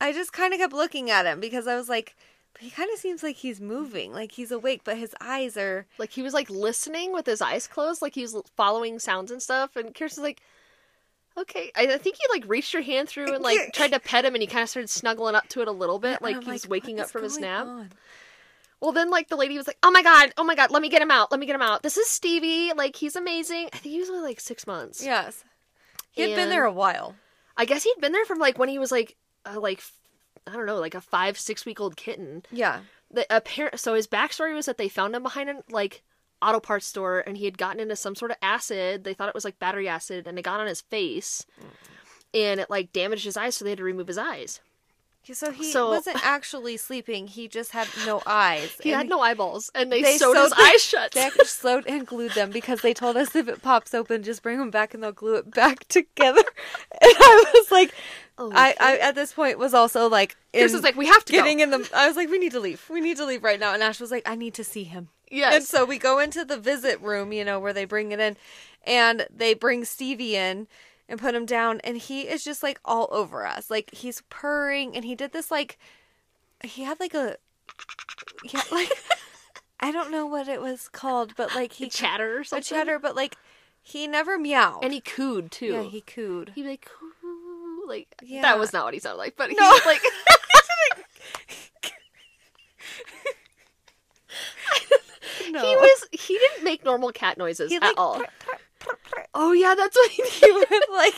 I 0.00 0.12
just 0.12 0.32
kind 0.32 0.52
of 0.52 0.58
kept 0.60 0.72
looking 0.72 1.10
at 1.10 1.26
him 1.26 1.40
because 1.40 1.66
I 1.66 1.76
was 1.76 1.88
like. 1.88 2.14
He 2.60 2.70
kind 2.70 2.90
of 2.92 2.98
seems 2.98 3.22
like 3.22 3.36
he's 3.36 3.60
moving, 3.60 4.10
like 4.12 4.32
he's 4.32 4.50
awake, 4.50 4.80
but 4.82 4.98
his 4.98 5.14
eyes 5.20 5.56
are. 5.56 5.86
Like 5.96 6.10
he 6.10 6.22
was 6.22 6.34
like 6.34 6.50
listening 6.50 7.12
with 7.12 7.24
his 7.26 7.40
eyes 7.40 7.68
closed, 7.68 8.02
like 8.02 8.16
he 8.16 8.22
was 8.22 8.34
following 8.56 8.98
sounds 8.98 9.30
and 9.30 9.40
stuff. 9.40 9.76
And 9.76 9.94
Kirsten's 9.94 10.24
like, 10.24 10.40
"Okay." 11.38 11.70
I, 11.74 11.94
I 11.94 11.98
think 11.98 12.16
he 12.16 12.22
like 12.30 12.48
reached 12.48 12.72
your 12.72 12.82
hand 12.82 13.08
through 13.08 13.32
and 13.34 13.42
like 13.42 13.72
tried 13.72 13.92
to 13.92 14.00
pet 14.00 14.24
him, 14.24 14.34
and 14.34 14.42
he 14.42 14.46
kind 14.46 14.62
of 14.62 14.68
started 14.68 14.90
snuggling 14.90 15.34
up 15.34 15.48
to 15.48 15.60
it 15.62 15.68
a 15.68 15.72
little 15.72 15.98
bit, 15.98 16.20
like 16.22 16.36
I'm 16.36 16.42
he 16.42 16.50
was 16.50 16.68
waking 16.68 17.00
up 17.00 17.08
from 17.10 17.22
his 17.22 17.38
nap. 17.38 17.66
on?" 17.66 17.90
Well, 18.80 18.92
then, 18.92 19.10
like, 19.10 19.26
the 19.28 19.34
lady 19.34 19.56
was 19.58 19.66
like, 19.66 19.78
oh 19.82 19.90
my 19.90 20.04
god, 20.04 20.32
oh 20.36 20.44
my 20.44 20.54
god, 20.54 20.70
let 20.70 20.80
me 20.82 20.88
get 20.88 21.02
him 21.02 21.10
out, 21.10 21.32
let 21.32 21.40
me 21.40 21.46
get 21.46 21.56
him 21.56 21.62
out. 21.62 21.82
This 21.82 21.96
is 21.96 22.08
Stevie. 22.08 22.72
Like, 22.76 22.94
he's 22.94 23.16
amazing. 23.16 23.68
I 23.72 23.78
think 23.78 23.92
he 23.92 23.98
was 23.98 24.08
only 24.08 24.22
like 24.22 24.38
six 24.38 24.68
months. 24.68 25.04
Yes, 25.04 25.42
he 26.12 26.22
had 26.22 26.36
been 26.36 26.48
there 26.48 26.64
a 26.64 26.72
while. 26.72 27.16
I 27.56 27.64
guess 27.64 27.82
he'd 27.82 28.00
been 28.00 28.12
there 28.12 28.24
from 28.24 28.38
like 28.38 28.56
when 28.56 28.68
he 28.68 28.78
was 28.78 28.92
like, 28.92 29.16
uh, 29.44 29.58
like, 29.58 29.82
I 30.46 30.52
don't 30.52 30.66
know, 30.66 30.78
like 30.78 30.94
a 30.94 31.00
five, 31.00 31.38
six 31.40 31.66
week 31.66 31.80
old 31.80 31.96
kitten. 31.96 32.44
Yeah, 32.52 32.80
The 33.10 33.26
apparent, 33.34 33.80
so 33.80 33.94
his 33.94 34.06
backstory 34.06 34.54
was 34.54 34.66
that 34.66 34.78
they 34.78 34.88
found 34.88 35.16
him 35.16 35.24
behind 35.24 35.50
a 35.50 35.56
like 35.70 36.02
auto 36.40 36.60
parts 36.60 36.86
store 36.86 37.20
and 37.26 37.36
he 37.36 37.44
had 37.44 37.58
gotten 37.58 37.80
into 37.80 37.96
some 37.96 38.14
sort 38.14 38.30
of 38.30 38.36
acid. 38.42 39.04
They 39.04 39.14
thought 39.14 39.28
it 39.28 39.34
was 39.34 39.44
like 39.44 39.58
battery 39.58 39.88
acid 39.88 40.26
and 40.26 40.38
it 40.38 40.42
got 40.42 40.60
on 40.60 40.66
his 40.66 40.80
face 40.82 41.46
and 42.34 42.60
it 42.60 42.70
like 42.70 42.92
damaged 42.92 43.24
his 43.24 43.36
eyes, 43.36 43.56
so 43.56 43.64
they 43.64 43.70
had 43.72 43.78
to 43.78 43.84
remove 43.84 44.08
his 44.08 44.18
eyes. 44.18 44.60
So 45.30 45.50
he 45.50 45.70
So- 45.72 45.90
wasn't 45.90 46.18
actually 46.24 46.78
sleeping. 46.78 47.26
He 47.26 47.48
just 47.48 47.72
had 47.72 47.86
no 48.06 48.22
eyes. 48.24 48.74
He 48.82 48.88
had 48.90 49.10
no 49.10 49.20
eyeballs 49.20 49.70
and 49.74 49.92
they, 49.92 50.00
they 50.00 50.16
sewed, 50.16 50.34
his 50.36 50.50
the- 50.50 50.60
eyes 50.62 50.82
shut. 50.82 51.12
They 51.12 51.28
slowed 51.44 51.86
and 51.86 52.06
glued 52.06 52.32
them 52.32 52.50
because 52.50 52.80
they 52.80 52.94
told 52.94 53.18
us 53.18 53.36
if 53.36 53.46
it 53.46 53.60
pops 53.60 53.92
open, 53.92 54.22
just 54.22 54.42
bring 54.42 54.58
them 54.58 54.70
back 54.70 54.94
and 54.94 55.02
they'll 55.02 55.12
glue 55.12 55.34
it 55.34 55.50
back 55.50 55.84
together. 55.88 56.40
And 56.92 57.12
I 57.18 57.44
was 57.54 57.70
like, 57.70 57.92
Oh, 58.40 58.52
I, 58.54 58.74
I 58.80 58.96
at 58.98 59.16
this 59.16 59.32
point 59.32 59.58
was 59.58 59.74
also 59.74 60.08
like, 60.08 60.36
in 60.52 60.62
Kirsten's 60.62 60.84
like, 60.84 60.96
we 60.96 61.06
have 61.08 61.24
to 61.24 61.32
getting 61.32 61.58
go. 61.58 61.64
in 61.64 61.70
the. 61.72 61.90
I 61.92 62.06
was 62.06 62.16
like, 62.16 62.30
we 62.30 62.38
need 62.38 62.52
to 62.52 62.60
leave. 62.60 62.88
We 62.88 63.00
need 63.00 63.16
to 63.16 63.26
leave 63.26 63.42
right 63.42 63.58
now. 63.58 63.74
And 63.74 63.82
Ash 63.82 63.98
was 64.00 64.12
like, 64.12 64.22
I 64.26 64.36
need 64.36 64.54
to 64.54 64.62
see 64.64 64.84
him. 64.84 65.08
Yes. 65.30 65.54
And 65.54 65.64
so 65.64 65.84
we 65.84 65.98
go 65.98 66.18
into 66.18 66.44
the 66.44 66.56
visit 66.58 67.00
room, 67.00 67.32
you 67.32 67.44
know, 67.44 67.58
where 67.60 67.72
they 67.72 67.84
bring 67.84 68.12
it 68.12 68.20
in, 68.20 68.36
and 68.86 69.26
they 69.34 69.54
bring 69.54 69.84
Stevie 69.84 70.36
in 70.36 70.66
and 71.08 71.18
put 71.20 71.34
him 71.34 71.46
down, 71.46 71.80
and 71.84 71.96
he 71.96 72.22
is 72.22 72.44
just 72.44 72.62
like 72.62 72.80
all 72.84 73.08
over 73.10 73.46
us. 73.46 73.70
Like 73.70 73.92
he's 73.94 74.22
purring, 74.30 74.94
and 74.96 75.04
he 75.04 75.14
did 75.14 75.32
this 75.32 75.50
like 75.50 75.78
he 76.64 76.82
had 76.84 76.98
like 77.00 77.14
a 77.14 77.36
yeah 78.52 78.62
like 78.72 78.90
I 79.80 79.92
don't 79.92 80.10
know 80.10 80.26
what 80.26 80.48
it 80.48 80.60
was 80.60 80.88
called, 80.88 81.34
but 81.36 81.54
like 81.54 81.72
he 81.72 81.88
chatter 81.88 82.38
or 82.38 82.40
a 82.40 82.44
something. 82.44 82.62
chatter, 82.64 82.98
but 82.98 83.14
like 83.14 83.36
he 83.82 84.06
never 84.06 84.38
meowed. 84.38 84.82
And 84.82 84.92
he 84.92 85.00
cooed 85.00 85.50
too. 85.50 85.66
yeah, 85.72 85.82
he 85.82 86.00
cooed. 86.02 86.52
He'd 86.54 86.62
be 86.62 86.68
like, 86.68 86.84
coo. 86.84 87.86
Like, 87.88 88.08
Yeah. 88.22 88.42
that 88.42 88.58
was 88.58 88.72
not 88.74 88.84
what 88.84 88.92
he 88.92 89.00
sounded 89.00 89.16
like, 89.18 89.34
but 89.36 89.48
he 89.48 89.56
No. 89.56 89.66
was 89.66 89.86
like, 89.86 90.02
No. 95.50 95.60
he 95.62 95.74
was, 95.76 96.04
he 96.12 96.34
didn't 96.38 96.57
make 96.68 96.84
normal 96.84 97.12
cat 97.12 97.38
noises 97.38 97.70
He 97.70 97.76
at 97.76 97.82
like 97.82 97.94
all. 97.98 98.22
Oh, 99.34 99.52
yeah, 99.52 99.74
that's 99.74 99.96
what 99.96 100.10
he 100.10 100.52
would 100.52 100.68
like 100.92 101.14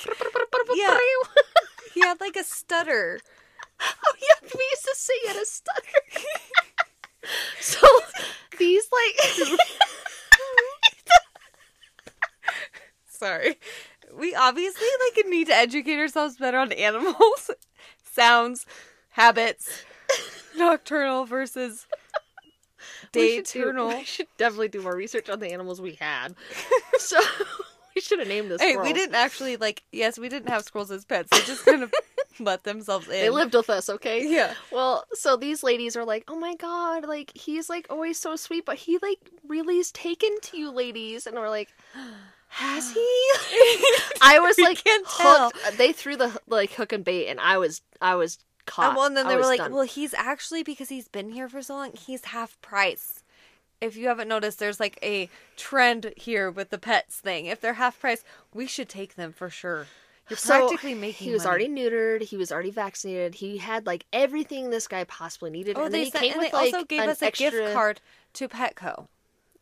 yeah. 0.74 0.96
He 1.94 2.00
had 2.00 2.20
like 2.20 2.36
a 2.36 2.44
stutter. 2.44 3.20
Oh 3.82 4.12
yeah, 4.20 4.48
we 4.54 4.62
used 4.72 4.84
to 4.84 4.94
say 4.94 5.14
he 5.22 5.28
had 5.28 5.36
a 5.38 5.46
stutter. 5.46 6.00
so 7.60 7.86
these 8.58 8.86
like 8.92 9.58
Sorry. 13.08 13.56
We 14.14 14.34
obviously 14.34 14.86
like 15.16 15.26
need 15.28 15.46
to 15.46 15.54
educate 15.54 15.98
ourselves 15.98 16.36
better 16.36 16.58
on 16.58 16.72
animals, 16.72 17.50
sounds, 18.02 18.66
habits, 19.10 19.82
nocturnal 20.58 21.24
versus 21.24 21.86
we 23.14 23.36
should, 23.36 23.46
do- 23.46 23.86
we 23.88 24.04
should 24.04 24.26
definitely 24.38 24.68
do 24.68 24.82
more 24.82 24.94
research 24.94 25.28
on 25.28 25.40
the 25.40 25.52
animals 25.52 25.80
we 25.80 25.94
had. 25.94 26.34
so 26.98 27.18
we 27.94 28.00
should 28.00 28.18
have 28.18 28.28
named 28.28 28.50
this. 28.50 28.60
Hey, 28.60 28.72
squirrel. 28.72 28.86
we 28.86 28.92
didn't 28.92 29.14
actually 29.14 29.56
like. 29.56 29.82
Yes, 29.92 30.18
we 30.18 30.28
didn't 30.28 30.48
have 30.48 30.62
squirrels 30.62 30.90
as 30.90 31.04
pets. 31.04 31.28
They 31.30 31.40
just 31.44 31.64
kind 31.64 31.82
of 31.82 31.92
let 32.38 32.64
themselves 32.64 33.06
in. 33.06 33.12
They 33.12 33.30
lived 33.30 33.54
with 33.54 33.68
us, 33.70 33.88
okay? 33.90 34.26
Yeah. 34.26 34.54
Well, 34.70 35.04
so 35.12 35.36
these 35.36 35.62
ladies 35.62 35.96
are 35.96 36.04
like, 36.04 36.24
"Oh 36.28 36.38
my 36.38 36.54
god, 36.56 37.06
like 37.06 37.32
he's 37.36 37.68
like 37.68 37.86
always 37.90 38.18
so 38.18 38.36
sweet, 38.36 38.64
but 38.64 38.76
he 38.76 38.98
like 39.02 39.18
really 39.46 39.78
is 39.78 39.90
taken 39.92 40.30
to 40.42 40.56
you 40.56 40.70
ladies." 40.70 41.26
And 41.26 41.36
we're 41.36 41.50
like, 41.50 41.68
"Has 42.48 42.92
he?" 42.92 43.00
I 44.22 44.38
was 44.40 44.58
like 44.58 44.82
can't 44.82 45.06
tell. 45.08 45.52
They 45.76 45.92
threw 45.92 46.16
the 46.16 46.38
like 46.46 46.72
hook 46.72 46.92
and 46.92 47.04
bait 47.04 47.28
and 47.28 47.40
I 47.40 47.58
was 47.58 47.82
I 48.00 48.14
was 48.14 48.38
caught. 48.66 48.88
And 48.88 48.96
well, 48.96 49.06
and 49.06 49.16
then 49.16 49.26
I 49.26 49.30
they 49.30 49.36
were 49.36 49.42
like, 49.42 49.58
done. 49.58 49.72
"Well, 49.72 49.84
he's 49.84 50.14
actually 50.14 50.62
because 50.62 50.88
he's 50.88 51.08
been 51.08 51.30
here 51.30 51.48
for 51.48 51.62
so 51.62 51.74
long, 51.74 51.92
he's 51.92 52.26
half 52.26 52.60
price." 52.60 53.22
If 53.80 53.96
you 53.96 54.08
haven't 54.08 54.28
noticed, 54.28 54.58
there's 54.58 54.78
like 54.78 54.98
a 55.02 55.30
trend 55.56 56.12
here 56.16 56.50
with 56.50 56.68
the 56.70 56.78
pets 56.78 57.16
thing. 57.16 57.46
If 57.46 57.60
they're 57.60 57.74
half 57.74 57.98
price, 57.98 58.22
we 58.52 58.66
should 58.66 58.88
take 58.88 59.14
them 59.14 59.32
for 59.32 59.48
sure. 59.48 59.86
You're 60.28 60.36
So, 60.36 60.68
practically 60.68 60.94
making. 60.94 61.26
He 61.26 61.32
was 61.32 61.44
money. 61.44 61.66
already 61.66 61.68
neutered. 61.68 62.22
He 62.22 62.36
was 62.36 62.52
already 62.52 62.70
vaccinated. 62.70 63.36
He 63.36 63.56
had 63.56 63.86
like 63.86 64.04
everything 64.12 64.70
this 64.70 64.86
guy 64.86 65.04
possibly 65.04 65.50
needed. 65.50 65.78
Oh, 65.78 65.84
and 65.86 65.94
they 65.94 65.98
then 65.98 66.04
he 66.04 66.10
sent, 66.10 66.22
came 66.24 66.32
and 66.34 66.42
with 66.42 66.50
they 66.52 66.56
like 66.56 66.74
also 66.74 66.84
gave 66.84 67.00
us 67.00 67.22
a 67.22 67.26
extra... 67.26 67.50
gift 67.50 67.72
card 67.72 68.00
to 68.34 68.48
Petco. 68.48 69.08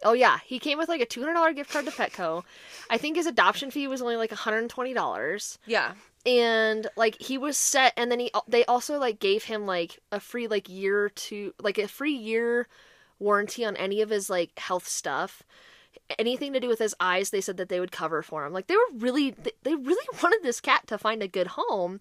Oh 0.04 0.12
yeah, 0.12 0.38
he 0.44 0.58
came 0.58 0.78
with 0.78 0.88
like 0.88 1.00
a 1.00 1.06
two 1.06 1.20
hundred 1.20 1.34
dollar 1.34 1.52
gift 1.52 1.70
card 1.72 1.86
to 1.86 1.90
Petco. 1.90 2.44
I 2.90 2.98
think 2.98 3.16
his 3.16 3.26
adoption 3.26 3.70
fee 3.70 3.88
was 3.88 4.02
only 4.02 4.16
like 4.16 4.30
one 4.30 4.38
hundred 4.38 4.58
and 4.58 4.70
twenty 4.70 4.94
dollars. 4.94 5.58
Yeah. 5.66 5.92
And 6.26 6.86
like 6.96 7.20
he 7.20 7.38
was 7.38 7.56
set 7.56 7.92
and 7.96 8.10
then 8.10 8.20
he 8.20 8.30
they 8.46 8.64
also 8.66 8.98
like 8.98 9.18
gave 9.18 9.44
him 9.44 9.66
like 9.66 9.98
a 10.12 10.20
free 10.20 10.48
like 10.48 10.68
year 10.68 11.10
to 11.10 11.54
like 11.60 11.78
a 11.78 11.88
free 11.88 12.12
year 12.12 12.66
warranty 13.18 13.64
on 13.64 13.76
any 13.76 14.00
of 14.00 14.10
his 14.10 14.28
like 14.28 14.58
health 14.58 14.86
stuff. 14.86 15.42
Anything 16.18 16.52
to 16.52 16.60
do 16.60 16.68
with 16.68 16.78
his 16.78 16.94
eyes 17.00 17.30
they 17.30 17.40
said 17.40 17.56
that 17.56 17.68
they 17.68 17.80
would 17.80 17.92
cover 17.92 18.22
for 18.22 18.44
him. 18.44 18.52
Like 18.52 18.66
they 18.66 18.76
were 18.76 18.98
really 18.98 19.34
they- 19.62 19.74
really 19.74 20.06
wanted 20.22 20.40
this 20.42 20.60
cat 20.60 20.86
to 20.88 20.98
find 20.98 21.22
a 21.22 21.28
good 21.28 21.48
home 21.48 22.00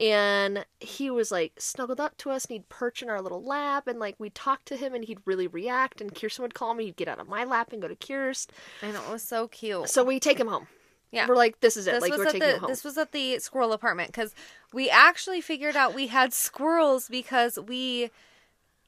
and 0.00 0.64
he 0.80 1.10
was 1.10 1.30
like 1.30 1.52
snuggled 1.58 2.00
up 2.00 2.16
to 2.18 2.30
us 2.30 2.44
and 2.44 2.52
he'd 2.52 2.68
perch 2.68 3.02
in 3.02 3.10
our 3.10 3.20
little 3.20 3.42
lap 3.42 3.86
and 3.86 3.98
like 3.98 4.14
we'd 4.18 4.34
talk 4.34 4.64
to 4.64 4.76
him 4.76 4.94
and 4.94 5.04
he'd 5.04 5.18
really 5.24 5.46
react 5.46 6.00
and 6.00 6.14
kirsten 6.14 6.42
would 6.42 6.54
call 6.54 6.74
me 6.74 6.84
he'd 6.84 6.96
get 6.96 7.08
out 7.08 7.18
of 7.18 7.28
my 7.28 7.44
lap 7.44 7.72
and 7.72 7.82
go 7.82 7.88
to 7.88 7.96
kirsten 7.96 8.54
and 8.82 8.94
it 8.94 9.10
was 9.10 9.22
so 9.22 9.48
cute. 9.48 9.88
so 9.88 10.04
we 10.04 10.20
take 10.20 10.38
him 10.38 10.46
home 10.46 10.68
Yeah. 11.10 11.26
we're 11.26 11.36
like 11.36 11.60
this 11.60 11.76
is 11.76 11.86
it. 11.86 11.92
This 11.92 12.02
like 12.02 12.10
was 12.12 12.18
we're 12.18 12.26
at 12.26 12.32
taking 12.32 12.48
the 12.48 12.58
home. 12.58 12.68
this 12.68 12.84
was 12.84 12.98
at 12.98 13.12
the 13.12 13.38
squirrel 13.38 13.72
apartment 13.72 14.10
because 14.10 14.34
we 14.72 14.90
actually 14.90 15.40
figured 15.40 15.76
out 15.76 15.94
we 15.94 16.08
had 16.08 16.32
squirrels 16.32 17.08
because 17.08 17.58
we 17.58 18.10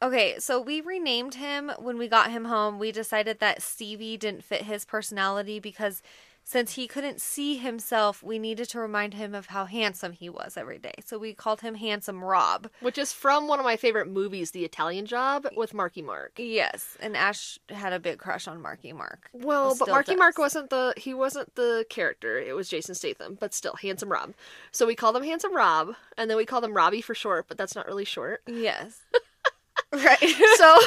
okay 0.03 0.37
so 0.39 0.61
we 0.61 0.81
renamed 0.81 1.35
him 1.35 1.73
when 1.79 1.97
we 1.99 2.09
got 2.09 2.31
him 2.31 2.45
home. 2.47 2.79
We 2.79 2.93
decided 2.93 3.41
that 3.41 3.63
stevie 3.63 4.17
didn't 4.17 4.45
fit 4.45 4.63
his 4.63 4.85
personality 4.85 5.59
because 5.61 6.03
since 6.45 6.75
he 6.75 6.87
couldn't 6.89 7.21
see 7.21 7.57
himself 7.57 8.23
we 8.23 8.39
needed 8.39 8.69
to 8.69 8.79
remind 8.81 9.15
him 9.15 9.35
of 9.35 9.47
how 9.47 9.65
handsome 9.67 10.13
he 10.13 10.29
was 10.29 10.57
every 10.57 10.79
day 10.79 10.95
so 11.05 11.19
we 11.19 11.33
called 11.33 11.61
him 11.61 11.75
handsome 11.77 12.25
rob 12.25 12.69
which 12.81 12.99
is 12.99 13.13
from 13.13 13.47
one 13.47 13.59
of 13.59 13.65
my 13.65 13.77
favorite 13.77 14.09
movies, 14.09 14.51
The 14.51 14.65
Italian 14.65 15.07
Job, 15.07 15.47
with 15.57 15.75
Marky 15.75 16.03
Mark. 16.03 16.33
yes 16.37 16.97
and 17.01 17.17
ash 17.17 17.59
had 17.69 17.93
a 17.93 18.01
big 18.01 18.19
crush 18.19 18.49
on 18.49 18.61
marky 18.61 18.93
mark 18.93 19.31
Well, 19.33 19.77
but 19.79 19.89
Marky 19.89 20.17
Mark 20.17 20.39
wasn't 20.39 20.71
the 20.71 20.95
he 20.97 21.15
wasn't 21.15 21.55
the 21.55 21.85
character. 21.89 22.39
It 22.39 22.55
was 22.57 22.69
Jason 22.69 22.95
Statham, 22.95 23.37
but 23.41 23.55
still 23.55 23.75
handsome 23.75 24.11
Rob. 24.11 24.35
So 24.73 24.87
we 24.87 24.95
called 24.95 25.17
him 25.17 25.23
handsome 25.23 25.55
Rob, 25.55 25.95
and 26.19 26.29
then 26.31 26.37
we 26.37 26.45
called 26.47 26.65
him 26.65 26.75
Robbie 26.75 27.01
for 27.01 27.15
short, 27.15 27.47
but 27.49 27.57
that's 27.59 27.75
not 27.75 27.87
really 27.87 28.05
short. 28.05 28.43
yes 28.47 29.01
right 29.93 30.19
so, 30.57 30.79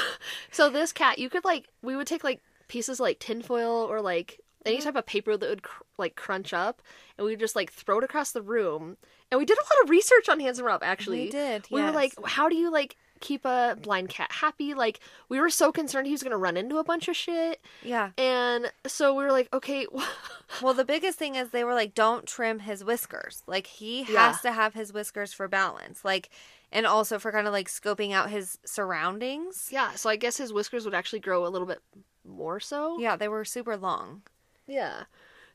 so 0.51 0.69
this 0.69 0.91
cat, 0.93 1.19
you 1.19 1.29
could 1.29 1.43
like 1.45 1.67
we 1.81 1.95
would 1.95 2.07
take 2.07 2.23
like 2.23 2.41
pieces 2.67 2.99
of, 2.99 3.03
like 3.03 3.19
tinfoil 3.19 3.87
or 3.89 4.01
like 4.01 4.39
any 4.65 4.81
type 4.81 4.95
of 4.95 5.05
paper 5.05 5.35
that 5.37 5.49
would 5.49 5.63
cr- 5.63 5.83
like 5.97 6.15
crunch 6.15 6.53
up, 6.53 6.81
and 7.17 7.25
we 7.25 7.31
would 7.31 7.39
just 7.39 7.55
like 7.55 7.71
throw 7.71 7.97
it 7.99 8.03
across 8.03 8.31
the 8.31 8.41
room. 8.41 8.97
And 9.31 9.39
we 9.39 9.45
did 9.45 9.57
a 9.57 9.61
lot 9.61 9.83
of 9.83 9.89
research 9.89 10.29
on 10.29 10.39
handsome 10.39 10.65
Rob. 10.65 10.83
Actually, 10.83 11.25
We 11.25 11.29
did, 11.31 11.65
We 11.71 11.81
were 11.81 11.91
like, 11.91 12.13
how 12.25 12.49
do 12.49 12.55
you 12.55 12.71
like 12.71 12.95
keep 13.19 13.45
a 13.45 13.75
blind 13.81 14.09
cat 14.09 14.31
happy? 14.31 14.73
Like 14.75 14.99
we 15.29 15.39
were 15.39 15.49
so 15.49 15.71
concerned 15.71 16.05
he 16.07 16.11
was 16.13 16.21
gonna 16.21 16.37
run 16.37 16.55
into 16.57 16.77
a 16.77 16.83
bunch 16.83 17.07
of 17.07 17.15
shit. 17.15 17.59
yeah 17.81 18.11
And 18.17 18.71
so 18.85 19.13
we 19.15 19.23
were 19.23 19.31
like, 19.31 19.47
okay, 19.53 19.87
Well, 20.61 20.73
the 20.75 20.85
biggest 20.85 21.17
thing 21.17 21.33
is 21.35 21.49
they 21.49 21.63
were 21.63 21.73
like, 21.73 21.95
don't 21.95 22.27
trim 22.27 22.59
his 22.59 22.83
whiskers. 22.83 23.41
Like, 23.47 23.65
he 23.65 24.03
has 24.03 24.13
Yeah. 24.13 24.37
to 24.43 24.51
have 24.51 24.73
his 24.75 24.93
whiskers 24.93 25.33
for 25.33 25.47
balance. 25.47 26.05
Like, 26.05 26.29
and 26.71 26.85
also 26.85 27.17
for 27.17 27.31
kind 27.31 27.47
of 27.47 27.53
like 27.53 27.69
scoping 27.69 28.11
out 28.13 28.29
his 28.29 28.59
surroundings. 28.65 29.69
yeah. 29.71 29.91
So 29.95 30.09
I 30.09 30.15
guess 30.15 30.37
his 30.37 30.53
whiskers 30.53 30.85
would 30.85 30.93
actually 30.93 31.19
grow 31.21 31.45
a 31.45 31.49
little 31.49 31.67
bit 31.67 31.81
more 32.27 32.59
so. 32.59 32.99
Yeah, 32.99 33.15
they 33.15 33.27
were 33.27 33.45
super 33.45 33.75
long. 33.77 34.21
Yeah. 34.67 35.03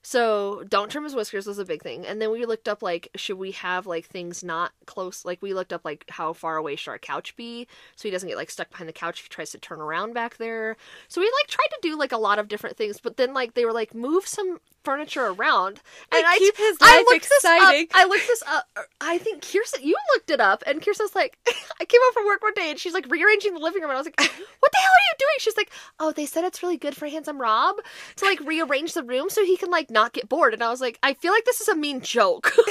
So 0.02 0.64
don't 0.68 0.90
trim 0.90 1.04
his 1.04 1.14
whiskers 1.14 1.46
was 1.46 1.58
a 1.58 1.64
big 1.64 1.82
thing. 1.82 2.06
And 2.06 2.22
then 2.22 2.30
we 2.30 2.46
looked 2.46 2.68
up 2.68 2.82
like 2.82 3.08
should 3.16 3.36
we 3.38 3.50
have 3.52 3.86
like 3.86 4.06
things 4.06 4.44
not 4.44 4.72
close 4.86 5.24
like 5.24 5.42
we 5.42 5.52
looked 5.54 5.72
up 5.72 5.84
like 5.84 6.04
how 6.08 6.32
far 6.32 6.56
away 6.56 6.76
should 6.76 6.92
our 6.92 6.98
couch 6.98 7.36
be 7.36 7.66
so 7.96 8.08
he 8.08 8.10
doesn't 8.10 8.28
get 8.28 8.38
like 8.38 8.50
stuck 8.50 8.70
behind 8.70 8.88
the 8.88 8.92
couch 8.92 9.18
if 9.20 9.26
he 9.26 9.28
tries 9.28 9.50
to 9.50 9.58
turn 9.58 9.80
around 9.80 10.14
back 10.14 10.36
there. 10.36 10.76
So 11.08 11.20
we 11.20 11.26
like 11.40 11.48
tried 11.48 11.68
to 11.68 11.78
do 11.82 11.98
like 11.98 12.12
a 12.12 12.16
lot 12.16 12.38
of 12.38 12.48
different 12.48 12.76
things, 12.76 13.00
but 13.00 13.16
then 13.16 13.34
like 13.34 13.54
they 13.54 13.64
were 13.64 13.72
like 13.72 13.94
move 13.94 14.26
some 14.26 14.58
furniture 14.88 15.26
around. 15.26 15.80
And 16.12 16.24
I 16.26 16.38
keep 16.38 16.56
his 16.56 16.76
I 16.80 16.96
life 16.96 17.06
looked 17.08 17.28
this 17.28 17.44
up- 17.44 17.86
I 17.94 18.04
looked 18.04 18.26
this 18.26 18.42
up. 18.46 18.64
Er, 18.78 18.86
I 19.00 19.18
think 19.18 19.42
Kirsten 19.42 19.82
you 19.86 19.96
looked 20.14 20.30
it 20.30 20.40
up 20.40 20.62
and 20.66 20.82
Kirsten's 20.82 21.14
like 21.14 21.38
I 21.80 21.84
came 21.84 22.00
home 22.04 22.14
from 22.14 22.26
work 22.26 22.42
one 22.42 22.54
day 22.54 22.70
and 22.70 22.78
she's 22.78 22.94
like 22.94 23.06
rearranging 23.10 23.54
the 23.54 23.60
living 23.60 23.82
room 23.82 23.90
and 23.90 23.96
I 23.96 24.00
was 24.00 24.06
like 24.06 24.18
what 24.60 24.72
the 24.72 24.78
hell 24.78 24.92
are 24.92 25.06
you 25.10 25.14
doing? 25.18 25.36
She's 25.40 25.56
like, 25.56 25.70
"Oh, 26.00 26.12
they 26.12 26.26
said 26.26 26.44
it's 26.44 26.62
really 26.62 26.78
good 26.78 26.96
for 26.96 27.06
handsome 27.08 27.40
Rob 27.40 27.76
to 28.16 28.24
like 28.24 28.40
rearrange 28.40 28.94
the 28.94 29.02
room 29.04 29.28
so 29.28 29.44
he 29.44 29.56
can 29.56 29.70
like 29.70 29.90
not 29.90 30.12
get 30.14 30.28
bored." 30.28 30.54
And 30.54 30.62
I 30.62 30.70
was 30.70 30.80
like, 30.80 30.98
"I 31.02 31.14
feel 31.14 31.32
like 31.32 31.44
this 31.44 31.60
is 31.60 31.68
a 31.68 31.76
mean 31.76 32.00
joke." 32.00 32.52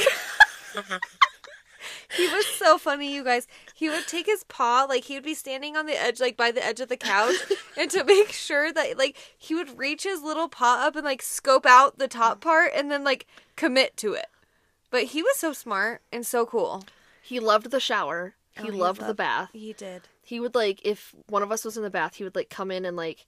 Mm-hmm. 0.74 0.98
He 2.16 2.28
was 2.28 2.46
so 2.46 2.78
funny, 2.78 3.14
you 3.14 3.24
guys. 3.24 3.48
He 3.76 3.90
would 3.90 4.08
take 4.08 4.26
his 4.28 4.44
paw, 4.46 4.86
like, 4.88 5.04
he 5.06 5.16
would 5.16 5.24
be 5.26 5.34
standing 5.34 5.76
on 5.76 5.86
the 5.88 6.02
edge, 6.02 6.20
like, 6.22 6.38
by 6.38 6.52
the 6.52 6.66
edge 6.66 6.80
of 6.80 6.88
the 6.90 6.96
couch. 6.98 7.36
and 7.78 7.92
to 7.92 8.04
make 8.06 8.32
sure 8.32 8.72
that, 8.72 8.98
like, 8.98 9.18
he 9.38 9.54
would 9.56 9.78
reach 9.78 10.04
his 10.04 10.22
little 10.22 10.48
paw 10.48 10.86
up 10.88 10.96
and, 10.96 11.04
like, 11.04 11.22
scope 11.22 11.66
out 11.66 11.98
the 11.98 12.08
top 12.08 12.40
part 12.40 12.72
and 12.74 12.90
then, 12.90 13.04
like, 13.04 13.28
commit 13.58 13.98
to 13.98 14.14
it. 14.14 14.28
But 14.90 15.04
he 15.06 15.22
was 15.22 15.36
so 15.38 15.52
smart 15.52 16.02
and 16.12 16.26
so 16.26 16.46
cool. 16.46 16.86
he 17.22 17.40
loved 17.42 17.72
the 17.72 17.80
shower. 17.82 18.36
Oh, 18.58 18.64
he, 18.64 18.70
Oh, 18.70 18.72
he 18.72 18.78
loved 18.80 19.02
the 19.06 19.14
bath. 19.14 19.50
He 19.52 19.74
did. 19.74 20.04
He 20.24 20.40
would 20.40 20.56
like 20.56 20.82
if 20.84 21.14
one 21.28 21.44
of 21.44 21.52
us 21.52 21.64
was 21.64 21.78
in 21.78 21.84
the 21.84 21.90
bath, 21.90 22.16
he 22.16 22.24
would 22.24 22.36
like 22.36 22.50
come 22.50 22.72
in 22.72 22.86
and 22.86 22.98
like 22.98 23.26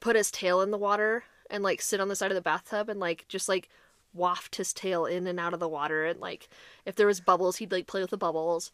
put 0.00 0.14
his 0.16 0.30
tail 0.30 0.60
in 0.60 0.70
the 0.70 0.78
water 0.78 1.24
and 1.50 1.62
like 1.64 1.80
sit 1.80 2.00
on 2.00 2.08
the 2.08 2.14
side 2.16 2.30
of 2.30 2.34
the 2.34 2.40
bathtub 2.42 2.88
and 2.88 3.00
like 3.00 3.24
just 3.28 3.48
like 3.48 3.68
waft 4.16 4.56
his 4.56 4.72
tail 4.72 5.06
in 5.06 5.26
and 5.26 5.38
out 5.38 5.54
of 5.54 5.60
the 5.60 5.68
water 5.68 6.04
and 6.04 6.20
like 6.20 6.48
if 6.84 6.96
there 6.96 7.06
was 7.06 7.20
bubbles, 7.20 7.56
he'd 7.56 7.72
like 7.72 7.86
play 7.86 8.00
with 8.00 8.10
the 8.10 8.16
bubbles. 8.16 8.72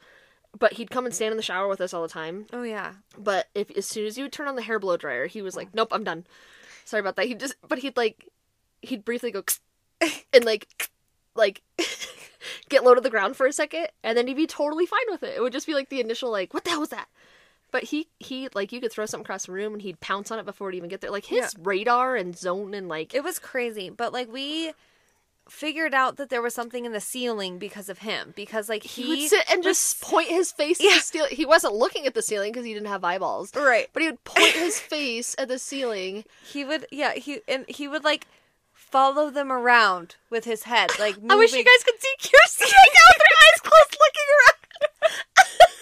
But 0.59 0.74
he'd 0.74 0.90
come 0.90 1.07
and 1.07 1.14
stand 1.14 1.31
in 1.31 1.38
the 1.38 1.42
shower 1.42 1.66
with 1.66 1.81
us 1.81 1.94
all 1.94 2.02
the 2.02 2.09
time. 2.09 2.46
Oh, 2.52 2.62
yeah. 2.62 2.92
But 3.16 3.48
if 3.55 3.70
as 3.70 3.87
soon 3.87 4.05
as 4.05 4.18
you 4.18 4.24
would 4.24 4.33
turn 4.33 4.48
on 4.48 4.57
the 4.57 4.61
hair 4.61 4.78
blow 4.78 4.98
dryer, 4.98 5.26
he 5.26 5.40
was 5.40 5.57
like, 5.57 5.74
"Nope, 5.74 5.88
I'm 5.92 6.05
done." 6.05 6.26
Sorry 6.85 7.00
about 7.00 7.16
that. 7.16 7.26
He 7.26 7.35
just, 7.35 7.55
but 7.66 7.78
he'd 7.78 7.96
like, 7.96 8.28
he'd 8.83 9.02
briefly 9.02 9.31
go 9.31 9.42
and 10.33 10.44
like, 10.44 10.90
like, 11.35 11.62
get 12.68 12.85
low 12.85 12.94
to 12.94 13.00
the 13.00 13.11
ground 13.11 13.37
for 13.37 13.46
a 13.46 13.52
second, 13.52 13.88
and 14.02 14.16
then 14.16 14.26
he'd 14.26 14.37
be 14.37 14.46
totally 14.46 14.87
fine 14.87 15.00
with 15.09 15.22
it. 15.22 15.37
It 15.37 15.40
would 15.40 15.52
just 15.52 15.66
be 15.66 15.74
like 15.74 15.88
the 15.88 16.00
initial 16.00 16.31
like, 16.31 16.52
"What 16.52 16.64
the 16.64 16.70
hell 16.70 16.81
was 16.81 16.90
that?" 16.90 17.09
But 17.70 17.85
he 17.85 18.09
he 18.20 18.48
like 18.55 18.72
you 18.72 18.81
could 18.81 18.92
throw 18.92 19.07
something 19.07 19.24
across 19.24 19.46
the 19.46 19.52
room 19.52 19.72
and 19.72 19.83
he'd 19.83 20.00
pounce 20.00 20.31
on 20.31 20.38
it 20.38 20.44
before 20.44 20.68
it 20.68 20.74
even 20.74 20.90
get 20.90 21.00
there. 21.00 21.11
Like 21.11 21.24
his 21.24 21.55
radar 21.59 22.16
and 22.16 22.37
zone 22.37 22.74
and 22.74 22.88
like 22.88 23.14
It 23.14 23.24
was 23.24 23.38
crazy, 23.38 23.88
but 23.88 24.12
like 24.12 24.31
we 24.31 24.72
figured 25.48 25.92
out 25.92 26.16
that 26.16 26.31
there 26.31 26.40
was 26.40 26.55
something 26.55 26.85
in 26.85 26.92
the 26.92 27.00
ceiling 27.00 27.59
because 27.59 27.88
of 27.88 27.98
him 27.98 28.33
because 28.37 28.68
like 28.68 28.83
he, 28.85 29.02
he, 29.02 29.09
would 29.09 29.28
sit 29.28 29.44
and 29.52 29.62
just 29.62 30.00
point 30.00 30.28
his 30.28 30.52
face 30.52 30.81
at 30.81 30.85
Yeah. 30.87 30.94
the 30.96 31.00
ceiling. 31.00 31.31
He 31.33 31.44
wasn't 31.44 31.74
looking 31.74 32.07
at 32.07 32.14
the 32.14 32.22
ceiling 32.22 32.52
because 32.52 32.64
he 32.64 32.72
didn't 32.72 32.88
have 32.88 33.05
eyeballs. 33.05 33.52
right 33.55 33.88
But 33.92 34.02
he 34.02 34.11
would 34.11 34.24
point 34.24 34.52
his 34.52 34.78
face 34.94 35.35
at 35.38 35.48
the 35.48 35.59
ceiling. 35.59 36.24
he 36.44 36.64
would 36.64 36.87
yeah 36.90 37.12
he 37.14 37.40
and 37.48 37.64
he 37.68 37.88
would 37.88 38.05
like 38.05 38.26
follow 38.72 39.31
them 39.31 39.50
around 39.50 40.16
with 40.31 40.44
his 40.44 40.64
head 40.64 40.90
like 40.98 41.16
I 41.31 41.35
wish 41.37 41.52
you 41.52 41.64
guys 41.64 41.85
could 41.85 42.00
see 42.00 42.14
Kirsten 42.31 42.66
right 42.68 42.92
now 42.94 43.07
with 43.12 43.22
her 43.22 43.37
eyes 43.42 43.61
closed 43.61 43.96
looking 44.00 44.28
around. 44.37 44.59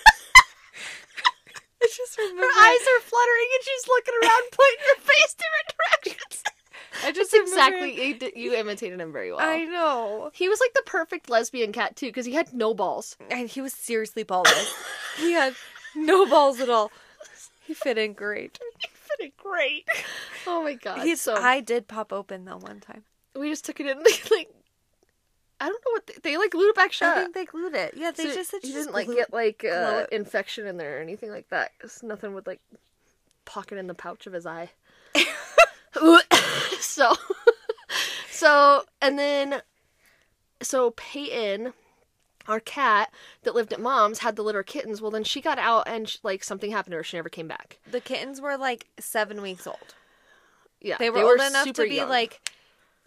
I 1.83 1.89
just 1.97 2.19
remember 2.19 2.43
Her 2.43 2.65
eyes 2.65 2.85
are 2.97 3.01
fluttering 3.01 3.49
and 3.57 3.65
she's 3.65 3.89
looking 3.89 4.15
around, 4.23 4.43
pointing 4.53 4.85
her 4.85 5.01
face 5.01 5.35
different 5.35 5.69
directions. 5.75 6.43
I 7.05 7.13
just 7.13 7.31
That's 7.31 7.51
exactly 7.51 8.09
you, 8.09 8.33
you 8.35 8.55
imitated 8.55 9.01
him 9.01 9.13
very 9.13 9.31
well. 9.31 9.41
I 9.41 9.65
know 9.65 10.31
He 10.33 10.49
was 10.49 10.61
like 10.61 10.73
the 10.75 10.83
perfect 10.87 11.31
lesbian 11.31 11.73
cat 11.73 11.97
too, 11.97 12.07
because 12.07 12.27
he 12.27 12.33
had 12.33 12.53
no 12.53 12.75
balls. 12.75 13.17
and 13.31 13.49
he 13.49 13.61
was 13.61 13.73
seriously 13.73 14.25
ballless 14.25 14.73
he 15.17 15.33
had 15.33 15.55
no 15.95 16.27
balls 16.27 16.61
at 16.61 16.69
all 16.71 16.91
he 17.67 17.75
fit 17.75 17.99
in 17.99 18.13
great 18.13 18.59
He 18.79 18.89
fit 18.93 19.27
in 19.27 19.33
great. 19.37 19.89
Oh 20.47 20.63
my 20.63 20.75
god! 20.75 21.01
His 21.03 21.21
so 21.21 21.35
eye 21.35 21.61
did 21.61 21.89
pop 21.89 22.13
open 22.13 22.45
though 22.45 22.57
one 22.57 22.81
time 22.81 23.03
we 23.37 23.49
just 23.49 23.65
took 23.65 23.81
it 23.81 23.87
in 23.87 23.99
like 24.31 24.51
I 25.61 25.69
don't 25.69 25.85
know 25.85 25.93
what 25.93 26.07
they, 26.07 26.15
they 26.23 26.37
like 26.37 26.51
glued 26.51 26.71
it 26.71 26.75
back 26.75 26.93
shut. 26.93 27.17
I 27.17 27.23
think 27.23 27.35
they 27.35 27.45
glued 27.45 27.75
it 27.75 27.95
yeah 27.97 28.11
they 28.11 28.25
So 28.25 28.35
just 28.35 28.51
said 28.51 28.61
he 28.63 28.73
didn't 28.73 28.93
like 28.95 29.09
get 29.09 29.33
like 29.33 29.65
uh, 29.65 30.07
infection 30.11 30.67
in 30.67 30.77
there 30.79 30.99
or 30.99 31.01
anything 31.01 31.31
like 31.31 31.49
that. 31.51 31.73
Cause 31.79 32.03
nothing 32.03 32.35
would 32.35 32.47
like 32.47 32.61
pocket 33.45 33.79
in 33.79 33.87
the 33.87 33.95
pouch 33.95 34.27
of 34.27 34.33
his 34.33 34.47
eye. 34.47 34.71
so, 36.81 37.15
so 38.31 38.85
and 39.01 39.19
then, 39.19 39.63
so 40.63 40.91
Peyton, 40.93 41.73
our 42.47 42.61
cat 42.61 43.13
that 43.43 43.55
lived 43.55 43.73
at 43.73 43.81
mom's, 43.81 44.21
had 44.21 44.37
the 44.37 44.43
litter 44.43 44.61
of 44.61 44.67
kittens. 44.67 45.01
Well, 45.01 45.11
then 45.11 45.25
she 45.25 45.41
got 45.41 45.59
out 45.59 45.85
and 45.87 46.09
sh 46.09 46.19
like 46.23 46.43
something 46.45 46.71
happened 46.71 46.93
to 46.93 46.99
her. 46.99 47.05
She 47.05 47.17
never 47.17 47.29
came 47.29 47.49
back. 47.49 47.79
the 47.91 48.01
kittens 48.01 48.41
were 48.41 48.57
like 48.57 48.87
seven 48.99 49.43
weeks 49.43 49.67
old 49.67 49.95
Yeah, 50.81 50.97
they 50.99 51.11
were, 51.11 51.23
old 51.23 51.41
enough 51.41 51.73
to 51.73 51.83
be 51.83 51.97
young. 51.97 52.09
like 52.09 52.41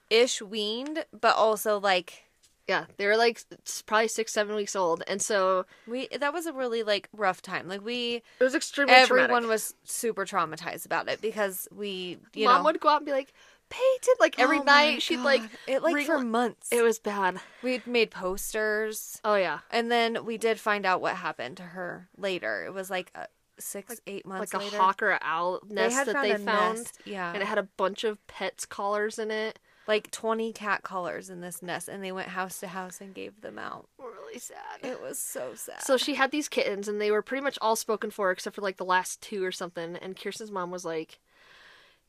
ish 0.10 0.42
weaned 0.42 1.06
but 1.20 1.36
also 1.36 1.80
like 1.80 2.26
yeah, 2.68 2.86
they 2.98 3.06
were 3.06 3.18
like 3.18 3.42
probably 3.86 4.08
six, 4.08 4.32
seven 4.32 4.56
weeks 4.56 4.76
old, 4.76 5.04
and 5.08 5.22
so 5.22 5.66
we 5.88 6.08
that 6.18 6.34
was 6.34 6.46
a 6.46 6.54
really 6.54 6.84
like 6.84 7.10
rough 7.12 7.42
time. 7.42 7.68
Like 7.68 7.84
we 7.84 8.22
it 8.40 8.44
was 8.44 8.56
extremely 8.56 8.94
everyone 8.94 9.28
traumatic. 9.28 9.50
was 9.50 9.74
super 9.84 10.26
traumatized 10.26 10.86
about 10.86 11.10
it 11.10 11.22
because 11.22 11.68
we 11.76 12.20
you 12.34 12.46
Mom 12.46 12.60
know. 12.60 12.64
would 12.66 12.80
go 12.80 12.90
out 12.90 12.98
and 12.98 13.06
be 13.06 13.12
like, 13.12 13.34
Peyton 13.70 14.14
like 14.20 14.40
every 14.40 14.60
Oh 14.60 14.64
night 14.64 15.02
she'd 15.02 15.20
like 15.20 15.42
it 15.68 15.84
like 15.84 16.06
for 16.06 16.20
months. 16.20 16.70
It 16.72 16.82
was 16.84 17.00
bad. 17.00 17.40
we'd 17.64 17.86
made 17.86 18.12
posters. 18.12 19.20
Oh 19.26 19.36
yeah, 19.36 19.60
and 19.70 19.92
then 19.92 20.24
we 20.26 20.38
did 20.38 20.60
find 20.60 20.86
out 20.86 21.02
what 21.02 21.16
happened 21.16 21.58
to 21.58 21.64
her 21.64 22.08
later. 22.18 22.64
It 22.66 22.74
was 22.74 22.90
like 22.90 23.12
uh, 23.14 23.26
six 23.60 24.00
eight 24.08 24.26
months 24.26 24.54
like 24.54 24.62
a 24.62 24.66
later. 24.66 24.78
hawk 24.78 25.04
or 25.04 25.18
owl 25.22 25.60
nest 25.68 25.96
had 25.96 26.08
that 26.08 26.22
they 26.22 26.36
found, 26.36 26.78
nest, 26.78 27.00
yeah. 27.06 27.34
and 27.34 27.42
it 27.42 27.46
had 27.46 27.58
a 27.58 27.64
bunch 27.64 28.04
of 28.04 28.26
pets 28.28 28.66
collars 28.66 29.20
in 29.20 29.32
it. 29.32 29.60
Like 29.88 30.10
20 30.12 30.54
cat 30.54 30.82
collars 30.84 31.30
in 31.30 31.42
this 31.42 31.62
nest 31.62 31.88
and 31.90 32.04
they 32.04 32.12
went 32.12 32.30
house 32.30 32.60
to 32.60 32.68
house 32.68 33.02
and 33.02 33.14
gave 33.14 33.42
them 33.42 33.60
out 33.60 33.88
Really 34.00 34.40
sad. 34.40 34.80
it 34.82 35.02
was 35.02 35.20
so 35.20 35.52
sad 35.56 35.82
So 35.84 35.98
she 35.98 36.16
had 36.16 36.32
these 36.32 36.48
kittens, 36.50 36.88
and 36.88 37.00
they 37.02 37.12
were 37.12 37.22
pretty 37.22 37.44
much 37.44 37.58
all 37.62 37.76
spoken 37.76 38.10
for 38.12 38.32
except 38.32 38.56
for 38.56 38.62
like 38.62 38.78
the 38.78 38.86
last 38.86 39.22
two 39.22 39.44
or 39.44 39.52
something. 39.52 39.96
And 39.98 40.16
Kirsten's 40.18 40.50
mom 40.52 40.72
was 40.72 40.84
like, 40.86 41.20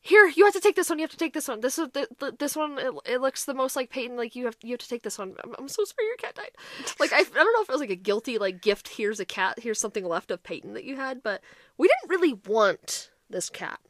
"Here, 0.00 0.26
you 0.28 0.44
have 0.44 0.54
to 0.54 0.60
take 0.60 0.76
this 0.76 0.88
one. 0.88 0.98
You 0.98 1.02
have 1.04 1.10
to 1.10 1.16
take 1.16 1.34
this 1.34 1.48
one. 1.48 1.60
This 1.60 1.78
is 1.78 1.88
the, 1.92 2.06
the, 2.18 2.34
this 2.38 2.56
one. 2.56 2.78
It, 2.78 2.94
it 3.06 3.20
looks 3.20 3.44
the 3.44 3.54
most 3.54 3.74
like 3.76 3.90
Peyton. 3.90 4.16
Like 4.16 4.34
you 4.36 4.44
have 4.46 4.56
you 4.62 4.70
have 4.72 4.80
to 4.80 4.88
take 4.88 5.02
this 5.02 5.18
one. 5.18 5.34
I'm, 5.42 5.54
I'm 5.58 5.68
so 5.68 5.84
sorry 5.84 6.06
your 6.06 6.16
cat 6.16 6.34
died. 6.34 6.52
Like 7.00 7.12
I, 7.12 7.18
I 7.18 7.22
don't 7.22 7.52
know 7.54 7.62
if 7.62 7.68
it 7.68 7.72
was 7.72 7.80
like 7.80 7.90
a 7.90 7.96
guilty 7.96 8.38
like 8.38 8.62
gift. 8.62 8.88
Here's 8.88 9.20
a 9.20 9.24
cat. 9.26 9.58
Here's 9.60 9.80
something 9.80 10.04
left 10.06 10.30
of 10.30 10.42
Peyton 10.42 10.72
that 10.74 10.84
you 10.84 10.96
had, 10.96 11.22
but 11.22 11.42
we 11.76 11.88
didn't 11.88 12.08
really 12.10 12.32
want 12.46 13.10
this 13.28 13.50
cat. 13.50 13.80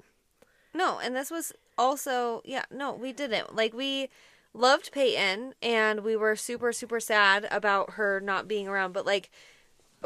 No, 0.72 0.98
and 0.98 1.14
this 1.14 1.30
was 1.30 1.52
also 1.78 2.42
yeah, 2.44 2.64
no, 2.70 2.92
we 2.92 3.12
didn't. 3.12 3.54
Like 3.54 3.74
we 3.74 4.08
loved 4.52 4.92
Peyton 4.92 5.54
and 5.62 6.00
we 6.04 6.16
were 6.16 6.37
super 6.37 6.72
super 6.72 7.00
sad 7.00 7.46
about 7.50 7.92
her 7.94 8.20
not 8.20 8.46
being 8.48 8.68
around, 8.68 8.92
but 8.92 9.06
like 9.06 9.30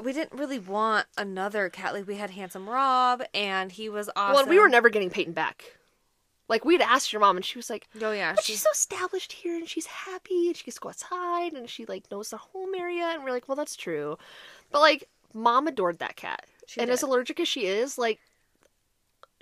we 0.02 0.12
didn't 0.12 0.38
really 0.38 0.58
want 0.58 1.06
another 1.16 1.68
cat. 1.68 1.92
Like 1.92 2.06
we 2.06 2.16
had 2.16 2.30
handsome 2.30 2.68
Rob 2.68 3.22
and 3.34 3.72
he 3.72 3.88
was 3.88 4.08
awesome. 4.16 4.34
Well, 4.34 4.46
we 4.46 4.58
were 4.58 4.68
never 4.68 4.88
getting 4.90 5.10
Peyton 5.10 5.32
back. 5.32 5.64
Like 6.48 6.64
we 6.64 6.74
had 6.74 6.80
asked 6.82 7.12
your 7.12 7.20
mom, 7.20 7.36
and 7.36 7.44
she 7.44 7.58
was 7.58 7.68
like, 7.68 7.88
Oh 8.00 8.12
yeah, 8.12 8.32
But 8.34 8.42
she- 8.44 8.52
she's 8.54 8.62
so 8.62 8.70
established 8.72 9.32
here 9.32 9.56
and 9.56 9.68
she's 9.68 9.84
happy 9.86 10.46
and 10.46 10.56
she 10.56 10.64
gets 10.64 10.76
to 10.76 10.80
go 10.80 10.88
outside 10.88 11.52
and 11.52 11.68
she 11.68 11.84
like 11.84 12.10
knows 12.10 12.30
the 12.30 12.38
home 12.38 12.74
area 12.74 13.04
and 13.12 13.22
we're 13.22 13.32
like, 13.32 13.48
well 13.48 13.56
that's 13.56 13.76
true. 13.76 14.16
But 14.70 14.80
like 14.80 15.08
mom 15.34 15.66
adored 15.66 15.98
that 15.98 16.16
cat. 16.16 16.46
She 16.66 16.80
and 16.80 16.90
as 16.90 17.02
allergic 17.02 17.38
as 17.40 17.48
she 17.48 17.66
is, 17.66 17.98
like 17.98 18.18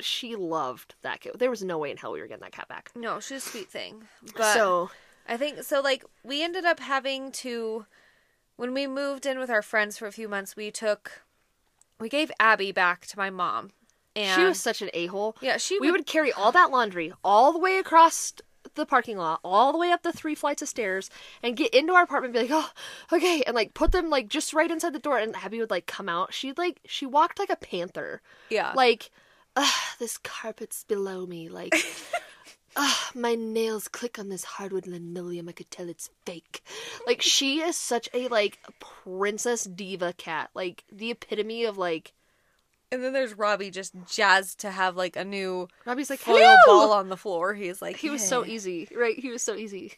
she 0.01 0.37
loved 0.37 0.95
that 1.03 1.21
cat. 1.21 1.39
There 1.39 1.51
was 1.51 1.63
no 1.63 1.79
way 1.79 1.91
in 1.91 1.97
hell 1.97 2.13
we 2.13 2.21
were 2.21 2.27
getting 2.27 2.43
that 2.43 2.53
cat 2.53 2.69
back. 2.69 2.91
no, 2.95 3.21
she's 3.21 3.47
a 3.47 3.49
sweet 3.49 3.69
thing. 3.69 4.05
But 4.37 4.55
so 4.55 4.91
I 5.29 5.37
think 5.37 5.63
so. 5.63 5.81
Like 5.81 6.05
we 6.23 6.43
ended 6.43 6.65
up 6.65 6.81
having 6.81 7.33
to 7.33 7.87
when 8.57 8.73
we 8.75 8.87
moved 8.87 9.27
in 9.27 9.39
with 9.39 9.51
our 9.51 9.63
friends 9.63 9.99
for 9.99 10.07
a 10.07 10.13
few 10.13 10.29
months. 10.29 10.57
We 10.57 10.71
took 10.71 11.23
we 11.99 12.09
gave 12.09 12.31
Abby 12.39 12.73
back 12.73 13.07
to 13.07 13.19
my 13.19 13.31
mom, 13.31 13.71
and 14.15 14.41
she 14.41 14.47
was 14.47 14.61
such 14.61 14.83
an 14.83 14.91
a 14.95 15.07
hole. 15.07 15.37
yeah 15.41 15.57
she 15.57 15.79
We 15.79 15.91
would 15.91 16.07
carry 16.07 16.33
all 16.33 16.53
that 16.53 16.71
laundry 16.71 17.13
all 17.25 17.53
the 17.53 17.59
way 17.59 17.79
across 17.79 18.35
the 18.75 18.87
parking 18.87 19.17
lot, 19.17 19.41
all 19.43 19.73
the 19.73 19.79
way 19.79 19.91
up 19.91 20.03
the 20.03 20.13
three 20.13 20.35
flights 20.35 20.63
of 20.63 20.69
stairs, 20.69 21.09
and 21.43 21.57
get 21.57 21.73
into 21.75 21.93
our 21.95 22.03
apartment 22.03 22.37
and 22.37 22.49
be 22.49 22.53
like, 22.53 22.67
oh, 23.13 23.17
okay, 23.17 23.43
and 23.47 23.55
like 23.55 23.75
put 23.75 23.93
them 23.93 24.11
like 24.11 24.29
just 24.29 24.53
right 24.53 24.71
inside 24.71 24.93
the 24.93 24.99
door. 24.99 25.19
And 25.19 25.35
Abby 25.37 25.61
would 25.61 25.71
like 25.71 25.87
come 25.87 26.09
out. 26.09 26.35
She'd 26.35 26.59
like, 26.59 26.81
she 26.85 27.07
walked 27.07 27.39
like 27.39 27.51
a 27.51 27.57
panther. 27.57 28.21
yeah 28.51 28.73
Like, 28.75 29.11
ugh, 29.57 29.75
this 29.99 30.19
carpet's 30.19 30.85
below 30.85 31.27
me. 31.27 31.49
Like, 31.49 31.75
ugh, 32.77 32.97
my 33.15 33.35
nails 33.35 33.89
click 33.89 34.19
on 34.19 34.29
this 34.29 34.45
hardwood 34.45 34.87
linoleum. 34.87 35.49
I 35.49 35.53
could 35.53 35.71
tell 35.71 35.89
it's 35.89 36.11
fake. 36.25 36.63
Like, 37.07 37.23
she 37.23 37.61
is 37.61 37.77
such 37.77 38.09
a 38.15 38.29
like 38.29 38.59
princess 38.81 39.65
diva 39.65 40.13
cat. 40.17 40.51
Like 40.55 40.85
the 40.93 41.11
epitome 41.11 41.65
of 41.65 41.79
like. 41.79 42.13
And 42.93 43.03
then 43.03 43.13
there's 43.13 43.35
Robbie 43.35 43.73
just 43.73 43.95
jazzed 44.09 44.61
to 44.61 44.71
have 44.71 44.97
like 44.97 45.17
a 45.17 45.25
new 45.25 45.67
Robbie's 45.85 46.09
like, 46.09 46.21
foil 46.21 46.37
hello. 46.39 46.57
ball 46.87 46.93
on 46.93 47.09
the 47.09 47.17
floor. 47.17 47.53
He's 47.53 47.83
like 47.83 47.97
He 47.97 48.11
was 48.11 48.27
so 48.27 48.47
easy, 48.47 48.89
right? 48.97 49.19
He 49.19 49.29
was 49.31 49.43
so 49.43 49.57
easy, 49.57 49.95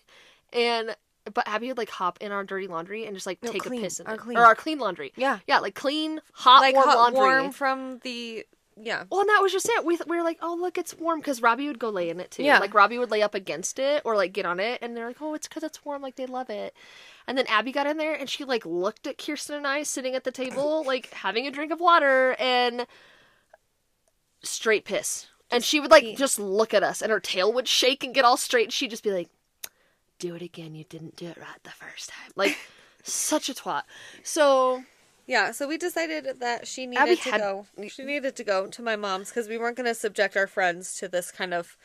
and 0.54 0.96
but 1.34 1.46
Abby 1.46 1.68
would 1.68 1.76
like 1.76 1.90
hop 1.90 2.16
in 2.22 2.32
our 2.32 2.44
dirty 2.44 2.66
laundry 2.66 3.04
and 3.04 3.14
just 3.14 3.26
like 3.26 3.42
No, 3.42 3.52
take 3.52 3.64
clean. 3.64 3.80
a 3.80 3.82
piss 3.82 4.00
in 4.00 4.06
Our 4.06 4.14
it, 4.14 4.20
clean. 4.20 4.38
or 4.38 4.44
our 4.46 4.54
clean 4.54 4.78
laundry. 4.78 5.12
Yeah. 5.16 5.40
yeah, 5.46 5.58
like 5.58 5.74
clean, 5.74 6.22
hot, 6.32 6.60
like 6.62 6.74
warm 6.74 6.88
hot, 6.88 6.96
laundry. 6.96 7.20
warm 7.20 7.50
from 7.52 7.98
the 8.04 8.46
yeah. 8.80 9.04
Well, 9.10 9.20
and 9.20 9.28
that 9.28 9.40
was 9.42 9.52
just 9.52 9.68
it. 9.68 9.84
We, 9.84 9.96
th- 9.96 10.06
we 10.06 10.16
were 10.16 10.22
like, 10.22 10.38
oh, 10.42 10.56
look, 10.60 10.78
it's 10.78 10.96
warm 10.96 11.20
because 11.20 11.42
Robbie 11.42 11.66
would 11.68 11.78
go 11.78 11.90
lay 11.90 12.10
in 12.10 12.20
it 12.20 12.30
too. 12.30 12.42
Yeah. 12.42 12.58
Like, 12.58 12.74
Robbie 12.74 12.98
would 12.98 13.10
lay 13.10 13.22
up 13.22 13.34
against 13.34 13.78
it 13.78 14.02
or 14.04 14.16
like 14.16 14.32
get 14.32 14.46
on 14.46 14.60
it. 14.60 14.80
And 14.82 14.96
they're 14.96 15.06
like, 15.06 15.20
oh, 15.20 15.34
it's 15.34 15.48
because 15.48 15.62
it's 15.62 15.84
warm. 15.84 16.02
Like, 16.02 16.16
they 16.16 16.26
love 16.26 16.50
it. 16.50 16.74
And 17.26 17.36
then 17.36 17.46
Abby 17.48 17.72
got 17.72 17.86
in 17.86 17.98
there 17.98 18.14
and 18.14 18.28
she 18.28 18.44
like 18.44 18.64
looked 18.64 19.06
at 19.06 19.18
Kirsten 19.18 19.56
and 19.56 19.66
I 19.66 19.82
sitting 19.82 20.14
at 20.14 20.24
the 20.24 20.30
table, 20.30 20.82
like 20.86 21.12
having 21.12 21.46
a 21.46 21.50
drink 21.50 21.72
of 21.72 21.80
water 21.80 22.36
and 22.38 22.86
straight 24.42 24.84
piss. 24.84 25.26
And 25.50 25.64
she 25.64 25.80
would 25.80 25.90
like 25.90 26.16
just 26.16 26.38
look 26.38 26.74
at 26.74 26.82
us 26.82 27.00
and 27.02 27.10
her 27.10 27.20
tail 27.20 27.52
would 27.52 27.68
shake 27.68 28.04
and 28.04 28.14
get 28.14 28.24
all 28.24 28.36
straight. 28.36 28.64
And 28.64 28.72
she'd 28.72 28.90
just 28.90 29.04
be 29.04 29.12
like, 29.12 29.28
do 30.18 30.34
it 30.34 30.42
again. 30.42 30.74
You 30.74 30.84
didn't 30.84 31.16
do 31.16 31.26
it 31.26 31.36
right 31.38 31.62
the 31.62 31.70
first 31.70 32.10
time. 32.10 32.32
Like, 32.36 32.56
such 33.02 33.48
a 33.48 33.54
twat. 33.54 33.82
So 34.22 34.82
Yeah, 35.28 35.52
so 35.52 35.68
we 35.68 35.76
decided 35.76 36.40
that 36.40 36.66
she 36.66 36.86
needed 36.86 37.02
Abby 37.02 37.16
to 37.16 37.30
had- 37.30 37.40
go. 37.40 37.66
She 37.88 38.02
needed 38.02 38.34
to 38.36 38.42
go 38.44 38.66
to 38.66 38.82
my 38.82 38.96
mom's 38.96 39.28
because 39.28 39.46
we 39.46 39.58
weren't 39.58 39.76
going 39.76 39.86
to 39.86 39.94
subject 39.94 40.36
our 40.36 40.46
friends 40.48 40.96
to 40.96 41.06
this 41.06 41.30
kind 41.30 41.52
of, 41.54 41.76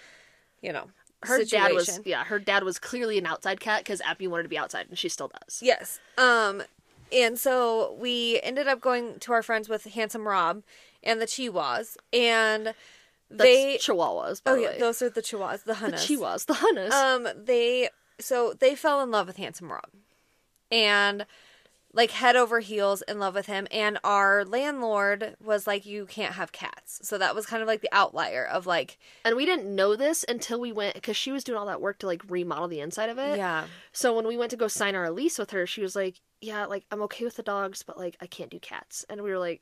you 0.61 0.71
know, 0.73 0.85
her 1.23 1.37
situation. 1.39 1.59
dad 1.61 1.73
was, 1.73 1.99
yeah, 2.05 2.23
her 2.23 2.39
dad 2.39 2.63
was 2.63 2.79
clearly 2.79 3.17
an 3.17 3.25
outside 3.25 3.59
cat 3.59 3.81
because 3.83 3.99
Abby 4.01 4.27
wanted 4.27 4.43
to 4.43 4.49
be 4.49 4.57
outside 4.57 4.87
and 4.89 4.97
she 4.97 5.09
still 5.09 5.27
does. 5.29 5.59
Yes. 5.61 5.99
Um, 6.17 6.63
and 7.11 7.37
so 7.37 7.95
we 7.99 8.39
ended 8.43 8.67
up 8.67 8.79
going 8.81 9.19
to 9.19 9.33
our 9.33 9.43
friends 9.43 9.67
with 9.69 9.83
Handsome 9.85 10.25
Rob 10.27 10.63
and 11.03 11.19
the 11.21 11.25
Chihuahuas, 11.25 11.97
and 12.13 12.67
That's 13.29 13.43
they. 13.43 13.77
chihuahuas, 13.77 14.41
by 14.41 14.51
Oh 14.51 14.55
the 14.55 14.61
yeah, 14.61 14.67
way. 14.69 14.79
those 14.79 15.01
are 15.01 15.09
the 15.09 15.21
Chihuahuas, 15.21 15.65
the 15.65 15.73
the 15.73 15.79
Hunas. 15.79 16.07
chihuahuas, 16.07 16.45
the 16.45 16.53
hunas. 16.53 16.91
Um, 16.91 17.27
they 17.45 17.89
so 18.19 18.53
they 18.57 18.73
fell 18.73 19.01
in 19.01 19.11
love 19.11 19.27
with 19.27 19.35
Handsome 19.35 19.69
Rob, 19.69 19.89
and 20.71 21.25
like 21.95 22.11
head 22.11 22.35
over 22.35 22.59
heels 22.59 23.03
in 23.03 23.19
love 23.19 23.35
with 23.35 23.45
him. 23.45 23.67
And 23.69 23.99
our 24.03 24.43
landlord 24.43 25.35
was 25.43 25.67
like, 25.67 25.85
"You 25.85 26.05
can't 26.05 26.33
have 26.33 26.51
cats." 26.51 26.99
So 27.03 27.17
that 27.17 27.35
was 27.35 27.45
kind 27.45 27.61
of 27.61 27.67
like 27.67 27.81
the 27.81 27.89
outlier 27.91 28.45
of 28.45 28.65
like, 28.65 28.97
and 29.23 29.35
we 29.35 29.45
didn't 29.45 29.73
know 29.73 29.95
this 29.95 30.25
until 30.27 30.59
we 30.59 30.71
went 30.71 30.95
because 30.95 31.15
she 31.15 31.31
was 31.31 31.43
doing 31.43 31.57
all 31.57 31.67
that 31.67 31.81
work 31.81 31.99
to 31.99 32.07
like 32.07 32.23
remodel 32.29 32.67
the 32.67 32.79
inside 32.79 33.09
of 33.09 33.17
it. 33.19 33.37
yeah, 33.37 33.65
So 33.91 34.15
when 34.15 34.27
we 34.27 34.37
went 34.37 34.51
to 34.51 34.57
go 34.57 34.67
sign 34.67 34.95
our 34.95 35.11
lease 35.11 35.37
with 35.37 35.51
her, 35.51 35.67
she 35.67 35.81
was 35.81 35.95
like, 35.95 36.19
"Yeah, 36.41 36.65
like 36.65 36.85
I'm 36.91 37.01
okay 37.03 37.25
with 37.25 37.35
the 37.35 37.43
dogs, 37.43 37.83
but 37.83 37.97
like 37.97 38.17
I 38.19 38.25
can't 38.27 38.49
do 38.49 38.59
cats." 38.59 39.05
And 39.09 39.21
we 39.21 39.29
were 39.29 39.39
like, 39.39 39.61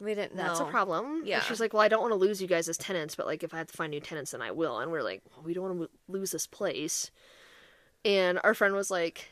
We 0.00 0.14
didn't 0.14 0.36
that's 0.36 0.60
a 0.60 0.64
problem. 0.64 1.22
Yeah. 1.24 1.40
She's 1.40 1.58
like, 1.58 1.72
well, 1.72 1.82
I 1.82 1.88
don't 1.88 2.00
want 2.02 2.12
to 2.12 2.16
lose 2.16 2.40
you 2.40 2.46
guys 2.46 2.68
as 2.68 2.78
tenants, 2.78 3.16
but 3.16 3.26
like 3.26 3.42
if 3.42 3.52
I 3.52 3.58
have 3.58 3.66
to 3.66 3.76
find 3.76 3.90
new 3.90 3.98
tenants, 4.00 4.30
then 4.30 4.40
I 4.42 4.52
will. 4.52 4.78
And 4.78 4.92
we're 4.92 5.02
like, 5.02 5.22
well, 5.28 5.44
we 5.44 5.54
don't 5.54 5.64
want 5.78 5.90
to 5.90 6.12
lose 6.12 6.30
this 6.30 6.46
place. 6.46 7.10
And 8.04 8.38
our 8.44 8.54
friend 8.54 8.74
was 8.74 8.92
like, 8.92 9.28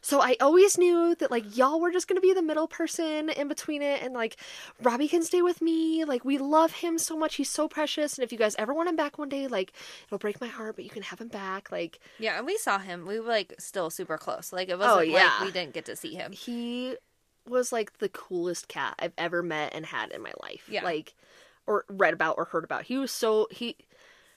so 0.00 0.20
I 0.20 0.36
always 0.40 0.78
knew 0.78 1.14
that 1.16 1.30
like 1.30 1.56
y'all 1.56 1.80
were 1.80 1.90
just 1.90 2.08
gonna 2.08 2.20
be 2.20 2.32
the 2.32 2.42
middle 2.42 2.68
person 2.68 3.28
in 3.30 3.48
between 3.48 3.82
it, 3.82 4.02
and 4.02 4.14
like 4.14 4.36
Robbie 4.82 5.08
can 5.08 5.22
stay 5.22 5.42
with 5.42 5.60
me. 5.60 6.04
Like 6.04 6.24
we 6.24 6.38
love 6.38 6.72
him 6.72 6.98
so 6.98 7.16
much; 7.16 7.36
he's 7.36 7.50
so 7.50 7.68
precious. 7.68 8.16
And 8.16 8.24
if 8.24 8.32
you 8.32 8.38
guys 8.38 8.54
ever 8.58 8.72
want 8.74 8.88
him 8.88 8.96
back 8.96 9.18
one 9.18 9.28
day, 9.28 9.46
like 9.46 9.72
it'll 10.06 10.18
break 10.18 10.40
my 10.40 10.48
heart, 10.48 10.76
but 10.76 10.84
you 10.84 10.90
can 10.90 11.02
have 11.02 11.20
him 11.20 11.28
back. 11.28 11.70
Like 11.70 12.00
Yeah, 12.18 12.38
and 12.38 12.46
we 12.46 12.56
saw 12.56 12.78
him. 12.78 13.06
We 13.06 13.20
were 13.20 13.28
like 13.28 13.54
still 13.58 13.90
super 13.90 14.18
close. 14.18 14.52
Like 14.52 14.68
it 14.68 14.74
oh, 14.74 14.78
wasn't 14.78 14.98
Oh, 14.98 15.02
yeah. 15.02 15.24
like 15.38 15.46
we 15.46 15.52
didn't 15.52 15.74
get 15.74 15.84
to 15.86 15.96
see 15.96 16.14
him. 16.14 16.32
he 16.32 16.96
was 17.48 17.72
like 17.72 17.98
the 17.98 18.08
coolest 18.08 18.68
cat 18.68 18.94
I've 18.98 19.14
ever 19.18 19.42
met 19.42 19.74
and 19.74 19.86
had 19.86 20.10
in 20.10 20.22
my 20.22 20.32
life. 20.42 20.64
Yeah. 20.68 20.84
Like 20.84 21.14
or 21.66 21.84
read 21.88 22.14
about 22.14 22.36
or 22.38 22.46
heard 22.46 22.64
about. 22.64 22.84
He 22.84 22.98
was 22.98 23.10
so 23.10 23.48
he 23.50 23.76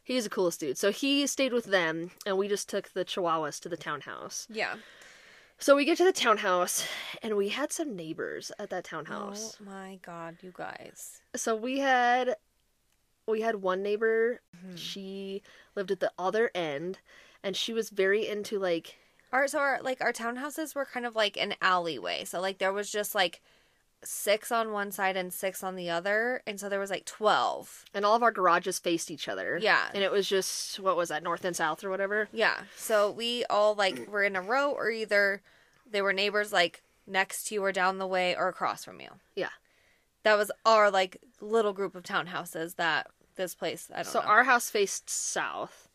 he's 0.03 0.25
the 0.25 0.29
coolest 0.29 0.59
dude. 0.59 0.77
So 0.77 0.91
he 0.91 1.25
stayed 1.27 1.53
with 1.53 1.65
them 1.65 2.11
and 2.25 2.37
we 2.37 2.47
just 2.47 2.69
took 2.69 2.93
the 2.93 3.05
chihuahuas 3.05 3.59
to 3.61 3.69
the 3.69 3.77
townhouse. 3.77 4.47
Yeah. 4.49 4.75
So 5.63 5.77
we 5.77 5.85
get 5.85 5.97
to 5.99 6.03
the 6.03 6.11
townhouse 6.11 6.85
and 7.21 7.37
we 7.37 7.47
had 7.47 7.71
some 7.71 7.95
neighbors 7.95 8.51
at 8.59 8.69
that 8.71 8.83
townhouse. 8.83 9.57
Oh 9.61 9.63
my 9.63 9.97
god, 10.05 10.35
you 10.41 10.51
guys. 10.53 11.21
So 11.37 11.55
we 11.55 11.79
had 11.79 12.35
we 13.27 13.39
had 13.39 13.55
one 13.55 13.81
neighbor, 13.81 14.41
Mm-hmm. 14.57 14.75
she 14.75 15.41
lived 15.73 15.89
at 15.91 16.01
the 16.01 16.11
other 16.19 16.51
end 16.53 16.99
and 17.43 17.55
she 17.55 17.71
was 17.71 17.89
very 17.91 18.27
into 18.27 18.59
like 18.59 18.97
Our 19.31 19.47
so 19.47 19.59
our 19.59 19.79
like 19.81 20.01
our 20.01 20.11
townhouses 20.11 20.75
were 20.75 20.83
kind 20.85 21.05
of 21.05 21.15
like 21.15 21.37
an 21.37 21.55
alleyway. 21.61 22.25
So 22.25 22.41
like 22.41 22.57
there 22.57 22.73
was 22.73 22.91
just 22.91 23.15
like 23.15 23.41
six 24.05 24.51
on 24.51 24.71
one 24.71 24.91
side 24.91 25.15
and 25.17 25.31
six 25.33 25.63
on 25.63 25.75
the 25.75 25.89
other, 25.89 26.41
and 26.47 26.59
so 26.59 26.69
there 26.69 26.79
was 26.79 26.89
like 26.89 27.05
twelve. 27.05 27.85
and 27.93 28.05
all 28.05 28.15
of 28.15 28.23
our 28.23 28.31
garages 28.31 28.79
faced 28.79 29.09
each 29.11 29.27
other. 29.27 29.59
Yeah. 29.61 29.89
And 29.93 30.03
it 30.03 30.11
was 30.11 30.27
just 30.27 30.79
what 30.79 30.97
was 30.97 31.09
that, 31.09 31.23
north 31.23 31.45
and 31.45 31.55
south 31.55 31.83
or 31.83 31.89
whatever? 31.89 32.29
Yeah. 32.31 32.61
So 32.75 33.11
we 33.11 33.45
all 33.49 33.75
like 33.75 34.07
were 34.09 34.23
in 34.23 34.35
a 34.35 34.41
row, 34.41 34.71
or 34.71 34.89
either 34.89 35.41
they 35.89 36.01
were 36.01 36.13
neighbors 36.13 36.51
like 36.53 36.81
next 37.05 37.45
to 37.45 37.55
you 37.55 37.63
or 37.63 37.71
down 37.71 37.97
the 37.97 38.07
way 38.07 38.35
or 38.35 38.47
across 38.47 38.83
from 38.85 38.99
you. 39.01 39.09
Yeah. 39.35 39.49
That 40.23 40.37
was 40.37 40.51
our 40.65 40.89
like 40.89 41.17
little 41.41 41.73
group 41.73 41.95
of 41.95 42.03
townhouses 42.03 42.75
that 42.75 43.07
this 43.35 43.53
place. 43.55 43.89
I 43.93 44.03
don't 44.03 44.05
So 44.11 44.19
know. 44.21 44.25
our 44.27 44.43
house 44.45 44.69
faced 44.69 45.09
south. 45.09 45.89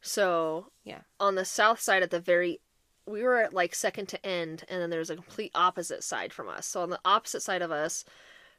So 0.00 0.72
yeah. 0.84 1.00
on 1.18 1.34
the 1.34 1.44
south 1.44 1.80
side 1.80 2.02
at 2.02 2.10
the 2.10 2.20
very 2.20 2.60
we 3.10 3.22
were 3.22 3.38
at 3.38 3.52
like 3.52 3.74
second 3.74 4.08
to 4.08 4.26
end 4.26 4.64
and 4.68 4.80
then 4.80 4.90
there's 4.90 5.10
a 5.10 5.16
complete 5.16 5.50
opposite 5.54 6.02
side 6.04 6.32
from 6.32 6.48
us. 6.48 6.66
So 6.66 6.82
on 6.82 6.90
the 6.90 7.00
opposite 7.04 7.42
side 7.42 7.62
of 7.62 7.70
us 7.70 8.04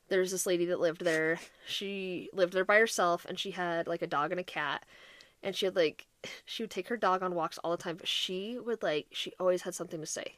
there's 0.10 0.32
this 0.32 0.46
lady 0.46 0.66
that 0.66 0.80
lived 0.80 1.06
there. 1.06 1.40
She 1.66 2.30
lived 2.34 2.54
there 2.54 2.66
by 2.66 2.78
herself 2.78 3.26
and 3.28 3.40
she 3.40 3.52
had 3.52 3.88
like 3.88 4.02
a 4.02 4.08
dog 4.08 4.32
and 4.32 4.40
a 4.40 4.44
cat. 4.44 4.84
And 5.42 5.56
she 5.56 5.66
had 5.66 5.76
like 5.76 6.06
she 6.46 6.64
would 6.64 6.72
take 6.72 6.90
her 6.90 6.98
dog 6.98 7.24
on 7.24 7.34
walks 7.34 7.58
all 7.60 7.72
the 7.72 7.78
time, 7.78 7.96
but 7.96 8.08
she 8.08 8.60
would 8.60 8.84
like 8.84 9.08
she 9.12 9.34
always 9.40 9.64
had 9.64 9.74
something 9.74 10.02
to 10.02 10.06
say. 10.06 10.36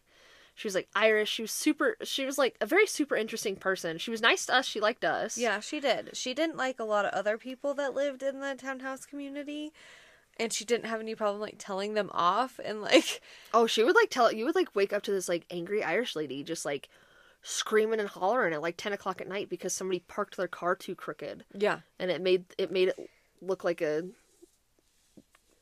She 0.55 0.67
was 0.67 0.75
like 0.75 0.87
Irish. 0.95 1.31
She 1.31 1.41
was 1.41 1.51
super 1.51 1.97
she 2.03 2.25
was 2.25 2.37
like 2.37 2.55
a 2.61 2.65
very 2.65 2.85
super 2.85 3.15
interesting 3.15 3.55
person. 3.55 3.97
She 3.97 4.11
was 4.11 4.21
nice 4.21 4.45
to 4.45 4.55
us. 4.55 4.65
She 4.65 4.79
liked 4.79 5.03
us. 5.03 5.37
Yeah, 5.37 5.59
she 5.59 5.79
did. 5.79 6.15
She 6.15 6.33
didn't 6.33 6.57
like 6.57 6.79
a 6.79 6.83
lot 6.83 7.05
of 7.05 7.13
other 7.13 7.37
people 7.37 7.73
that 7.73 7.95
lived 7.95 8.21
in 8.21 8.39
the 8.39 8.55
townhouse 8.55 9.05
community. 9.05 9.73
And 10.39 10.51
she 10.51 10.65
didn't 10.65 10.87
have 10.87 10.99
any 10.99 11.15
problem 11.15 11.39
like 11.41 11.55
telling 11.57 11.93
them 11.93 12.09
off 12.13 12.59
and 12.63 12.81
like 12.81 13.21
Oh, 13.53 13.67
she 13.67 13.83
would 13.83 13.95
like 13.95 14.09
tell 14.09 14.31
you 14.31 14.45
would 14.45 14.55
like 14.55 14.75
wake 14.75 14.91
up 14.93 15.03
to 15.03 15.11
this 15.11 15.29
like 15.29 15.45
angry 15.51 15.83
Irish 15.83 16.15
lady 16.15 16.43
just 16.43 16.65
like 16.65 16.89
screaming 17.41 17.99
and 17.99 18.09
hollering 18.09 18.53
at 18.53 18.61
like 18.61 18.77
ten 18.77 18.93
o'clock 18.93 19.21
at 19.21 19.27
night 19.27 19.49
because 19.49 19.73
somebody 19.73 19.99
parked 19.99 20.37
their 20.37 20.47
car 20.47 20.75
too 20.75 20.95
crooked 20.95 21.43
Yeah. 21.53 21.79
and 21.99 22.09
it 22.09 22.21
made 22.21 22.45
it 22.57 22.71
made 22.71 22.87
it 22.89 23.09
look 23.41 23.63
like 23.63 23.81
a 23.81 24.03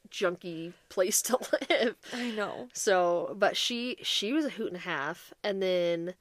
junky 0.10 0.74
place 0.90 1.22
to 1.24 1.38
live. 1.70 1.96
I 2.14 2.32
know. 2.32 2.68
So, 2.74 3.36
but 3.38 3.58
she 3.58 3.98
she 4.04 4.34
was 4.34 4.46
a 4.46 4.50
hoot 4.50 4.68
and 4.68 4.76
a 4.78 4.80
half, 4.80 5.34
and 5.44 5.62
then 5.62 6.14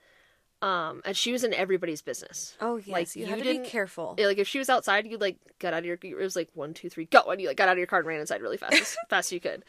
um 0.63 1.01
and 1.05 1.17
she 1.17 1.33
was 1.33 1.43
in 1.45 1.55
everybody's 1.55 2.03
business. 2.03 2.57
Oh 2.61 2.77
yes, 2.77 2.89
Like, 2.89 3.17
you, 3.17 3.23
you 3.23 3.29
had 3.29 3.39
to 3.39 3.45
be 3.45 3.53
didn't- 3.55 3.67
careful. 3.67 4.15
Yeah, 4.19 4.27
like 4.27 4.39
if 4.39 4.47
she 4.49 4.59
was 4.59 4.69
outside, 4.69 5.07
you 5.07 5.17
like 5.19 5.37
got 5.59 5.73
out 5.75 5.81
of 5.81 5.85
your. 5.87 5.99
It 6.03 6.15
was 6.17 6.37
like 6.37 6.49
one, 6.55 6.75
two, 6.75 6.89
three, 6.91 7.07
go, 7.07 7.23
and 7.31 7.41
you 7.41 7.49
like 7.49 7.57
got 7.57 7.69
out 7.69 7.73
of 7.73 7.79
your 7.79 7.87
car 7.87 8.01
and 8.01 8.09
ran 8.09 8.21
inside 8.21 8.43
really 8.43 8.57
fast, 8.59 8.75
as 8.75 8.97
fast 9.09 9.29
as 9.29 9.33
you 9.33 9.41
could. 9.41 9.65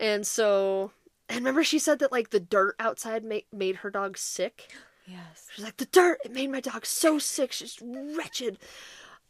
And 0.00 0.26
so, 0.26 0.90
and 1.28 1.38
remember, 1.38 1.62
she 1.64 1.78
said 1.78 1.98
that 2.00 2.12
like 2.12 2.30
the 2.30 2.40
dirt 2.40 2.74
outside 2.78 3.24
made 3.24 3.44
made 3.52 3.76
her 3.76 3.90
dog 3.90 4.18
sick. 4.18 4.72
yes. 5.06 5.48
She's 5.54 5.64
like 5.64 5.76
the 5.76 5.86
dirt. 5.86 6.18
It 6.24 6.32
made 6.32 6.50
my 6.50 6.60
dog 6.60 6.84
so 6.86 7.18
sick. 7.18 7.52
She's 7.52 7.78
wretched. 7.82 8.58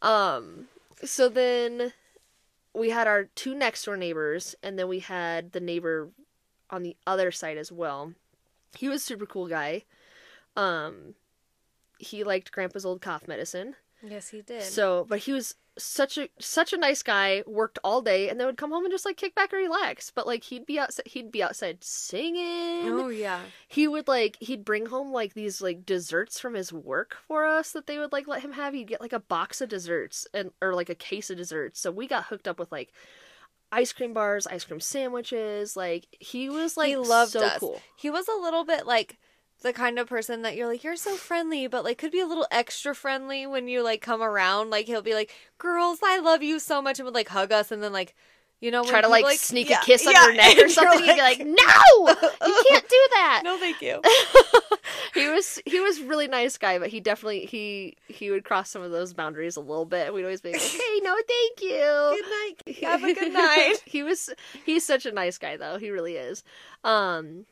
Um. 0.01 0.67
So 1.03 1.29
then, 1.29 1.93
we 2.73 2.89
had 2.89 3.07
our 3.07 3.25
two 3.35 3.53
next 3.53 3.85
door 3.85 3.97
neighbors, 3.97 4.55
and 4.63 4.79
then 4.79 4.87
we 4.87 4.99
had 4.99 5.51
the 5.51 5.59
neighbor 5.59 6.09
on 6.71 6.81
the 6.83 6.97
other 7.05 7.31
side 7.31 7.57
as 7.57 7.71
well. 7.71 8.13
He 8.75 8.89
was 8.89 9.01
a 9.03 9.05
super 9.05 9.25
cool 9.25 9.47
guy. 9.47 9.83
Um. 10.57 11.15
He 11.99 12.23
liked 12.23 12.51
Grandpa's 12.51 12.85
old 12.85 13.01
cough 13.01 13.27
medicine. 13.27 13.75
Yes, 14.03 14.29
he 14.29 14.41
did. 14.41 14.63
So, 14.63 15.05
but 15.09 15.19
he 15.19 15.33
was 15.33 15.55
such 15.77 16.17
a 16.17 16.29
such 16.39 16.73
a 16.73 16.77
nice 16.77 17.01
guy. 17.01 17.43
Worked 17.47 17.79
all 17.83 18.01
day, 18.01 18.29
and 18.29 18.39
then 18.39 18.47
would 18.47 18.57
come 18.57 18.71
home 18.71 18.83
and 18.85 18.91
just 18.91 19.05
like 19.05 19.17
kick 19.17 19.33
back 19.33 19.51
and 19.53 19.61
relax. 19.61 20.11
But 20.11 20.27
like 20.27 20.43
he'd 20.43 20.65
be 20.65 20.79
outside, 20.79 21.07
he'd 21.07 21.31
be 21.31 21.41
outside 21.41 21.83
singing. 21.83 22.87
oh 22.89 23.09
yeah. 23.09 23.41
He 23.67 23.87
would 23.87 24.07
like 24.07 24.37
he'd 24.39 24.65
bring 24.65 24.87
home 24.87 25.11
like 25.11 25.33
these 25.33 25.61
like 25.61 25.85
desserts 25.85 26.39
from 26.39 26.53
his 26.53 26.71
work 26.71 27.17
for 27.27 27.45
us 27.45 27.71
that 27.71 27.87
they 27.87 27.97
would 27.97 28.11
like 28.11 28.27
let 28.27 28.41
him 28.41 28.53
have. 28.53 28.73
He'd 28.73 28.87
get 28.87 29.01
like 29.01 29.13
a 29.13 29.19
box 29.19 29.61
of 29.61 29.69
desserts 29.69 30.27
and 30.33 30.51
or 30.61 30.73
like 30.73 30.89
a 30.89 30.95
case 30.95 31.29
of 31.29 31.37
desserts. 31.37 31.79
So 31.79 31.91
we 31.91 32.07
got 32.07 32.25
hooked 32.25 32.47
up 32.47 32.59
with 32.59 32.71
like 32.71 32.93
ice 33.71 33.93
cream 33.93 34.13
bars, 34.13 34.47
ice 34.47 34.63
cream 34.63 34.79
sandwiches. 34.79 35.75
Like 35.75 36.07
he 36.19 36.49
was 36.49 36.77
like 36.77 36.89
he 36.89 36.97
loved 36.97 37.31
so 37.31 37.43
us. 37.43 37.59
cool. 37.59 37.81
He 37.95 38.09
was 38.09 38.27
a 38.27 38.41
little 38.41 38.63
bit 38.63 38.85
like 38.85 39.17
the 39.61 39.73
kind 39.73 39.97
of 39.99 40.07
person 40.07 40.43
that 40.43 40.55
you're 40.55 40.67
like, 40.67 40.83
you're 40.83 40.95
so 40.95 41.15
friendly, 41.15 41.67
but 41.67 41.83
like 41.83 41.97
could 41.97 42.11
be 42.11 42.19
a 42.19 42.27
little 42.27 42.47
extra 42.51 42.93
friendly 42.93 43.47
when 43.47 43.67
you 43.67 43.83
like 43.83 44.01
come 44.01 44.21
around. 44.21 44.69
Like 44.69 44.85
he'll 44.85 45.01
be 45.01 45.13
like, 45.13 45.33
"Girls, 45.57 45.99
I 46.03 46.19
love 46.19 46.43
you 46.43 46.59
so 46.59 46.81
much," 46.81 46.99
and 46.99 47.05
would 47.05 47.15
like 47.15 47.29
hug 47.29 47.51
us, 47.51 47.71
and 47.71 47.81
then 47.81 47.91
like, 47.91 48.15
you 48.59 48.71
know, 48.71 48.83
Try 48.83 49.01
to 49.01 49.07
people, 49.07 49.21
like, 49.21 49.39
sneak 49.39 49.69
yeah, 49.69 49.81
a 49.81 49.83
kiss 49.83 50.05
on 50.07 50.13
yeah, 50.13 50.23
your 50.25 50.33
neck 50.35 50.57
or 50.57 50.69
something. 50.69 51.05
You'd 51.05 51.15
be 51.15 51.21
like, 51.21 51.39
"No, 51.39 52.07
you 52.47 52.63
can't 52.69 52.89
do 52.89 53.07
that." 53.13 53.41
"No, 53.43 53.57
thank 53.59 53.81
you." 53.81 54.01
he 55.13 55.27
was 55.29 55.59
he 55.65 55.79
was 55.79 56.01
really 56.01 56.27
nice 56.27 56.57
guy, 56.57 56.79
but 56.79 56.89
he 56.89 56.99
definitely 56.99 57.45
he 57.45 57.97
he 58.07 58.31
would 58.31 58.43
cross 58.43 58.69
some 58.69 58.81
of 58.81 58.91
those 58.91 59.13
boundaries 59.13 59.57
a 59.57 59.61
little 59.61 59.85
bit. 59.85 60.13
We'd 60.13 60.23
always 60.23 60.41
be 60.41 60.53
like, 60.53 60.61
"Hey, 60.61 60.99
no, 61.03 61.15
thank 61.15 61.61
you." 61.61 62.21
good 62.21 62.65
night. 62.65 62.77
Have 62.83 63.03
a 63.03 63.13
good 63.13 63.33
night. 63.33 63.75
he 63.85 64.03
was 64.03 64.29
he's 64.65 64.85
such 64.85 65.05
a 65.05 65.11
nice 65.11 65.37
guy 65.37 65.57
though. 65.57 65.77
He 65.77 65.89
really 65.89 66.15
is. 66.15 66.43
Um, 66.83 67.45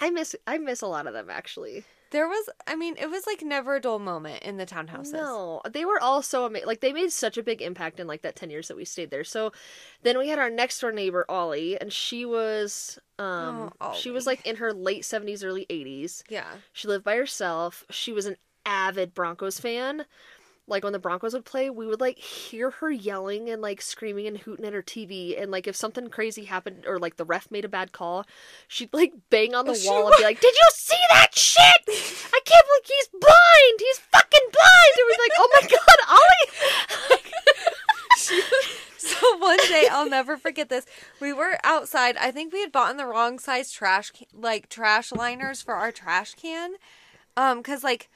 I 0.00 0.10
miss 0.10 0.34
I 0.46 0.58
miss 0.58 0.82
a 0.82 0.86
lot 0.86 1.06
of 1.06 1.12
them 1.12 1.28
actually. 1.30 1.84
There 2.10 2.26
was, 2.26 2.50
I 2.66 2.74
mean, 2.74 2.96
it 2.98 3.08
was 3.08 3.24
like 3.24 3.40
never 3.40 3.76
a 3.76 3.80
dull 3.80 4.00
moment 4.00 4.42
in 4.42 4.56
the 4.56 4.66
townhouses. 4.66 5.12
No, 5.12 5.62
they 5.70 5.84
were 5.84 6.00
all 6.00 6.22
so 6.22 6.44
amazing. 6.44 6.66
Like 6.66 6.80
they 6.80 6.92
made 6.92 7.12
such 7.12 7.38
a 7.38 7.42
big 7.42 7.62
impact 7.62 8.00
in 8.00 8.08
like 8.08 8.22
that 8.22 8.34
ten 8.34 8.50
years 8.50 8.66
that 8.66 8.76
we 8.76 8.84
stayed 8.84 9.10
there. 9.10 9.22
So 9.22 9.52
then 10.02 10.18
we 10.18 10.28
had 10.28 10.40
our 10.40 10.50
next 10.50 10.80
door 10.80 10.90
neighbor 10.90 11.24
Ollie, 11.28 11.80
and 11.80 11.92
she 11.92 12.24
was 12.24 12.98
um 13.20 13.72
Oh, 13.80 13.94
she 13.94 14.10
was 14.10 14.26
like 14.26 14.44
in 14.44 14.56
her 14.56 14.72
late 14.72 15.04
seventies, 15.04 15.44
early 15.44 15.66
eighties. 15.70 16.24
Yeah. 16.28 16.50
She 16.72 16.88
lived 16.88 17.04
by 17.04 17.14
herself. 17.14 17.84
She 17.90 18.12
was 18.12 18.26
an 18.26 18.36
avid 18.66 19.14
Broncos 19.14 19.60
fan. 19.60 20.04
Like 20.70 20.84
when 20.84 20.92
the 20.92 20.98
Broncos 20.98 21.34
would 21.34 21.44
play, 21.44 21.68
we 21.68 21.86
would 21.86 22.00
like 22.00 22.18
hear 22.18 22.70
her 22.70 22.90
yelling 22.90 23.50
and 23.50 23.60
like 23.60 23.82
screaming 23.82 24.26
and 24.26 24.38
hooting 24.38 24.64
at 24.64 24.72
her 24.72 24.82
TV. 24.82 25.40
And 25.40 25.50
like 25.50 25.66
if 25.66 25.76
something 25.76 26.08
crazy 26.08 26.44
happened 26.44 26.84
or 26.86 26.98
like 26.98 27.16
the 27.16 27.24
ref 27.24 27.50
made 27.50 27.64
a 27.64 27.68
bad 27.68 27.92
call, 27.92 28.24
she'd 28.68 28.94
like 28.94 29.12
bang 29.28 29.54
on 29.54 29.66
the 29.66 29.74
She 29.74 29.88
wall 29.88 30.06
and 30.06 30.16
be 30.16 30.22
like, 30.22 30.40
"Did 30.40 30.54
you 30.54 30.68
see 30.72 30.96
that 31.10 31.36
shit? 31.36 31.82
I 32.32 32.40
can't 32.44 32.66
believe 32.66 32.86
he's 32.86 33.08
blind. 33.08 33.78
He's 33.78 33.98
fucking 33.98 34.48
blind." 34.52 34.94
And 34.96 35.06
we'd 35.08 35.18
like, 35.20 35.32
"Oh 35.38 35.48
my 35.54 35.62
god, 35.68 35.98
Ollie!" 36.08 37.20
So 39.00 39.38
one 39.38 39.58
day, 39.68 39.88
I'll 39.90 40.08
never 40.08 40.36
forget 40.36 40.68
this. 40.68 40.86
We 41.20 41.32
were 41.32 41.58
outside. 41.64 42.16
I 42.18 42.30
think 42.30 42.52
we 42.52 42.60
had 42.60 42.70
bought 42.70 42.90
in 42.90 42.96
the 42.96 43.06
wrong 43.06 43.38
size 43.38 43.72
trash, 43.72 44.12
like 44.32 44.68
trash 44.68 45.10
liners 45.10 45.62
for 45.62 45.74
our 45.74 45.90
trash 45.90 46.34
can. 46.34 46.74
Um, 47.36 47.62
cause 47.62 47.82
like, 47.82 48.10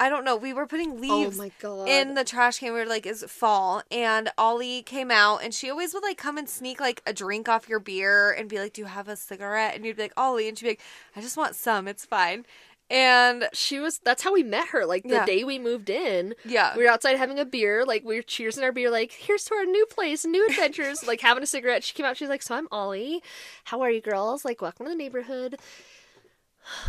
I 0.00 0.08
don't 0.08 0.24
know, 0.24 0.34
we 0.36 0.52
were 0.52 0.66
putting 0.66 0.92
oh 0.92 0.94
leaves 1.00 1.38
god! 1.60 1.88
in 1.88 2.14
the 2.14 2.24
trash 2.24 2.58
can. 2.58 2.72
We 2.72 2.80
were 2.80 2.86
like, 2.86 3.06
"Is 3.06 3.22
it 3.22 3.30
fall?" 3.30 3.82
And 3.90 4.30
Ollie 4.38 4.82
came 4.82 5.10
out, 5.10 5.42
and 5.44 5.52
she 5.54 5.70
always 5.70 5.92
would 5.94 6.02
like 6.02 6.16
come 6.18 6.38
and 6.38 6.48
sneak 6.48 6.80
like 6.80 7.02
a 7.06 7.12
drink 7.12 7.48
off 7.48 7.68
your 7.68 7.78
beer 7.80 8.32
and 8.32 8.48
be 8.48 8.58
like, 8.58 8.72
"Do 8.72 8.80
you 8.82 8.86
have 8.86 9.08
a 9.08 9.14
cigarette?" 9.16 9.76
And 9.76 9.84
you'd 9.84 9.96
be 9.96 10.02
like, 10.02 10.14
"Ollie," 10.16 10.48
and 10.48 10.58
she'd 10.58 10.64
be 10.64 10.70
like, 10.70 10.80
"I 11.14 11.20
just 11.20 11.36
want 11.36 11.54
some. 11.54 11.86
It's 11.86 12.04
fine." 12.06 12.46
And 12.92 13.48
she 13.52 13.78
was 13.78 14.00
that's 14.02 14.22
how 14.22 14.32
we 14.32 14.42
met 14.42 14.68
her. 14.68 14.84
Like 14.84 15.04
the 15.04 15.10
Yeah. 15.10 15.24
day 15.24 15.44
we 15.44 15.60
moved 15.60 15.90
in. 15.90 16.34
yeah, 16.44 16.76
We 16.76 16.82
were 16.82 16.88
outside 16.90 17.16
having 17.18 17.38
a 17.38 17.44
beer, 17.44 17.84
like 17.84 18.02
we 18.04 18.16
were 18.16 18.22
cheersing 18.22 18.64
our 18.64 18.72
beer, 18.72 18.90
like, 18.90 19.12
here's 19.12 19.44
to 19.44 19.54
our 19.54 19.64
new 19.64 19.86
place, 19.86 20.24
new 20.24 20.44
adventures, 20.48 21.04
like 21.06 21.20
having 21.20 21.42
a 21.44 21.46
cigarette. 21.46 21.84
She 21.84 21.94
came 21.94 22.04
out, 22.06 22.16
she's 22.16 22.28
like, 22.28 22.42
So 22.42 22.56
I'm 22.56 22.66
Ollie. 22.72 23.22
How 23.64 23.80
are 23.82 23.90
you 23.92 24.00
girls? 24.00 24.44
Like, 24.44 24.60
welcome 24.60 24.86
to 24.86 24.90
the 24.90 24.96
neighborhood. 24.96 25.60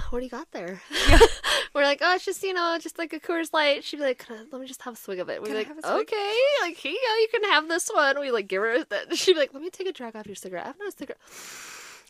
What 0.10 0.20
do 0.20 0.26
you 0.26 0.30
got 0.32 0.52
there? 0.52 0.82
We're 1.74 1.84
like, 1.84 2.00
oh, 2.02 2.16
it's 2.16 2.26
just 2.26 2.44
you 2.44 2.54
know, 2.54 2.78
just 2.82 2.98
like 2.98 3.14
a 3.14 3.20
Coors 3.20 3.54
Light. 3.54 3.84
She'd 3.84 3.98
be 3.98 4.04
like, 4.04 4.26
"Can 4.26 4.36
I- 4.36 4.46
let 4.52 4.62
me 4.62 4.68
just 4.68 4.82
have 4.84 4.94
a 4.96 4.98
swig 4.98 5.20
of 5.20 5.30
it. 5.30 5.42
We're 5.42 5.48
Can 5.48 5.56
like, 5.56 5.68
have 5.68 5.78
a 5.78 5.82
swig? 5.82 6.02
okay, 6.02 6.34
like 6.62 6.76
here 6.76 6.92
you 6.92 7.00
go, 7.08 7.16
you 7.22 7.28
can 7.32 7.50
have 7.52 7.68
this 7.70 7.90
one. 7.94 8.20
We 8.20 8.32
like 8.32 8.48
give 8.48 8.62
her 8.62 8.84
that. 8.86 9.16
She'd 9.18 9.34
be 9.34 9.40
like, 9.40 9.54
let 9.54 9.62
me 9.64 9.70
take 9.70 9.88
a 9.88 9.94
drag 9.94 10.16
off 10.16 10.28
your 10.28 10.36
cigarette. 10.36 10.66
I 10.66 10.68
have 10.68 10.80
no 10.80 10.90
cigarette. 10.90 11.20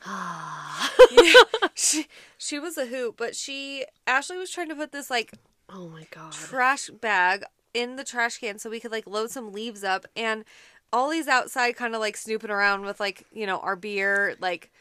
Ah. 0.03 0.91
she 1.75 2.07
she 2.37 2.57
was 2.59 2.77
a 2.77 2.87
hoot, 2.87 3.15
but 3.17 3.35
she 3.35 3.85
Ashley 4.07 4.37
was 4.37 4.49
trying 4.49 4.69
to 4.69 4.75
put 4.75 4.91
this 4.91 5.09
like 5.11 5.31
oh 5.69 5.87
my 5.89 6.07
god. 6.11 6.31
trash 6.31 6.89
bag 6.89 7.43
in 7.73 7.95
the 7.95 8.03
trash 8.03 8.39
can 8.39 8.57
so 8.59 8.69
we 8.69 8.79
could 8.79 8.91
like 8.91 9.05
load 9.07 9.29
some 9.31 9.53
leaves 9.53 9.83
up 9.83 10.05
and 10.15 10.43
Ollie's 10.91 11.27
outside 11.27 11.75
kind 11.77 11.93
of 11.95 12.01
like 12.01 12.17
snooping 12.17 12.49
around 12.49 12.81
with 12.83 12.99
like, 12.99 13.25
you 13.31 13.45
know, 13.45 13.59
our 13.59 13.75
beer, 13.77 14.35
like 14.41 14.71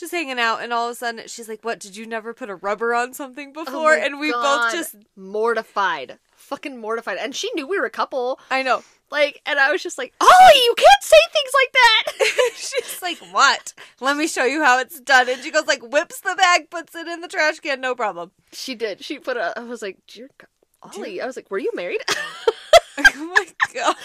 just 0.00 0.12
hanging 0.12 0.38
out 0.40 0.62
and 0.62 0.72
all 0.72 0.88
of 0.88 0.92
a 0.92 0.94
sudden 0.96 1.28
she's 1.28 1.48
like, 1.48 1.62
What, 1.64 1.78
did 1.78 1.96
you 1.96 2.06
never 2.06 2.34
put 2.34 2.50
a 2.50 2.54
rubber 2.56 2.94
on 2.94 3.14
something 3.14 3.52
Oh 3.56 3.64
before? 3.64 3.96
my 3.96 4.04
and 4.04 4.18
we 4.18 4.32
God. 4.32 4.42
both 4.42 4.72
just 4.72 4.96
mortified, 5.16 6.18
fucking 6.36 6.78
mortified. 6.80 7.18
And 7.18 7.34
she 7.34 7.50
knew 7.54 7.66
we 7.66 7.78
were 7.78 7.86
a 7.86 7.90
couple. 7.90 8.40
I 8.50 8.62
know. 8.62 8.82
Like, 9.10 9.42
and 9.44 9.58
I 9.58 9.72
was 9.72 9.82
just 9.82 9.98
like, 9.98 10.12
Ollie, 10.20 10.60
you 10.64 10.74
can't 10.76 11.02
say 11.02 11.16
things 11.32 11.52
like 11.54 11.72
that. 11.72 12.50
she's 12.56 13.02
like, 13.02 13.18
What? 13.32 13.74
Let 14.00 14.16
me 14.16 14.26
show 14.26 14.44
you 14.44 14.62
how 14.64 14.78
it's 14.80 15.00
done. 15.00 15.28
And 15.28 15.42
she 15.42 15.50
goes 15.50 15.66
like 15.66 15.82
whips 15.82 16.20
the 16.20 16.34
bag, 16.36 16.70
puts 16.70 16.94
it 16.94 17.06
in 17.08 17.20
the 17.20 17.28
trash 17.28 17.60
can, 17.60 17.80
no 17.80 17.94
problem. 17.94 18.30
she 18.52 18.74
did. 18.74 19.04
She 19.04 19.18
put 19.18 19.36
a. 19.36 19.58
I 19.58 19.62
was 19.62 19.82
like, 19.82 19.98
dear 20.06 20.28
God, 20.38 20.94
Ollie. 20.96 21.20
I 21.20 21.26
was 21.26 21.36
like, 21.36 21.50
were 21.50 21.58
you 21.58 21.70
married? 21.74 22.00
oh 22.98 23.32
my 23.36 23.46
god. 23.74 23.96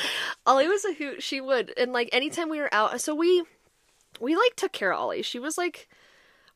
Ollie 0.45 0.67
was 0.67 0.85
a 0.85 0.93
hoot. 0.93 1.21
She 1.21 1.41
would, 1.41 1.73
and 1.77 1.91
like 1.91 2.09
anytime 2.13 2.49
we 2.49 2.59
were 2.59 2.73
out, 2.73 2.99
so 3.01 3.13
we 3.13 3.43
we 4.19 4.35
like 4.35 4.55
took 4.55 4.71
care 4.71 4.93
of 4.93 4.99
Ollie. 4.99 5.21
She 5.21 5.39
was 5.39 5.57
like 5.57 5.89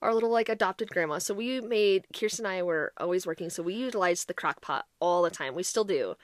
our 0.02 0.14
little 0.14 0.30
like 0.30 0.50
adopted 0.50 0.90
grandma. 0.90 1.20
So 1.20 1.34
we 1.34 1.62
made 1.62 2.06
Kirsten 2.14 2.46
and 2.46 2.54
I 2.54 2.64
were 2.64 2.94
always 2.98 3.28
working, 3.28 3.50
so 3.50 3.64
we 3.64 3.74
utilized 3.74 4.28
the 4.28 4.34
crock 4.34 4.62
pot 4.62 4.86
all 5.00 5.24
the 5.24 5.30
time. 5.30 5.56
We 5.56 5.64
still 5.64 5.84
do. 5.84 6.16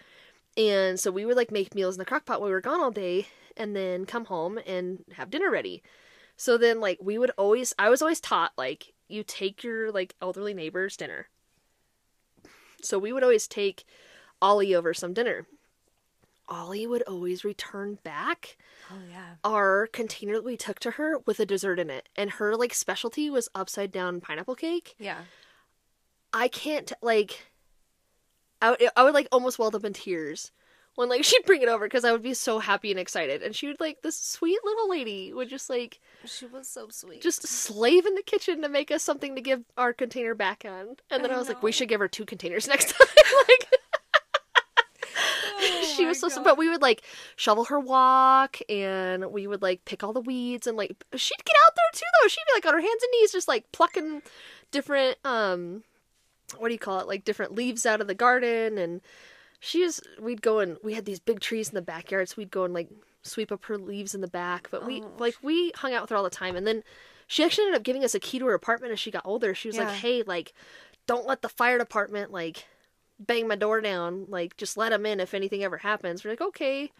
And 0.57 0.99
so 0.99 1.11
we 1.11 1.25
would 1.25 1.35
like 1.35 1.51
make 1.51 1.75
meals 1.75 1.95
in 1.95 1.99
the 1.99 2.05
crock 2.05 2.25
pot 2.25 2.39
when 2.39 2.47
we 2.47 2.53
were 2.53 2.61
gone 2.61 2.79
all 2.79 2.91
day 2.91 3.27
and 3.57 3.75
then 3.75 4.05
come 4.05 4.25
home 4.25 4.59
and 4.65 5.03
have 5.13 5.29
dinner 5.29 5.51
ready. 5.51 5.83
So 6.37 6.57
then 6.57 6.79
like 6.79 6.99
we 7.01 7.17
would 7.17 7.31
always 7.37 7.73
I 7.77 7.89
was 7.89 8.01
always 8.01 8.19
taught 8.21 8.53
like 8.57 8.93
you 9.07 9.23
take 9.23 9.63
your 9.63 9.91
like 9.91 10.15
elderly 10.21 10.53
neighbor's 10.53 10.97
dinner. 10.97 11.27
So 12.81 12.99
we 12.99 13.11
would 13.11 13.23
always 13.23 13.47
take 13.47 13.85
Ollie 14.41 14.75
over 14.75 14.93
some 14.93 15.13
dinner. 15.13 15.47
Ollie 16.47 16.87
would 16.87 17.01
always 17.03 17.43
return 17.43 17.97
back 18.03 18.57
Oh 18.91 18.95
yeah. 19.09 19.35
our 19.43 19.87
container 19.87 20.33
that 20.33 20.43
we 20.45 20.57
took 20.57 20.79
to 20.81 20.91
her 20.91 21.17
with 21.25 21.39
a 21.39 21.45
dessert 21.45 21.79
in 21.79 21.89
it. 21.89 22.07
And 22.15 22.31
her 22.31 22.55
like 22.55 22.73
specialty 22.73 23.29
was 23.29 23.49
upside 23.55 23.91
down 23.91 24.21
pineapple 24.21 24.55
cake. 24.55 24.95
Yeah. 24.99 25.19
I 26.33 26.47
can't 26.47 26.91
like 27.01 27.51
I 28.61 28.71
would, 28.71 28.89
I 28.95 29.03
would 29.03 29.13
like 29.13 29.27
almost 29.31 29.59
welled 29.59 29.75
up 29.75 29.85
in 29.85 29.93
tears 29.93 30.51
when 30.95 31.09
like 31.09 31.23
she'd 31.25 31.45
bring 31.45 31.61
it 31.61 31.69
over 31.69 31.85
because 31.85 32.05
I 32.05 32.11
would 32.11 32.23
be 32.23 32.33
so 32.33 32.59
happy 32.59 32.91
and 32.91 32.99
excited. 32.99 33.41
And 33.41 33.55
she 33.55 33.67
would 33.67 33.79
like 33.79 34.01
this 34.01 34.19
sweet 34.19 34.59
little 34.63 34.89
lady 34.89 35.33
would 35.33 35.49
just 35.49 35.69
like 35.69 35.99
She 36.25 36.45
was 36.45 36.67
so 36.67 36.87
sweet. 36.89 37.21
just 37.21 37.47
slave 37.47 38.05
in 38.05 38.15
the 38.15 38.21
kitchen 38.23 38.61
to 38.61 38.69
make 38.69 38.91
us 38.91 39.03
something 39.03 39.35
to 39.35 39.41
give 39.41 39.63
our 39.77 39.93
container 39.93 40.35
back 40.35 40.63
on. 40.65 40.95
And 41.09 41.23
then 41.23 41.31
I, 41.31 41.35
I 41.35 41.37
was 41.37 41.47
like, 41.47 41.63
we 41.63 41.69
oh. 41.69 41.71
should 41.71 41.89
give 41.89 41.99
her 41.99 42.07
two 42.07 42.25
containers 42.25 42.67
next 42.67 42.89
time. 42.97 43.07
like 43.47 43.71
Oh 45.57 45.93
she 45.95 46.05
was 46.05 46.19
so 46.19 46.27
God. 46.29 46.43
but 46.43 46.57
we 46.57 46.69
would 46.69 46.81
like 46.81 47.01
shovel 47.37 47.65
her 47.65 47.79
walk 47.79 48.57
and 48.69 49.31
we 49.31 49.47
would 49.47 49.61
like 49.61 49.85
pick 49.85 50.03
all 50.03 50.11
the 50.13 50.19
weeds 50.21 50.67
and 50.67 50.75
like 50.77 50.89
she'd 51.15 51.45
get 51.45 51.55
out 51.65 51.73
there 51.75 51.85
too 51.93 52.05
though 52.21 52.27
she'd 52.27 52.41
be 52.47 52.53
like 52.57 52.65
on 52.65 52.73
her 52.73 52.81
hands 52.81 53.03
and 53.03 53.11
knees 53.13 53.31
just 53.31 53.47
like 53.47 53.71
plucking 53.71 54.21
different 54.71 55.17
um 55.23 55.83
what 56.57 56.67
do 56.67 56.73
you 56.73 56.79
call 56.79 56.99
it 56.99 57.07
like 57.07 57.23
different 57.23 57.55
leaves 57.55 57.85
out 57.85 58.01
of 58.01 58.07
the 58.07 58.13
garden 58.15 58.77
and 58.77 58.99
she 59.61 59.83
was 59.83 60.01
we'd 60.19 60.41
go 60.41 60.59
and 60.59 60.77
we 60.83 60.93
had 60.93 61.05
these 61.05 61.19
big 61.19 61.39
trees 61.39 61.69
in 61.69 61.75
the 61.75 61.81
backyard 61.81 62.27
so 62.27 62.35
we'd 62.37 62.51
go 62.51 62.65
and 62.65 62.73
like 62.73 62.89
sweep 63.23 63.51
up 63.51 63.63
her 63.65 63.77
leaves 63.77 64.13
in 64.13 64.21
the 64.21 64.27
back 64.27 64.67
but 64.69 64.85
we 64.85 65.01
Oh. 65.01 65.11
like 65.17 65.35
we 65.41 65.71
hung 65.77 65.93
out 65.93 66.01
with 66.01 66.09
her 66.09 66.15
all 66.17 66.23
the 66.23 66.29
time 66.29 66.55
and 66.57 66.67
then 66.67 66.83
she 67.27 67.43
actually 67.43 67.65
ended 67.67 67.79
up 67.79 67.83
giving 67.83 68.03
us 68.03 68.13
a 68.13 68.19
key 68.19 68.37
to 68.39 68.45
her 68.47 68.53
apartment 68.53 68.91
as 68.93 68.99
she 68.99 69.09
got 69.11 69.25
older 69.25 69.55
she 69.55 69.69
was 69.69 69.77
Yeah. 69.77 69.85
like 69.85 69.95
hey 69.95 70.23
like 70.23 70.53
don't 71.07 71.25
let 71.25 71.41
the 71.41 71.49
fire 71.49 71.77
department 71.77 72.31
like 72.31 72.65
bang 73.19 73.47
my 73.47 73.55
door 73.55 73.79
down 73.81 74.25
like 74.29 74.57
just 74.57 74.75
let 74.77 74.89
them 74.89 75.05
in 75.05 75.19
if 75.19 75.33
anything 75.33 75.63
ever 75.63 75.77
happens 75.77 76.23
we're 76.23 76.31
like 76.31 76.41
okay 76.41 76.91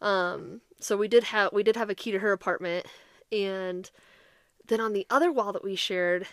um 0.00 0.60
so 0.78 0.96
we 0.96 1.08
did 1.08 1.24
have 1.24 1.52
we 1.52 1.62
did 1.62 1.74
have 1.76 1.90
a 1.90 1.94
key 1.94 2.12
to 2.12 2.20
her 2.20 2.32
apartment 2.32 2.86
and 3.32 3.90
then 4.66 4.80
on 4.80 4.92
the 4.92 5.06
other 5.10 5.32
wall 5.32 5.52
that 5.52 5.64
we 5.64 5.74
shared 5.74 6.26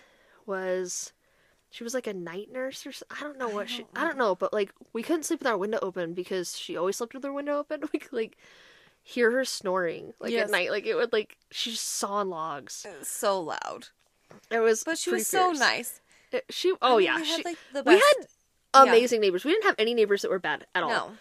was 0.45 1.11
she 1.71 1.83
was 1.83 1.93
like 1.93 2.07
a 2.07 2.13
night 2.13 2.49
nurse 2.51 2.85
or 2.85 2.91
so, 2.91 3.05
I 3.09 3.21
don't 3.21 3.37
know 3.39 3.49
what 3.49 3.69
she 3.69 3.85
I 3.95 4.03
don't 4.03 4.17
know 4.17 4.35
but 4.35 4.53
like 4.53 4.71
we 4.93 5.01
couldn't 5.01 5.23
sleep 5.23 5.39
with 5.39 5.47
our 5.47 5.57
window 5.57 5.79
open 5.81 6.13
because 6.13 6.57
she 6.57 6.77
always 6.77 6.97
slept 6.97 7.13
with 7.15 7.23
her 7.23 7.33
window 7.33 7.57
open 7.57 7.81
we 7.93 7.99
could 7.99 8.13
like 8.13 8.37
hear 9.01 9.31
her 9.31 9.43
snoring 9.45 10.13
like 10.19 10.31
Yes. 10.31 10.45
at 10.45 10.51
night 10.51 10.69
like 10.69 10.85
it 10.85 10.95
would 10.95 11.11
like 11.13 11.37
she 11.51 11.71
just 11.71 11.87
sawing 11.87 12.29
logs 12.29 12.85
It 12.87 12.99
was 12.99 13.07
so 13.07 13.41
loud. 13.41 13.87
it 14.51 14.59
was 14.59 14.83
But 14.83 14.97
she 14.99 15.09
was 15.11 15.27
so 15.27 15.51
nice. 15.51 16.01
It- 16.31 16.45
she 16.49 16.73
oh 16.81 16.95
I 16.95 16.97
mean, 16.97 17.05
yeah 17.05 17.19
we 17.21 17.27
had, 17.27 17.45
like, 17.45 17.57
the 17.73 17.83
we 17.83 17.95
best- 17.95 18.34
had 18.75 18.85
Yeah. 18.85 18.91
amazing 18.93 19.21
neighbors 19.21 19.43
we 19.45 19.51
didn't 19.51 19.65
have 19.65 19.75
any 19.77 19.93
neighbors 19.93 20.21
that 20.21 20.29
were 20.31 20.39
bad 20.39 20.65
at 20.75 20.83
all 20.83 20.89
No. 20.89 21.11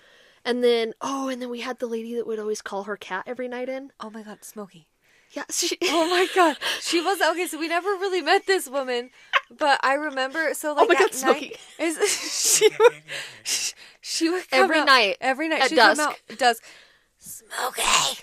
and 0.45 0.63
then 0.65 0.93
oh, 1.01 1.29
and 1.29 1.41
then 1.41 1.49
we 1.51 1.61
had 1.61 1.79
the 1.79 1.87
lady 1.87 2.15
that 2.17 2.27
would 2.27 2.39
always 2.39 2.61
call 2.63 2.85
her 2.85 2.97
cat 2.97 3.25
every 3.27 3.49
night 3.49 3.69
in. 3.69 3.91
Oh 4.01 4.11
my 4.11 4.23
god, 4.23 4.45
Smokey. 4.45 4.89
Yeah, 5.31 5.45
she, 5.51 5.77
Oh 5.83 6.09
my 6.09 6.29
god. 6.35 6.57
She 6.81 7.01
was 7.01 7.21
okay, 7.21 7.47
so 7.47 7.59
we 7.59 7.67
never 7.69 7.89
really 7.89 8.21
met 8.23 8.47
this 8.47 8.69
woman. 8.69 9.11
But 9.51 9.81
I 9.83 9.95
remember 9.95 10.55
so 10.55 10.71
oh 10.73 10.75
like 10.75 10.85
Oh 10.85 10.89
my 10.89 10.95
God, 10.95 11.03
night 11.03 11.15
Smokey. 11.15 11.57
is 11.79 11.99
she 12.59 12.69
would, 12.79 13.03
she 14.01 14.29
would 14.31 14.49
come 14.51 14.63
Every 14.65 14.79
out- 14.81 14.87
night 14.87 15.17
Every 15.21 15.49
night 15.49 15.63
at 15.63 15.69
she'd 15.71 15.79
come 15.79 15.97
dusk. 15.97 16.09
out 16.31 16.39
dusk. 16.39 16.63
Smokey. 17.19 17.83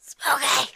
Smokey. 0.00 0.72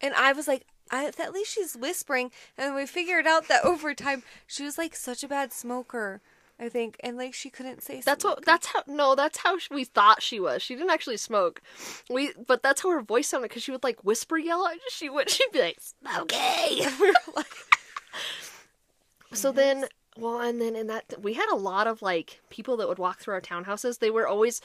And 0.00 0.14
I 0.14 0.32
was 0.32 0.46
like, 0.46 0.66
I, 0.90 1.06
at 1.06 1.32
least 1.32 1.52
she's 1.54 1.74
whispering. 1.74 2.30
And 2.56 2.74
we 2.74 2.86
figured 2.86 3.26
out 3.26 3.48
that 3.48 3.64
over 3.64 3.94
time 3.94 4.22
she 4.46 4.64
was 4.64 4.78
like 4.78 4.94
such 4.94 5.22
a 5.22 5.28
bad 5.28 5.52
smoker. 5.52 6.20
I 6.58 6.70
think, 6.70 6.96
and 7.00 7.18
like 7.18 7.34
she 7.34 7.50
couldn't 7.50 7.82
say. 7.82 8.00
that's 8.02 8.24
what. 8.24 8.44
That's 8.46 8.68
how. 8.68 8.82
No, 8.86 9.14
that's 9.14 9.38
how 9.38 9.58
we 9.70 9.84
thought 9.84 10.22
she 10.22 10.40
was. 10.40 10.62
She 10.62 10.74
didn't 10.74 10.90
actually 10.90 11.18
smoke. 11.18 11.60
We, 12.08 12.32
but 12.46 12.62
that's 12.62 12.80
how 12.80 12.90
her 12.90 13.02
voice 13.02 13.28
sounded 13.28 13.48
because 13.48 13.62
she 13.62 13.72
would 13.72 13.84
like 13.84 14.02
whisper 14.04 14.38
yell. 14.38 14.66
She 14.90 15.10
would. 15.10 15.28
She'd 15.36 15.52
be 15.52 15.60
like, 15.60 15.78
were 16.98 17.12
like, 17.34 17.46
So 19.34 19.52
then, 19.52 19.84
well, 20.16 20.40
and 20.40 20.58
then 20.58 20.74
in 20.76 20.86
that 20.86 21.20
we 21.20 21.34
had 21.34 21.52
a 21.52 21.56
lot 21.56 21.86
of 21.86 22.00
like 22.00 22.40
people 22.48 22.78
that 22.78 22.88
would 22.88 22.98
walk 22.98 23.18
through 23.18 23.34
our 23.34 23.42
townhouses. 23.42 23.98
They 23.98 24.10
were 24.10 24.26
always 24.26 24.62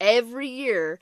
every 0.00 0.48
year. 0.48 1.00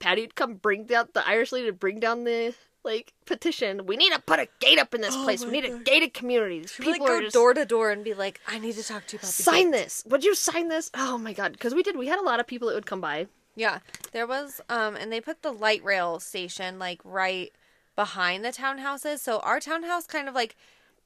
Patty 0.00 0.20
would 0.20 0.34
come 0.34 0.54
bring 0.54 0.84
down 0.84 1.08
the 1.14 1.26
Irish 1.26 1.50
lady 1.50 1.66
to 1.66 1.72
bring 1.72 1.98
down 1.98 2.24
the 2.24 2.54
like 2.88 3.12
petition. 3.26 3.86
We 3.86 3.96
need 3.96 4.12
to 4.12 4.18
put 4.18 4.40
a 4.40 4.48
gate 4.58 4.78
up 4.80 4.94
in 4.94 5.00
this 5.00 5.14
Oh 5.14 5.22
place. 5.22 5.44
We 5.44 5.52
need 5.52 5.64
a 5.64 5.78
gated 5.78 6.14
community. 6.14 6.60
These 6.60 6.78
like 6.80 6.94
People 6.94 7.06
are 7.06 7.18
go 7.18 7.20
just 7.20 7.34
door 7.34 7.54
to 7.54 7.64
door 7.64 7.90
and 7.90 8.02
be 8.02 8.14
like, 8.14 8.40
"I 8.48 8.58
need 8.58 8.74
to 8.74 8.82
talk 8.82 9.06
to 9.08 9.16
you 9.16 9.20
about 9.20 9.30
sign 9.30 9.70
gate." 9.70 9.84
this. 9.84 10.02
Would 10.08 10.24
you 10.24 10.34
sign 10.34 10.68
this? 10.68 10.90
Oh 10.94 11.18
my 11.18 11.32
god! 11.32 11.52
Because 11.52 11.74
we 11.74 11.84
did. 11.84 11.96
We 11.96 12.08
had 12.08 12.18
a 12.18 12.24
lot 12.24 12.40
of 12.40 12.46
people 12.48 12.66
that 12.68 12.74
would 12.74 12.86
come 12.86 13.00
by. 13.00 13.28
Yeah, 13.54 13.80
there 14.12 14.26
was, 14.26 14.60
um, 14.68 14.96
and 14.96 15.12
they 15.12 15.20
put 15.20 15.42
the 15.42 15.52
light 15.52 15.84
rail 15.84 16.18
station 16.20 16.78
like 16.78 17.00
right 17.04 17.52
behind 17.96 18.44
the 18.44 18.50
townhouses. 18.50 19.18
So 19.18 19.38
our 19.40 19.60
townhouse 19.60 20.06
kind 20.06 20.28
of 20.28 20.34
like 20.34 20.56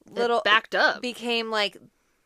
little 0.09 0.41
backed 0.45 0.75
up. 0.75 1.01
became 1.01 1.49
like 1.49 1.77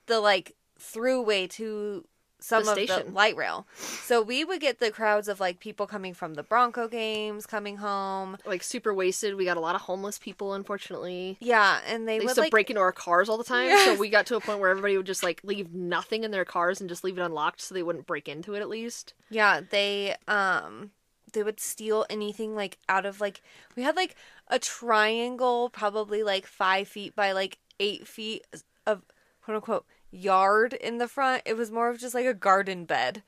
the 0.05 0.19
like 0.19 0.55
throughway 0.79 1.49
to 1.51 2.05
some 2.39 2.63
The 2.65 2.71
of 2.71 2.75
the 2.77 2.87
station. 2.87 3.13
light 3.13 3.35
rail. 3.35 3.67
So 3.75 4.21
we 4.21 4.45
would 4.45 4.61
get 4.61 4.79
the 4.79 4.91
crowds 4.91 5.27
of 5.27 5.39
like 5.39 5.59
people 5.59 5.87
coming 5.87 6.13
from 6.13 6.35
the 6.35 6.43
Bronco 6.43 6.87
games 6.87 7.45
coming 7.45 7.77
home. 7.77 8.37
like 8.45 8.61
super 8.63 8.93
wasted. 8.93 9.35
We 9.35 9.45
got 9.45 9.57
a 9.57 9.59
lot 9.61 9.75
of 9.75 9.81
homeless 9.81 10.19
people, 10.19 10.53
unfortunately. 10.53 11.37
Yeah, 11.39 11.79
and 11.87 12.07
they, 12.07 12.13
They 12.13 12.19
would 12.19 12.23
used 12.25 12.35
to 12.35 12.41
like 12.41 12.51
break 12.51 12.69
into 12.69 12.81
our 12.81 12.91
cars 12.91 13.27
all 13.29 13.37
the 13.37 13.43
time, 13.43 13.65
Yes. 13.69 13.85
so 13.95 13.99
we 13.99 14.09
got 14.09 14.25
to 14.27 14.35
a 14.35 14.39
point 14.39 14.59
where 14.59 14.69
everybody 14.69 14.95
would 14.97 15.05
just 15.07 15.23
like 15.23 15.41
leave 15.43 15.73
nothing 15.73 16.23
in 16.23 16.31
their 16.31 16.45
cars 16.45 16.79
and 16.79 16.89
just 16.89 17.03
leave 17.03 17.17
it 17.17 17.21
unlocked 17.21 17.61
so 17.61 17.73
they 17.73 17.83
wouldn't 17.83 18.05
break 18.07 18.27
into 18.29 18.53
it 18.53 18.61
at 18.61 18.69
least. 18.69 19.13
Yeah, 19.29 19.61
they 19.69 20.15
um 20.27 20.91
they 21.33 21.43
would 21.43 21.59
steal 21.59 22.05
anything 22.09 22.55
like 22.55 22.77
out 22.87 23.05
of 23.05 23.19
like 23.19 23.41
we 23.75 23.83
had 23.83 23.95
like 23.95 24.15
a 24.47 24.59
triangle 24.59 25.69
probably 25.69 26.23
like 26.23 26.45
five 26.47 26.87
feet 26.87 27.15
by 27.15 27.31
like 27.31 27.57
eight 27.79 28.07
feet 28.07 28.45
of 28.85 29.01
quote 29.43 29.55
unquote 29.55 29.85
yard 30.11 30.73
in 30.73 30.97
the 30.97 31.07
front. 31.07 31.43
It 31.45 31.55
was 31.55 31.71
more 31.71 31.89
of 31.89 31.99
just 31.99 32.15
like 32.15 32.25
a 32.25 32.33
garden 32.33 32.85
bed 32.85 33.23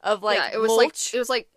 of 0.00 0.22
like 0.22 0.38
yeah, 0.38 0.50
it 0.54 0.58
was 0.60 0.68
mulch. 0.68 0.80
like 1.12 1.14
it 1.14 1.18
was 1.18 1.28
like 1.28 1.48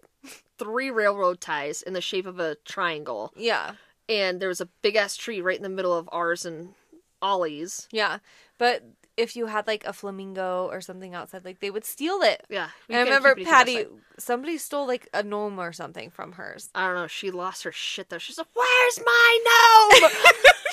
three 0.58 0.90
railroad 0.92 1.42
ties 1.42 1.82
in 1.82 1.94
the 1.94 2.02
shape 2.02 2.26
of 2.26 2.40
a 2.40 2.56
triangle, 2.66 3.32
yeah, 3.36 3.74
and 4.10 4.40
there 4.40 4.50
was 4.50 4.62
a 4.62 4.70
big 4.82 4.96
ass 4.96 5.16
tree 5.16 5.42
right 5.42 5.58
in 5.58 5.64
the 5.64 5.70
middle 5.70 5.94
of 5.94 6.08
ours 6.12 6.46
and 6.46 6.74
Ollie's. 7.22 7.88
yeah. 7.92 8.20
But 8.58 8.84
if 9.18 9.36
you 9.36 9.46
had 9.48 9.66
like 9.68 9.86
a 9.86 9.94
flamingo 9.94 10.68
or 10.72 10.80
something 10.82 11.14
outside, 11.16 11.44
like 11.46 11.60
they 11.60 11.72
would 11.72 11.86
steal 11.86 12.22
it. 12.22 12.44
Yeah, 12.50 12.70
And 12.90 12.98
I 12.98 13.02
remember 13.02 13.36
Patty, 13.36 13.80
outside. 13.80 13.90
somebody 14.18 14.58
stole 14.58 14.86
like 14.88 15.08
a 15.14 15.24
gnome 15.24 15.58
or 15.60 15.72
something 15.74 16.10
from 16.10 16.34
hers. 16.34 16.70
I 16.76 16.86
don't 16.86 16.96
know. 16.96 17.08
She 17.08 17.32
lost 17.32 17.64
her 17.64 17.72
shit 17.72 18.10
though. 18.10 18.18
She's 18.18 18.38
like, 18.38 18.48
"Where's 18.54 19.00
my 19.06 19.90
gnome?" 20.02 20.12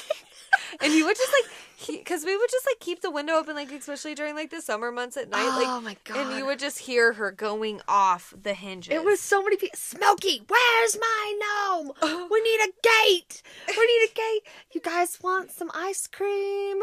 and 0.81 0.93
he 0.93 1.03
would 1.03 1.17
just 1.17 1.33
like 1.33 1.51
because 1.87 2.25
we 2.25 2.37
would 2.37 2.51
just 2.51 2.67
like 2.67 2.81
keep 2.81 3.01
the 3.01 3.11
window 3.11 3.35
open, 3.35 3.55
like 3.55 3.73
especially 3.73 4.15
during 4.15 4.35
like 4.35 4.51
the 4.51 4.61
summer 4.61 4.91
months 4.93 5.17
at 5.17 5.29
night. 5.29 5.49
Like, 5.49 5.67
Oh 5.69 5.81
my 5.81 5.97
And 6.15 6.37
you 6.37 6.47
would 6.47 6.59
just 6.59 6.81
hear 6.81 7.15
her 7.15 7.31
going 7.31 7.81
off 7.89 8.35
the 8.41 8.55
hinges. 8.55 8.93
It 8.93 9.05
was 9.05 9.21
so 9.21 9.43
many 9.43 9.57
people. 9.57 9.77
Smokey, 9.79 10.43
where's 10.49 10.99
my 10.99 11.39
gnome? 11.41 11.93
Oh. 12.03 12.29
We 12.31 12.41
need 12.41 12.61
a 12.61 12.73
gate. 12.83 13.43
We 13.69 13.87
need 13.87 14.11
a 14.11 14.15
gate. 14.15 14.43
You 14.73 14.81
guys 14.81 15.19
want 15.23 15.51
some 15.51 15.71
ice 15.75 16.07
cream? 16.07 16.81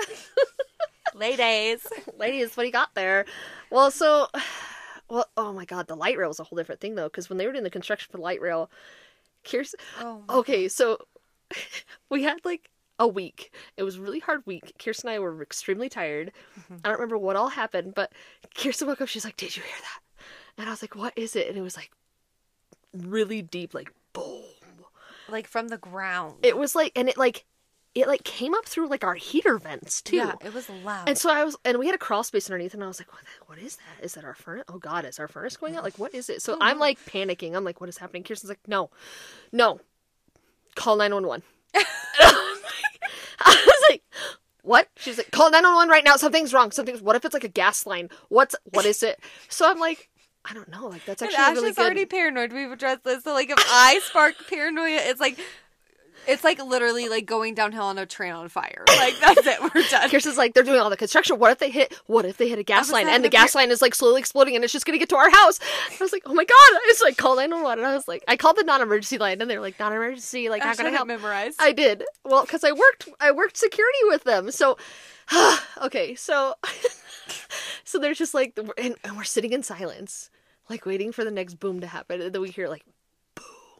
ladies. 1.16 1.86
Ladies, 2.18 2.56
what 2.56 2.64
do 2.64 2.68
you 2.68 2.74
got 2.74 2.94
there? 2.96 3.26
Well, 3.70 3.92
so, 3.92 4.28
well, 5.10 5.26
oh 5.38 5.54
my 5.54 5.66
god, 5.66 5.88
the 5.88 5.96
light 5.96 6.18
rail 6.18 6.28
was 6.28 6.40
a 6.40 6.44
whole 6.44 6.58
different 6.58 6.82
thing 6.82 6.96
though, 6.96 7.08
because 7.08 7.30
when 7.30 7.38
they 7.38 7.46
were 7.46 7.54
doing 7.54 7.64
the 7.64 7.70
construction 7.70 8.12
for 8.12 8.18
the 8.18 8.24
light 8.24 8.42
rail, 8.42 8.70
Kirsten. 9.44 9.80
Oh, 10.00 10.24
Okay, 10.30 10.68
so 10.68 11.00
we 12.10 12.24
had 12.24 12.40
like 12.44 12.70
a 13.00 13.08
week. 13.08 13.54
It 13.78 13.84
was 13.84 13.96
a 13.96 14.02
really 14.02 14.20
hard 14.20 14.46
week. 14.46 14.74
Kirsten 14.78 15.10
and 15.10 15.16
I 15.16 15.20
were 15.20 15.42
extremely 15.42 15.90
tired. 15.90 16.32
Mm-hmm. 16.60 16.76
I 16.84 16.90
don't 16.90 17.00
remember 17.00 17.18
what 17.18 17.36
all 17.36 17.50
happened, 17.50 17.96
but 17.96 18.12
Kirsten 18.56 18.88
woke 18.88 19.02
up. 19.02 19.08
She's 19.08 19.26
like, 19.26 19.38
"Did 19.38 19.56
you 19.56 19.64
hear 19.64 19.72
that?" 19.82 20.24
And 20.58 20.68
I 20.68 20.72
was 20.72 20.84
like, 20.84 20.96
"What 20.96 21.14
is 21.16 21.36
it?" 21.36 21.48
And 21.48 21.58
it 21.58 21.62
was 21.62 21.78
like 21.78 21.92
really 22.94 23.42
deep, 23.42 23.74
like 23.74 23.92
boom. 24.14 24.44
like 25.30 25.48
from 25.48 25.70
the 25.70 25.78
ground. 25.78 26.36
It 26.44 26.58
was 26.58 26.76
like, 26.76 26.92
and 26.96 27.08
it 27.08 27.18
like, 27.18 27.46
it 27.96 28.08
like 28.08 28.24
came 28.24 28.54
up 28.54 28.66
through 28.66 28.88
like 28.88 29.04
our 29.04 29.16
heater 29.16 29.58
vents 29.58 30.02
too. 30.02 30.18
Yeah, 30.18 30.34
it 30.44 30.54
was 30.54 30.70
loud. 30.70 31.08
And 31.08 31.18
so 31.18 31.32
I 31.32 31.44
was, 31.44 31.56
and 31.64 31.80
we 31.80 31.86
had 31.86 31.96
a 31.96 32.00
crawl 32.00 32.24
space 32.24 32.50
underneath, 32.50 32.74
and 32.74 32.84
I 32.84 32.88
was 32.88 33.00
like, 33.00 33.12
"What? 33.14 33.22
The, 33.22 33.46
what 33.46 33.60
is 33.60 33.78
that? 33.78 34.04
Is 34.04 34.14
that 34.16 34.26
our 34.26 34.36
furnace? 34.36 34.66
Oh 34.68 34.78
God, 34.78 35.06
is 35.06 35.20
our 35.20 35.28
furnace 35.28 35.58
going 35.58 35.76
out? 35.76 35.84
Like, 35.84 35.98
what 35.98 36.14
is 36.14 36.30
it?" 36.30 36.42
So 36.42 36.58
I'm 36.60 36.74
mm-hmm. 36.74 36.82
like 36.82 37.06
panicking. 37.06 37.56
I'm 37.56 37.64
like, 37.64 37.80
"What 37.80 37.90
is 37.90 37.98
happening?" 37.98 38.24
Kirsten's 38.24 38.50
like, 38.50 38.68
"No, 38.68 38.90
no, 39.52 39.80
call 40.76 40.98
nine 40.98 41.14
one 41.14 41.28
one." 41.28 41.44
I 43.40 43.64
was 43.66 43.90
like, 43.90 44.04
"What?" 44.64 44.90
She's 44.98 45.18
like, 45.18 45.32
"Call 45.32 45.52
nine 45.52 45.64
one 45.64 45.76
one 45.76 45.90
right 45.90 46.04
now. 46.04 46.16
Something's 46.16 46.54
wrong. 46.54 46.72
Something's. 46.72 47.02
What 47.02 47.16
if 47.16 47.26
it's 47.26 47.34
like 47.34 47.44
a 47.44 47.50
gas 47.50 47.86
line? 47.86 48.10
What's 48.30 48.56
what 48.64 48.86
is 48.86 49.04
it?" 49.04 49.20
So 49.50 49.70
I'm 49.70 49.80
like, 49.80 50.10
"I 50.46 50.54
don't 50.54 50.70
know. 50.70 50.88
Like 50.88 51.06
that's 51.06 51.22
actually 51.22 51.38
And 51.38 51.46
Ash 51.46 51.56
really 51.56 51.70
is 51.70 51.76
good." 51.76 51.84
already 51.84 52.06
paranoid. 52.06 52.54
We've 52.54 52.72
addressed 52.72 53.04
this. 53.04 53.24
So 53.24 53.34
like 53.34 53.50
if 53.50 53.58
I 53.60 54.00
spark 54.04 54.36
paranoia, 54.50 55.00
it's 55.04 55.20
like 55.20 55.40
it's 56.30 56.44
like 56.44 56.64
literally 56.64 57.10
like 57.10 57.26
going 57.26 57.56
downhill 57.56 57.86
on 57.86 57.98
a 57.98 58.06
train 58.06 58.34
on 58.34 58.48
fire. 58.50 58.84
Like 58.88 59.16
that's 59.20 59.46
it. 59.46 59.60
We're 59.62 59.84
done. 59.90 60.10
Kirsten's 60.10 60.38
like, 60.38 60.54
they're 60.54 60.64
doing 60.64 60.80
all 60.80 60.90
the 60.90 60.98
construction. 60.98 61.40
What 61.40 61.52
if 61.52 61.58
they 61.58 61.70
hit? 61.70 61.94
What 62.06 62.26
if 62.26 62.38
they 62.38 62.48
hit 62.48 62.60
a 62.60 62.64
gas 62.64 62.92
line 62.92 63.08
and 63.08 63.24
the 63.24 63.30
gas 63.30 63.56
line 63.56 63.72
is 63.72 63.82
like 63.82 63.96
slowly 63.96 64.20
exploding 64.20 64.56
and 64.56 64.64
it's 64.64 64.74
just 64.74 64.86
gonna 64.86 64.98
get 64.98 65.10
to 65.10 65.16
our 65.16 65.30
house? 65.30 65.60
I 65.90 65.98
was 66.00 66.14
like, 66.14 66.24
oh 66.26 66.34
my 66.34 66.46
god! 66.46 66.82
It's 66.86 67.02
like 67.02 67.18
call 67.18 67.36
nine 67.36 67.52
one 67.52 67.64
one, 67.64 67.80
and 67.80 67.88
I 67.88 67.96
was 67.96 68.08
like, 68.08 68.24
I 68.28 68.38
called 68.38 68.58
the 68.58 68.64
non-emergency 68.64 69.18
line, 69.18 69.42
and 69.42 69.50
they're 69.50 69.62
like, 69.62 69.80
non-emergency, 69.80 70.50
like 70.50 70.62
Ash 70.62 70.78
not 70.78 70.84
gonna 70.86 70.96
help. 70.96 71.08
memorized. 71.08 71.58
I 71.60 71.72
did 71.72 72.04
well 72.24 72.44
because 72.44 72.64
I 72.64 72.72
worked. 72.72 73.10
I 73.20 73.32
worked 73.32 73.58
security 73.58 74.00
with 74.04 74.24
them. 74.24 74.52
So, 74.52 74.78
okay, 75.82 76.16
so 76.16 76.56
so 77.84 78.00
there's 78.00 78.18
just 78.18 78.34
like, 78.34 78.58
and, 78.78 78.96
and 79.04 79.18
we're 79.18 79.24
sitting 79.24 79.52
in 79.54 79.64
silence, 79.64 80.30
like 80.70 80.86
waiting 80.86 81.12
for 81.12 81.24
the 81.24 81.32
next 81.32 81.56
boom 81.56 81.80
to 81.82 81.88
happen, 81.88 82.22
and 82.22 82.34
then 82.34 82.42
we 82.42 82.50
hear 82.50 82.68
like 82.68 82.84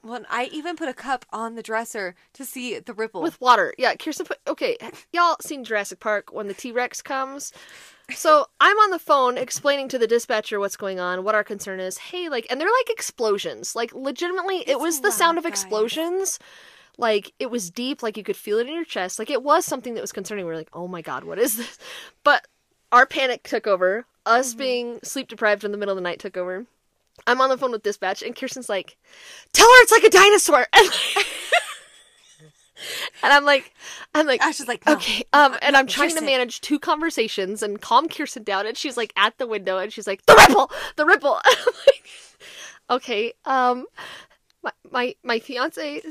Well, 0.04 0.24
I 0.30 0.46
even 0.46 0.76
put 0.76 0.88
a 0.90 0.94
cup 0.94 1.26
on 1.32 1.56
the 1.56 1.64
dresser 1.64 2.16
to 2.34 2.46
see 2.46 2.80
the 2.80 2.94
ripple. 2.94 3.22
with 3.22 3.40
water. 3.42 3.74
Yeah, 3.78 3.96
Kirsten 3.96 4.26
put. 4.26 4.40
Okay, 4.48 4.78
y'all 5.14 5.36
seen 5.42 5.64
Jurassic 5.64 6.00
Park 6.00 6.32
when 6.32 6.48
the 6.48 6.54
T 6.54 6.72
Rex 6.72 7.02
comes? 7.02 7.52
So 8.16 8.48
I'm 8.60 8.78
on 8.78 8.90
the 8.90 8.98
phone 9.00 9.38
explaining 9.38 9.88
to 9.90 10.00
the 10.00 10.08
dispatcher 10.08 10.60
what's 10.60 10.76
going 10.78 11.00
on, 11.00 11.24
what 11.24 11.36
our 11.36 11.44
concern 11.44 11.80
is. 11.80 11.98
Hey, 11.98 12.28
like, 12.30 12.48
and 12.50 12.60
they're 12.60 12.68
like 12.68 12.90
explosions. 12.90 13.76
Like, 13.76 13.94
legitimately, 13.94 14.64
it 14.68 14.80
was 14.80 15.02
the 15.02 15.12
sound 15.12 15.38
of 15.38 15.44
guys. 15.44 15.52
explosions. 15.52 16.40
Like, 16.98 17.34
it 17.40 17.52
was 17.52 17.70
deep. 17.70 18.02
Like, 18.02 18.18
you 18.18 18.24
could 18.24 18.36
feel 18.36 18.58
it 18.58 18.68
in 18.68 18.74
your 18.74 18.84
chest. 18.84 19.20
Like, 19.20 19.30
it 19.30 19.44
was 19.44 19.64
something 19.66 19.94
that 19.94 20.02
was 20.02 20.12
concerning. 20.12 20.46
We 20.46 20.52
are 20.52 20.58
like, 20.58 20.70
oh 20.74 20.88
my 20.88 21.02
god, 21.02 21.24
what 21.24 21.38
is 21.40 21.58
this? 21.58 21.78
But 22.24 22.48
our 22.92 23.06
panic 23.06 23.44
took 23.44 23.68
over. 23.68 24.06
Us 24.26 24.50
Mm-hmm. 24.52 24.58
being 24.60 25.00
sleep 25.04 25.28
deprived 25.28 25.64
in 25.64 25.72
the 25.72 25.78
middle 25.78 25.94
of 25.94 25.98
the 25.98 26.02
night 26.02 26.20
took 26.20 26.36
over. 26.38 26.66
I'm 27.28 27.42
on 27.42 27.50
the 27.50 27.58
phone 27.58 27.72
with 27.72 27.84
dispatch, 27.84 28.22
and 28.24 28.36
Kirsten's 28.36 28.70
like, 28.70 28.98
"Tell 29.54 29.68
her 29.68 29.82
it's 29.84 29.92
like 29.92 30.04
a 30.04 30.10
dinosaur." 30.10 30.68
And, 30.78 30.90
and 33.24 33.34
I'm 33.34 33.44
like, 33.44 33.74
I'm 34.16 34.26
like, 34.26 34.42
Ash 34.42 34.62
is 34.62 34.68
like, 34.70 34.86
no. 34.86 34.94
okay, 34.94 35.24
um, 35.34 35.56
and 35.62 35.76
I'm 35.76 35.86
trying 35.86 36.16
to 36.16 36.22
manage 36.22 36.62
two 36.62 36.80
conversations 36.80 37.62
and 37.62 37.82
calm 37.82 38.08
Kirsten 38.08 38.44
down, 38.44 38.66
and 38.66 38.78
she's 38.78 38.96
like 38.96 39.12
at 39.18 39.38
the 39.38 39.48
window, 39.48 39.78
and 39.78 39.92
she's 39.92 40.08
like, 40.08 40.26
"The 40.26 40.36
ripple, 40.36 40.72
the 40.96 41.06
ripple." 41.06 41.42
And 41.44 41.58
I'm 41.68 41.74
like, 41.88 42.10
okay, 42.90 43.34
um, 43.46 43.86
my 44.64 44.72
my 44.90 45.16
my 45.24 45.40
fiance, 45.40 46.02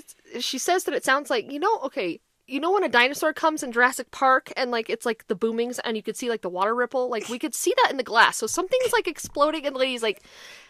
she 0.40 0.58
says 0.58 0.84
that 0.84 0.94
it 0.94 1.04
sounds 1.04 1.30
like 1.30 1.50
you 1.50 1.58
know, 1.58 1.78
okay. 1.84 2.20
You 2.48 2.60
know 2.60 2.72
when 2.72 2.82
a 2.82 2.88
dinosaur 2.88 3.32
comes 3.32 3.62
in 3.62 3.72
Jurassic 3.72 4.10
Park 4.10 4.50
and 4.56 4.70
like 4.70 4.88
it's 4.88 5.04
like 5.06 5.26
the 5.28 5.34
boomings 5.34 5.78
and 5.80 5.96
you 5.96 6.02
could 6.02 6.16
see 6.16 6.30
like 6.30 6.40
the 6.40 6.48
water 6.48 6.74
ripple 6.74 7.08
like 7.08 7.28
we 7.28 7.38
could 7.38 7.54
see 7.54 7.74
that 7.82 7.90
in 7.90 7.98
the 7.98 8.02
glass 8.02 8.38
so 8.38 8.46
something's 8.46 8.92
like 8.92 9.06
exploding 9.06 9.66
and 9.66 9.74
the 9.74 9.78
lady's 9.78 10.02
like 10.02 10.22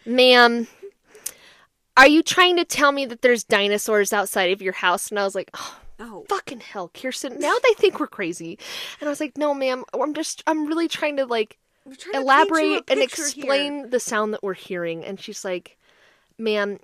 ma'am 0.05 0.67
are 1.97 2.09
you 2.09 2.23
trying 2.23 2.57
to 2.57 2.65
tell 2.65 2.91
me 2.91 3.07
that 3.07 3.23
there's 3.23 3.45
dinosaurs 3.45 4.13
outside 4.13 4.51
of 4.51 4.61
your 4.61 4.73
house 4.73 5.11
and 5.11 5.19
I 5.19 5.25
was 5.25 5.37
like 5.37 5.51
oh 5.55 5.79
Oh, 6.01 6.25
fucking 6.29 6.61
hell, 6.61 6.91
Kirsten. 6.95 7.41
Now 7.41 7.57
they 7.63 7.75
think 7.75 7.99
we're 7.99 8.07
crazy. 8.07 8.59
And 9.01 9.09
I 9.09 9.11
was 9.11 9.21
like, 9.21 9.37
no, 9.37 9.53
ma'am. 9.53 9.85
I'm 9.93 10.15
just, 10.15 10.45
I'm 10.47 10.67
really 10.67 10.87
trying 10.87 11.17
to 11.17 11.27
like 11.27 11.59
trying 11.85 11.97
to 11.97 11.99
paint 12.01 12.15
you 12.15 12.21
a 12.21 12.23
elaborate 12.23 12.85
and 12.89 13.03
explain 13.03 13.75
here. 13.79 13.87
the 13.89 14.01
sound 14.01 14.33
that 14.35 14.43
we're 14.43 14.55
hearing. 14.55 15.05
And 15.05 15.19
she's 15.19 15.45
like, 15.45 15.77
ma'am, 16.39 16.79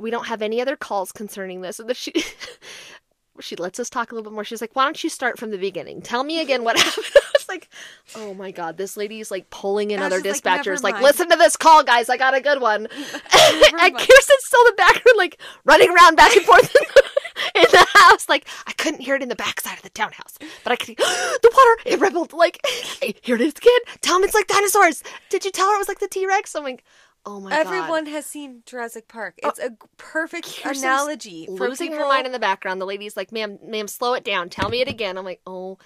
we 0.00 0.10
don't 0.10 0.26
have 0.26 0.42
any 0.42 0.60
other 0.60 0.76
calls 0.76 1.12
concerning 1.12 1.60
this. 1.60 1.78
And 1.78 1.96
she, 1.96 2.12
she 3.40 3.56
lets 3.56 3.78
us 3.78 3.90
talk 3.90 4.10
a 4.10 4.14
little 4.14 4.30
bit 4.30 4.34
more. 4.34 4.44
She's 4.44 4.60
like, 4.60 4.74
why 4.74 4.84
don't 4.84 5.02
you 5.02 5.10
start 5.10 5.38
from 5.38 5.50
the 5.50 5.58
beginning? 5.58 6.02
Tell 6.02 6.24
me 6.24 6.40
again 6.40 6.64
what 6.64 6.78
happened. 6.80 7.06
I 7.14 7.20
was 7.34 7.48
like, 7.48 7.68
oh 8.14 8.34
my 8.34 8.50
God, 8.50 8.76
this 8.76 8.96
lady's 8.96 9.30
like 9.30 9.50
pulling 9.50 9.90
in 9.90 10.00
other 10.00 10.16
is 10.16 10.24
like, 10.24 10.62
dispatchers. 10.64 10.82
Like, 10.82 11.00
listen 11.00 11.28
to 11.30 11.36
this 11.36 11.56
call, 11.56 11.82
guys. 11.84 12.08
I 12.08 12.16
got 12.16 12.34
a 12.34 12.40
good 12.40 12.60
one. 12.60 12.86
and. 12.92 13.96
Kirsten's 13.96 14.44
still 14.44 14.60
in 14.60 14.66
the 14.66 14.74
background, 14.76 15.16
like 15.16 15.40
running 15.64 15.90
around 15.90 16.16
back 16.16 16.34
and 16.36 16.44
forth 16.44 16.74
in 16.74 16.82
the, 16.94 17.60
in 17.60 17.66
the 17.70 17.86
house. 17.94 18.28
Like, 18.28 18.46
I 18.66 18.72
couldn't 18.72 19.00
hear 19.00 19.16
it 19.16 19.22
in 19.22 19.28
the 19.28 19.36
backside 19.36 19.76
of 19.76 19.82
the 19.82 19.90
townhouse, 19.90 20.38
but 20.64 20.72
I 20.72 20.76
could 20.76 20.96
the 20.96 21.50
water. 21.54 21.82
It 21.84 22.00
rippled. 22.00 22.32
Like, 22.32 22.60
hey, 23.00 23.14
here 23.22 23.36
it 23.36 23.40
is 23.40 23.54
again. 23.54 23.98
Tell 24.00 24.16
him 24.16 24.24
it's 24.24 24.34
like 24.34 24.46
dinosaurs. 24.46 25.02
Did 25.30 25.44
you 25.44 25.50
tell 25.50 25.68
her 25.68 25.74
it 25.74 25.78
was 25.78 25.88
like 25.88 26.00
the 26.00 26.08
T 26.08 26.26
Rex? 26.26 26.54
I'm 26.54 26.64
like, 26.64 26.84
oh 27.26 27.40
my 27.40 27.50
god. 27.50 27.58
Everyone 27.66 28.06
has 28.06 28.24
seen 28.24 28.62
Jurassic 28.64 29.08
Park. 29.08 29.38
Oh, 29.42 29.48
it's 29.50 29.58
a 29.58 29.72
perfect 29.98 30.62
analogy 30.64 31.46
for 31.46 31.68
losing 31.68 31.88
people. 31.88 32.04
her 32.04 32.08
mind 32.08 32.26
in 32.26 32.32
the 32.32 32.38
background. 32.38 32.80
The 32.80 32.86
lady's 32.86 33.16
like, 33.16 33.32
"Ma'am, 33.32 33.58
ma'am, 33.62 33.88
slow 33.88 34.14
it 34.14 34.24
down. 34.24 34.48
Tell 34.48 34.68
me 34.70 34.80
it 34.80 34.88
again." 34.88 35.18
I'm 35.18 35.24
like, 35.24 35.40
"Oh, 35.46 35.76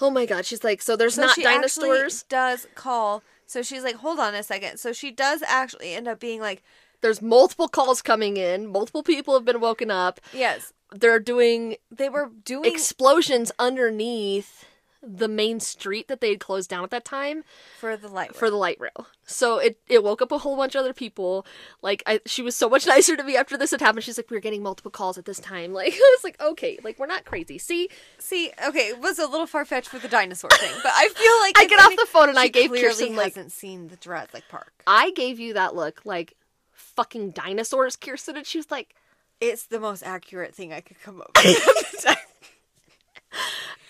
oh 0.00 0.10
my 0.10 0.26
god." 0.26 0.44
She's 0.44 0.62
like, 0.64 0.82
"So 0.82 0.96
there's 0.96 1.14
so 1.14 1.22
not 1.22 1.34
she 1.34 1.42
dinosaurs. 1.42 2.24
does 2.24 2.66
call. 2.74 3.22
So 3.46 3.62
she's 3.62 3.82
like, 3.82 3.94
hold 3.94 4.18
on 4.18 4.34
a 4.34 4.42
second. 4.42 4.76
So 4.76 4.92
she 4.92 5.10
does 5.10 5.42
actually 5.42 5.94
end 5.94 6.06
up 6.06 6.20
being 6.20 6.38
like, 6.38 6.62
There's 7.00 7.22
multiple 7.22 7.66
calls 7.66 8.02
coming 8.02 8.36
in. 8.36 8.66
Multiple 8.66 9.02
people 9.02 9.32
have 9.32 9.46
been 9.46 9.58
woken 9.60 9.90
up. 9.90 10.20
yes, 10.34 10.74
They're 10.92 11.18
doing 11.18 11.76
they 11.90 12.10
were 12.10 12.30
doing 12.44 12.70
explosions 12.70 13.50
underneath 13.58 14.66
the 15.00 15.28
main 15.28 15.60
street 15.60 16.08
that 16.08 16.20
they 16.20 16.30
had 16.30 16.40
closed 16.40 16.68
down 16.68 16.82
at 16.82 16.90
that 16.90 17.04
time 17.04 17.44
for 17.78 17.96
the 17.96 18.08
light. 18.08 18.34
for 18.34 18.50
the 18.50 18.56
light 18.56 18.78
rail. 18.80 19.06
So 19.24 19.58
it 19.58 19.78
it 19.88 20.02
woke 20.02 20.20
up 20.20 20.32
a 20.32 20.38
whole 20.38 20.56
bunch 20.56 20.74
of 20.74 20.80
other 20.80 20.92
people. 20.92 21.46
Like 21.82 22.02
I, 22.06 22.20
she 22.26 22.42
was 22.42 22.56
so 22.56 22.68
much 22.68 22.86
nicer 22.94 23.16
to 23.16 23.22
me 23.22 23.36
after 23.36 23.56
this 23.56 23.70
had 23.70 23.80
happened. 23.80 24.02
She's 24.04 24.18
like, 24.18 24.30
"We 24.30 24.36
are 24.36 24.40
getting 24.40 24.62
multiple 24.62 24.90
calls 24.90 25.16
at 25.18 25.24
this 25.24 25.38
time." 25.38 25.72
Like 25.78 25.92
I 25.94 26.16
was 26.16 26.24
like, 26.24 26.40
"Okay, 26.40 26.78
like 26.82 26.98
we're 26.98 27.06
not 27.06 27.24
crazy." 27.24 27.58
See, 27.58 27.88
See, 28.18 28.50
okay, 28.66 28.88
it 28.88 28.98
was 29.00 29.18
a 29.20 29.26
little 29.26 29.46
far 29.46 29.64
fetched 29.64 29.92
with 29.92 30.02
the 30.02 30.08
dinosaur 30.08 30.50
thing, 30.50 30.72
but 30.82 30.92
I 30.94 31.08
feel 31.08 31.40
like 31.40 31.54
I 31.58 31.66
get 31.66 31.80
off 31.84 31.94
the 31.96 32.06
phone 32.10 32.28
and 32.30 32.38
I 32.38 32.48
gave 32.48 32.70
clearly 32.70 32.88
Kirsten, 32.88 33.16
like- 33.16 33.34
hasn't 33.34 33.52
seen 33.52 33.88
the 33.88 33.96
Jurassic 33.96 34.44
Park. 34.48 34.72
I 34.86 35.10
gave 35.12 35.38
you 35.38 35.54
that 35.54 35.74
look 35.76 36.00
like 36.04 36.34
fucking 36.72 37.30
dinosaurs, 37.30 37.94
Kirsten, 37.96 38.36
and 38.36 38.46
she 38.46 38.58
was 38.58 38.70
like, 38.70 38.94
It's 39.40 39.66
the 39.66 39.78
most 39.78 40.02
accurate 40.02 40.54
thing 40.54 40.72
I 40.72 40.80
could 40.80 41.00
come 41.00 41.20
up 41.20 41.30
with. 41.36 42.06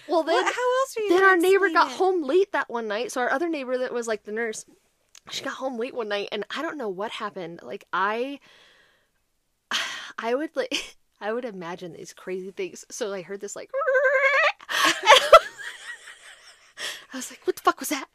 "Well, 0.08 0.22
then." 0.22 0.34
What- 0.34 0.54
how 0.54 0.80
else 0.80 0.96
are 0.96 1.00
you? 1.02 1.08
then 1.10 1.24
our 1.24 1.36
neighbor 1.36 1.68
got 1.70 1.88
it? 1.90 1.96
home 1.96 2.22
late 2.22 2.52
that 2.52 2.68
one 2.70 2.88
night. 2.88 3.12
So 3.12 3.20
our 3.20 3.30
other 3.30 3.48
neighbor 3.48 3.78
that 3.78 3.92
was 3.92 4.06
like 4.06 4.24
the 4.24 4.32
nurse, 4.32 4.64
she 5.30 5.44
got 5.44 5.54
home 5.54 5.78
late 5.78 5.94
one 5.94 6.08
night, 6.08 6.28
and 6.32 6.44
I 6.54 6.62
don't 6.62 6.78
know 6.78 6.88
what 6.88 7.10
happened. 7.12 7.60
Like 7.62 7.84
I, 7.92 8.40
I 10.18 10.34
would 10.34 10.54
like, 10.56 10.96
I 11.20 11.32
would 11.32 11.44
imagine 11.44 11.92
these 11.92 12.12
crazy 12.12 12.50
things. 12.52 12.84
So 12.90 13.12
I 13.12 13.22
heard 13.22 13.40
this 13.40 13.56
like, 13.56 13.70
I 17.12 17.16
was 17.16 17.30
like, 17.30 17.40
what 17.46 17.56
the 17.56 17.62
fuck 17.62 17.80
was 17.80 17.88
that? 17.88 18.06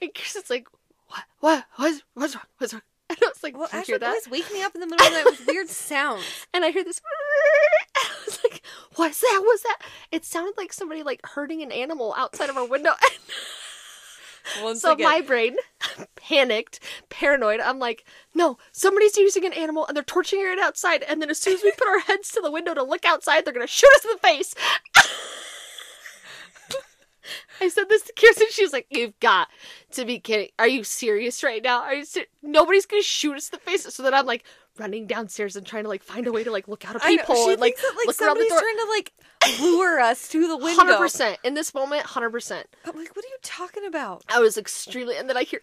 And 0.00 0.12
Kirsten's 0.14 0.50
like, 0.50 0.66
what, 1.08 1.24
what, 1.40 1.64
what's, 1.76 2.02
what's 2.14 2.34
wrong, 2.34 2.44
what's 2.58 2.72
wrong? 2.72 2.82
And 3.10 3.18
I 3.22 3.28
was 3.28 3.42
like, 3.42 3.54
Well, 3.58 3.66
did 3.66 3.72
you 3.74 3.78
actually, 3.80 3.92
hear 3.92 3.98
that? 3.98 4.06
always 4.08 4.28
wake 4.30 4.50
me 4.52 4.62
up 4.62 4.74
in 4.74 4.80
the 4.80 4.86
middle 4.86 5.04
of 5.06 5.12
the 5.12 5.18
night 5.18 5.26
with 5.26 5.46
weird 5.46 5.68
sounds. 5.68 6.24
and 6.54 6.64
I 6.64 6.70
heard 6.70 6.86
this. 6.86 6.98
I 8.98 8.98
was 8.98 8.98
like, 8.98 9.08
"What's 9.08 9.20
that? 9.20 9.40
What's 9.42 9.62
that?" 9.62 9.78
It 10.10 10.24
sounded 10.24 10.54
like 10.56 10.72
somebody 10.72 11.02
like 11.02 11.20
hurting 11.24 11.62
an 11.62 11.72
animal 11.72 12.14
outside 12.16 12.50
of 12.50 12.56
our 12.56 12.66
window. 12.66 12.92
Once 14.62 14.82
so 14.82 14.92
again, 14.92 15.08
my 15.08 15.20
brain 15.20 15.56
panicked, 16.16 16.80
paranoid. 17.08 17.60
I'm 17.60 17.78
like, 17.78 18.04
"No, 18.34 18.58
somebody's 18.72 19.16
using 19.16 19.44
an 19.44 19.52
animal 19.52 19.86
and 19.86 19.96
they're 19.96 20.02
torturing 20.04 20.52
it 20.52 20.58
outside." 20.58 21.02
And 21.04 21.22
then 21.22 21.30
as 21.30 21.38
soon 21.38 21.54
as 21.54 21.62
we 21.62 21.70
put 21.72 21.88
our 21.88 22.00
heads 22.00 22.30
to 22.32 22.40
the 22.40 22.50
window 22.50 22.74
to 22.74 22.82
look 22.82 23.04
outside, 23.04 23.44
they're 23.44 23.54
gonna 23.54 23.66
shoot 23.66 23.90
us 23.94 24.04
in 24.04 24.10
the 24.12 24.18
face. 24.18 24.54
I 27.60 27.68
said 27.68 27.88
this 27.88 28.02
to 28.02 28.12
Kirsten. 28.14 28.48
She 28.50 28.64
was 28.64 28.72
like, 28.72 28.86
"You've 28.90 29.18
got 29.20 29.48
to 29.92 30.04
be 30.04 30.18
kidding! 30.18 30.48
Are 30.58 30.66
you 30.66 30.82
serious 30.82 31.44
right 31.44 31.62
now? 31.62 31.82
Are 31.82 31.94
you 31.94 32.04
ser- 32.04 32.26
nobody's 32.42 32.86
gonna 32.86 33.02
shoot 33.02 33.36
us 33.36 33.48
in 33.48 33.58
the 33.58 33.70
face?" 33.70 33.94
So 33.94 34.02
then 34.02 34.14
I'm 34.14 34.26
like 34.26 34.44
running 34.78 35.06
downstairs 35.06 35.56
and 35.56 35.66
trying 35.66 35.82
to 35.84 35.88
like 35.88 36.02
find 36.02 36.26
a 36.26 36.32
way 36.32 36.44
to 36.44 36.50
like 36.50 36.66
look 36.68 36.88
out 36.88 36.96
a 36.96 37.00
I 37.04 37.16
peephole 37.18 37.50
and 37.50 37.60
like, 37.60 37.76
that, 37.76 37.94
like 37.96 38.06
look 38.06 38.22
around 38.22 38.38
the 38.38 38.48
door. 38.48 38.58
trying 38.60 38.76
to 38.76 38.86
like 38.90 39.60
lure 39.60 40.00
us 40.00 40.28
to 40.28 40.48
the 40.48 40.56
window. 40.56 40.80
Hundred 40.82 40.98
percent 40.98 41.38
in 41.44 41.54
this 41.54 41.74
moment. 41.74 42.04
Hundred 42.06 42.30
percent. 42.30 42.66
I'm 42.84 42.96
like, 42.96 43.14
what 43.14 43.24
are 43.24 43.28
you 43.28 43.36
talking 43.42 43.84
about? 43.86 44.24
I 44.28 44.40
was 44.40 44.56
extremely, 44.56 45.16
and 45.16 45.28
then 45.28 45.36
I 45.36 45.42
hear, 45.42 45.60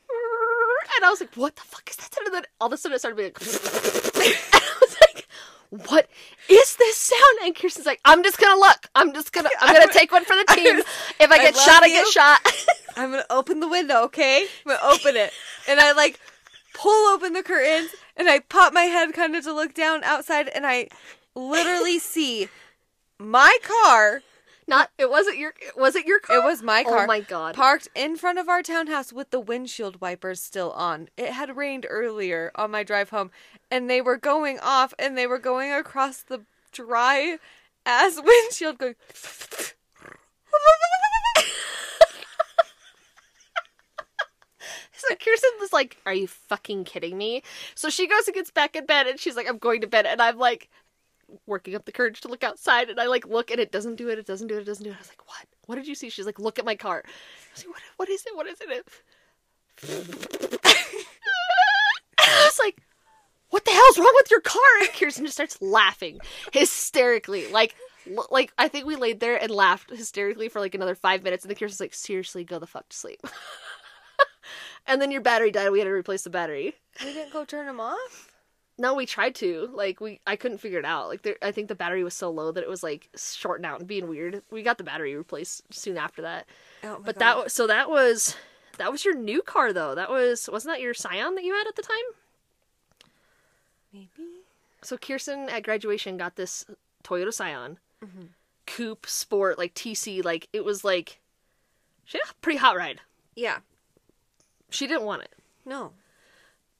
and 0.96 1.06
I 1.06 1.10
was 1.10 1.22
like, 1.22 1.34
"What 1.36 1.56
the 1.56 1.62
fuck 1.64 1.90
is 1.90 1.96
that?" 1.98 2.10
And 2.26 2.34
then 2.34 2.44
all 2.62 2.68
of 2.68 2.74
a 2.74 2.78
sudden 2.78 2.96
it 2.96 3.00
started 3.00 3.16
being 3.16 3.30
like, 3.30 3.42
I 4.54 4.72
was 4.82 4.98
like, 5.02 5.28
"What 5.90 6.10
is 6.50 6.76
this 6.76 6.98
sound?" 6.98 7.40
And 7.44 7.56
Kirsten's 7.56 7.86
like, 7.86 8.02
"I'm 8.06 8.24
just 8.24 8.38
gonna 8.38 8.60
look. 8.60 8.88
I'm 8.96 9.14
just 9.14 9.32
gonna, 9.34 9.50
I'm 9.60 9.74
gonna 9.74 9.92
take 9.94 10.12
one 10.12 10.26
for 10.26 10.36
the 10.36 10.46
team. 10.56 10.80
If 11.20 11.32
I 11.32 11.36
I 11.36 11.38
get 11.38 11.56
love 11.56 11.64
shot, 11.64 11.84
I 11.84 11.90
get 11.90 12.08
shot." 12.08 12.40
I'm 12.96 13.12
gonna 13.12 13.26
open 13.30 13.60
the 13.60 13.68
window, 13.68 14.04
okay? 14.06 14.46
I'm 14.66 14.76
gonna 14.76 14.94
open 14.94 15.16
it, 15.16 15.32
and 15.68 15.80
I 15.80 15.94
like 15.94 16.20
pull 16.80 17.14
open 17.14 17.34
the 17.34 17.44
curtains, 17.44 17.92
and 18.16 18.30
I 18.30 18.40
pop 18.40 18.74
my 18.74 18.84
head 18.84 19.14
kind 19.14 19.36
of 19.36 19.44
to 19.44 19.54
look 19.54 19.74
down 19.74 20.04
outside, 20.04 20.48
and 20.48 20.66
I 20.66 20.88
literally 21.36 22.00
see 22.00 22.48
my 23.20 23.58
car. 23.64 24.22
Not, 24.68 24.92
it 25.00 25.10
wasn't 25.10 25.40
your, 25.40 25.54
was 25.76 25.96
it 25.96 26.06
your 26.06 26.20
car? 26.20 26.38
It 26.38 26.44
was 26.44 26.62
my 26.62 26.84
oh 26.86 26.90
car. 26.90 27.04
Oh 27.04 27.08
my 27.08 27.22
god. 27.22 27.56
Parked 27.56 27.90
in 27.96 28.16
front 28.16 28.38
of 28.38 28.48
our 28.48 28.62
townhouse 28.62 29.12
with 29.12 29.32
the 29.32 29.40
windshield 29.40 30.00
wipers 30.00 30.42
still 30.42 30.72
on. 30.74 31.10
It 31.18 31.32
had 31.32 31.58
rained 31.58 31.88
earlier 31.90 32.52
on 32.54 32.70
my 32.72 32.84
drive 32.84 33.10
home, 33.10 33.32
and 33.72 33.90
they 33.90 34.00
were 34.00 34.18
going 34.18 34.60
off, 34.60 34.94
and 35.00 35.18
they 35.18 35.26
were 35.26 35.40
going 35.40 35.74
across 35.74 36.22
the 36.22 36.46
dry 36.72 37.40
ass 37.86 38.22
windshield, 38.24 38.78
going. 38.78 38.96
So 45.10 45.16
Kirsten 45.16 45.50
was 45.60 45.74
like, 45.74 45.98
"Are 46.06 46.14
you 46.14 46.28
fucking 46.28 46.84
kidding 46.84 47.18
me?" 47.18 47.42
So 47.74 47.90
she 47.90 48.08
goes 48.08 48.28
and 48.28 48.36
gets 48.36 48.52
back 48.52 48.76
in 48.76 48.86
bed, 48.86 49.08
and 49.08 49.20
she's 49.20 49.36
like, 49.36 49.48
"I'm 49.48 49.58
going 49.58 49.82
to 49.82 49.88
bed," 49.88 50.06
and 50.06 50.22
I'm 50.22 50.38
like, 50.38 50.70
working 51.46 51.76
up 51.76 51.86
the 51.86 51.92
courage 51.92 52.22
to 52.22 52.28
look 52.28 52.44
outside, 52.44 52.90
and 52.90 53.00
I 53.00 53.06
like 53.08 53.28
look, 53.28 53.52
and 53.52 53.60
it 53.60 53.72
doesn't 53.72 53.96
do 53.96 54.10
it. 54.10 54.20
It 54.20 54.26
doesn't 54.26 54.48
do 54.48 54.58
it. 54.58 54.62
It 54.62 54.66
doesn't 54.66 54.84
do 54.84 54.92
it. 54.92 54.96
I 54.96 55.00
was 55.00 55.10
like, 55.10 55.28
"What? 55.28 55.46
What 55.66 55.76
did 55.76 55.88
you 55.88 55.96
see?" 55.96 56.10
She's 56.10 56.26
like, 56.26 56.40
"Look 56.40 56.60
at 56.60 56.66
my 56.66 56.76
car." 56.76 57.04
I 57.06 57.10
was 57.54 57.66
like, 57.66 57.74
"What? 57.74 57.82
What 57.98 58.10
is 58.10 58.26
it? 58.26 58.36
What 58.36 58.48
is 58.48 58.58
it?" 58.62 58.88
I 62.20 62.46
was 62.46 62.60
like, 62.60 62.82
"What 63.50 63.66
the 63.66 63.72
hell's 63.72 63.98
wrong 63.98 64.14
with 64.16 64.32
your 64.32 64.42
car?" 64.42 64.62
And 64.82 64.90
Kirsten 64.90 65.26
just 65.26 65.36
starts 65.36 65.62
laughing 65.62 66.20
hysterically, 66.54 67.52
like. 67.52 67.76
Like 68.32 68.54
I 68.58 68.70
think 68.70 68.88
we 68.88 68.96
laid 68.96 69.20
there 69.20 69.40
and 69.40 69.52
laughed 69.52 69.92
hysterically 69.92 70.50
for 70.50 70.60
like 70.60 70.74
another 70.74 70.96
five 70.96 71.22
minutes, 71.22 71.44
and 71.44 71.52
then 71.52 71.58
Kirsten's 71.58 71.82
like, 71.82 71.94
"Seriously, 71.94 72.44
go 72.44 72.58
the 72.58 72.66
fuck 72.66 72.90
to 72.90 72.98
sleep." 72.98 73.20
and 74.90 75.02
then 75.02 75.12
your 75.12 75.22
battery 75.22 75.52
died. 75.52 75.70
We 75.70 75.80
had 75.80 75.86
to 75.86 75.92
replace 75.92 76.24
the 76.24 76.30
battery. 76.30 76.76
We 77.06 77.14
didn't 77.14 77.32
go 77.32 77.46
turn 77.46 77.66
them 77.68 77.80
off. 77.80 78.26
No, 78.78 78.94
we 78.94 79.06
tried 79.06 79.36
to. 79.36 79.70
Like 79.74 80.00
we, 80.02 80.20
I 80.28 80.36
couldn't 80.36 80.58
figure 80.60 80.80
it 80.80 80.86
out. 80.86 81.08
Like 81.10 81.22
there, 81.22 81.36
I 81.42 81.52
think 81.52 81.68
the 81.68 81.76
battery 81.76 82.04
was 82.04 82.14
so 82.14 82.30
low 82.30 82.52
that 82.52 82.64
it 82.64 82.70
was 82.70 82.82
like 82.84 83.10
shorting 83.16 83.66
out 83.66 83.80
and 83.80 83.88
being 83.88 84.08
weird. 84.08 84.42
We 84.52 84.64
got 84.64 84.78
the 84.78 84.84
battery 84.86 85.16
replaced 85.16 85.64
soon 85.74 85.98
after 85.98 86.22
that. 86.24 86.46
Oh 86.84 86.98
my 87.00 87.06
but 87.06 87.20
God. 87.20 87.44
that 87.44 87.52
so 87.52 87.68
that 87.68 87.90
was 87.90 88.36
that 88.78 88.92
was 88.92 89.04
your 89.04 89.16
new 89.16 89.42
car 89.42 89.74
though. 89.74 89.96
That 89.96 90.10
was 90.10 90.50
wasn't 90.52 90.74
that 90.76 90.82
your 90.82 90.94
Scion 90.94 91.36
that 91.36 91.44
you 91.44 91.54
had 91.54 91.68
at 91.68 91.76
the 91.76 91.82
time? 91.82 91.98
maybe. 93.94 94.08
So 94.82 94.98
Kirsten 94.98 95.50
at 95.50 95.64
graduation 95.64 96.18
got 96.18 96.36
this 96.36 96.66
Toyota 97.04 97.34
Scion, 97.34 97.78
Mm-hmm. 98.04 98.28
coupe 98.66 99.06
sport 99.08 99.58
like 99.58 99.74
TC. 99.74 100.24
Like 100.24 100.48
it 100.54 100.64
was 100.64 100.86
like 100.86 101.20
yeah, 102.14 102.22
pretty 102.42 102.60
hot 102.60 102.78
ride. 102.78 103.02
Yeah. 103.36 103.58
She 104.70 104.88
didn't 104.88 105.04
want 105.04 105.24
it. 105.24 105.34
No. 105.66 105.92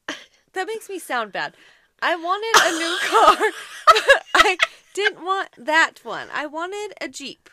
That 0.54 0.66
makes 0.66 0.90
me 0.90 0.98
sound 0.98 1.32
bad. 1.32 1.54
I 2.02 2.16
wanted 2.16 2.56
a 2.66 2.72
new 2.80 2.98
car. 3.08 3.52
but 3.86 4.24
I 4.34 4.58
didn't 4.96 5.24
want 5.24 5.50
that 5.58 6.00
one. 6.04 6.28
I 6.34 6.48
wanted 6.48 6.94
a 7.00 7.08
Jeep. 7.08 7.50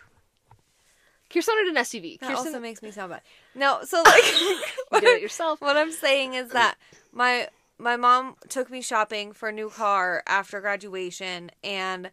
Kirsten 1.28 1.55
wanted 1.57 1.76
an 1.76 1.82
SUV. 1.84 2.18
That 2.20 2.30
Kirsten 2.30 2.47
also 2.47 2.61
makes 2.61 2.82
me 2.82 2.91
sound 2.91 3.11
bad. 3.11 3.20
No, 3.55 3.80
so 3.84 4.03
like 4.03 4.24
you 4.41 4.61
did 4.93 5.05
it 5.05 5.22
yourself. 5.22 5.61
what 5.61 5.76
I'm 5.76 5.93
saying 5.93 6.34
is 6.34 6.51
that 6.51 6.76
my 7.12 7.49
my 7.78 7.97
mom 7.97 8.37
took 8.49 8.70
me 8.70 8.80
shopping 8.80 9.32
for 9.32 9.51
a 9.51 9.53
new 9.53 9.68
car 9.68 10.22
after 10.26 10.61
graduation 10.61 11.51
and 11.62 12.11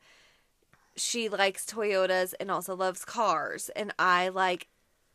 she 0.97 1.29
likes 1.29 1.65
Toyotas 1.65 2.33
and 2.39 2.51
also 2.51 2.75
loves 2.75 3.05
cars 3.05 3.69
and 3.75 3.93
I 3.97 4.27
like 4.29 4.67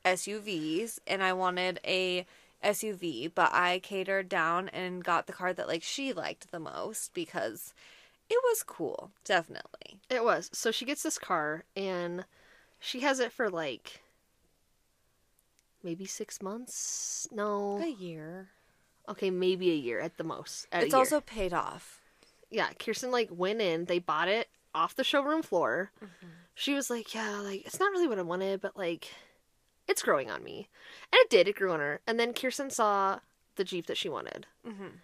SUVs 0.05 0.99
and 1.07 1.23
I 1.23 1.35
wanted 1.35 1.81
a 1.85 2.25
SUV, 2.65 3.31
but 3.35 3.53
I 3.53 3.79
catered 3.81 4.29
down 4.29 4.69
and 4.71 5.05
got 5.05 5.27
the 5.27 5.33
car 5.33 5.53
that 5.53 5.69
like 5.69 5.83
she 5.83 6.13
liked 6.13 6.51
the 6.51 6.59
most 6.61 7.15
because 7.15 7.73
it 8.29 8.39
was 8.45 8.63
cool, 8.63 9.11
definitely. 9.25 10.01
It 10.11 10.25
was. 10.25 10.51
So 10.53 10.71
she 10.71 10.85
gets 10.85 11.03
this 11.03 11.19
car 11.19 11.65
and 11.77 12.25
she 12.81 13.01
has 13.01 13.21
it 13.21 13.33
for 13.33 13.49
like 13.49 14.01
maybe 15.83 16.05
six 16.05 16.43
months. 16.43 17.29
No. 17.33 17.79
A 17.83 17.89
year. 17.89 18.49
Okay, 19.09 19.31
maybe 19.31 19.71
a 19.71 19.75
year 19.75 20.01
at 20.01 20.19
the 20.19 20.25
most. 20.25 20.67
At 20.71 20.85
It's 20.85 20.95
also 20.95 21.21
paid 21.21 21.53
off. 21.55 22.01
yeah. 22.51 22.69
Kirsten 22.79 23.11
like 23.11 23.29
went 23.31 23.61
in. 23.63 23.87
They 23.87 23.99
bought 23.99 24.29
it 24.29 24.49
off 24.75 24.95
the 24.95 25.05
showroom 25.05 25.43
floor. 25.43 25.91
Mm-hmm. 26.05 26.27
She 26.55 26.75
was 26.75 26.91
like, 26.91 27.15
"Yeah, 27.15 27.39
like 27.41 27.65
it's 27.65 27.79
not 27.81 27.93
really 27.93 28.09
what 28.09 28.19
I 28.19 28.23
wanted, 28.23 28.61
but 28.61 28.77
like 28.77 29.09
it's 29.89 30.03
growing 30.03 30.31
on 30.31 30.45
me," 30.45 30.69
and 31.13 31.19
it 31.21 31.31
did. 31.31 31.49
It 31.49 31.57
grew 31.57 31.73
on 31.73 31.81
her. 31.81 32.01
And 32.07 32.21
then 32.21 32.33
Kirsten 32.35 32.71
saw 32.71 33.21
the 33.57 33.65
Jeep 33.65 33.87
that 33.87 33.97
she 33.97 34.09
wanted, 34.09 34.47
Mhm. 34.65 34.99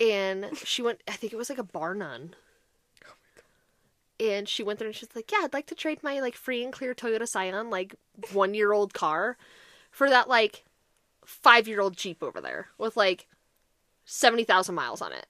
and 0.00 0.58
she 0.58 0.82
went. 0.82 1.02
I 1.08 1.12
think 1.12 1.32
it 1.32 1.36
was 1.36 1.48
like 1.48 1.58
a 1.58 1.62
bar 1.64 1.94
none. 1.94 2.34
And 4.20 4.48
she 4.48 4.62
went 4.62 4.78
there 4.78 4.86
and 4.86 4.94
she's 4.96 5.08
like, 5.14 5.32
"Yeah, 5.32 5.40
I'd 5.42 5.52
like 5.52 5.66
to 5.66 5.74
trade 5.74 6.02
my 6.02 6.20
like 6.20 6.36
free 6.36 6.62
and 6.62 6.72
clear 6.72 6.94
Toyota 6.94 7.26
Scion, 7.26 7.68
like 7.68 7.96
one 8.32 8.54
year 8.54 8.72
old 8.72 8.94
car, 8.94 9.36
for 9.90 10.08
that 10.08 10.28
like 10.28 10.64
five 11.24 11.66
year 11.66 11.80
old 11.80 11.96
Jeep 11.96 12.22
over 12.22 12.40
there 12.40 12.68
with 12.78 12.96
like 12.96 13.26
seventy 14.04 14.44
thousand 14.44 14.76
miles 14.76 15.02
on 15.02 15.12
it." 15.12 15.26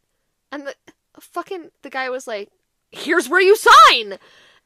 And 0.52 0.66
the 0.66 0.74
fucking 1.18 1.70
the 1.82 1.88
guy 1.90 2.10
was 2.10 2.26
like, 2.26 2.50
"Here's 2.90 3.28
where 3.28 3.40
you 3.40 3.56
sign." 3.56 4.18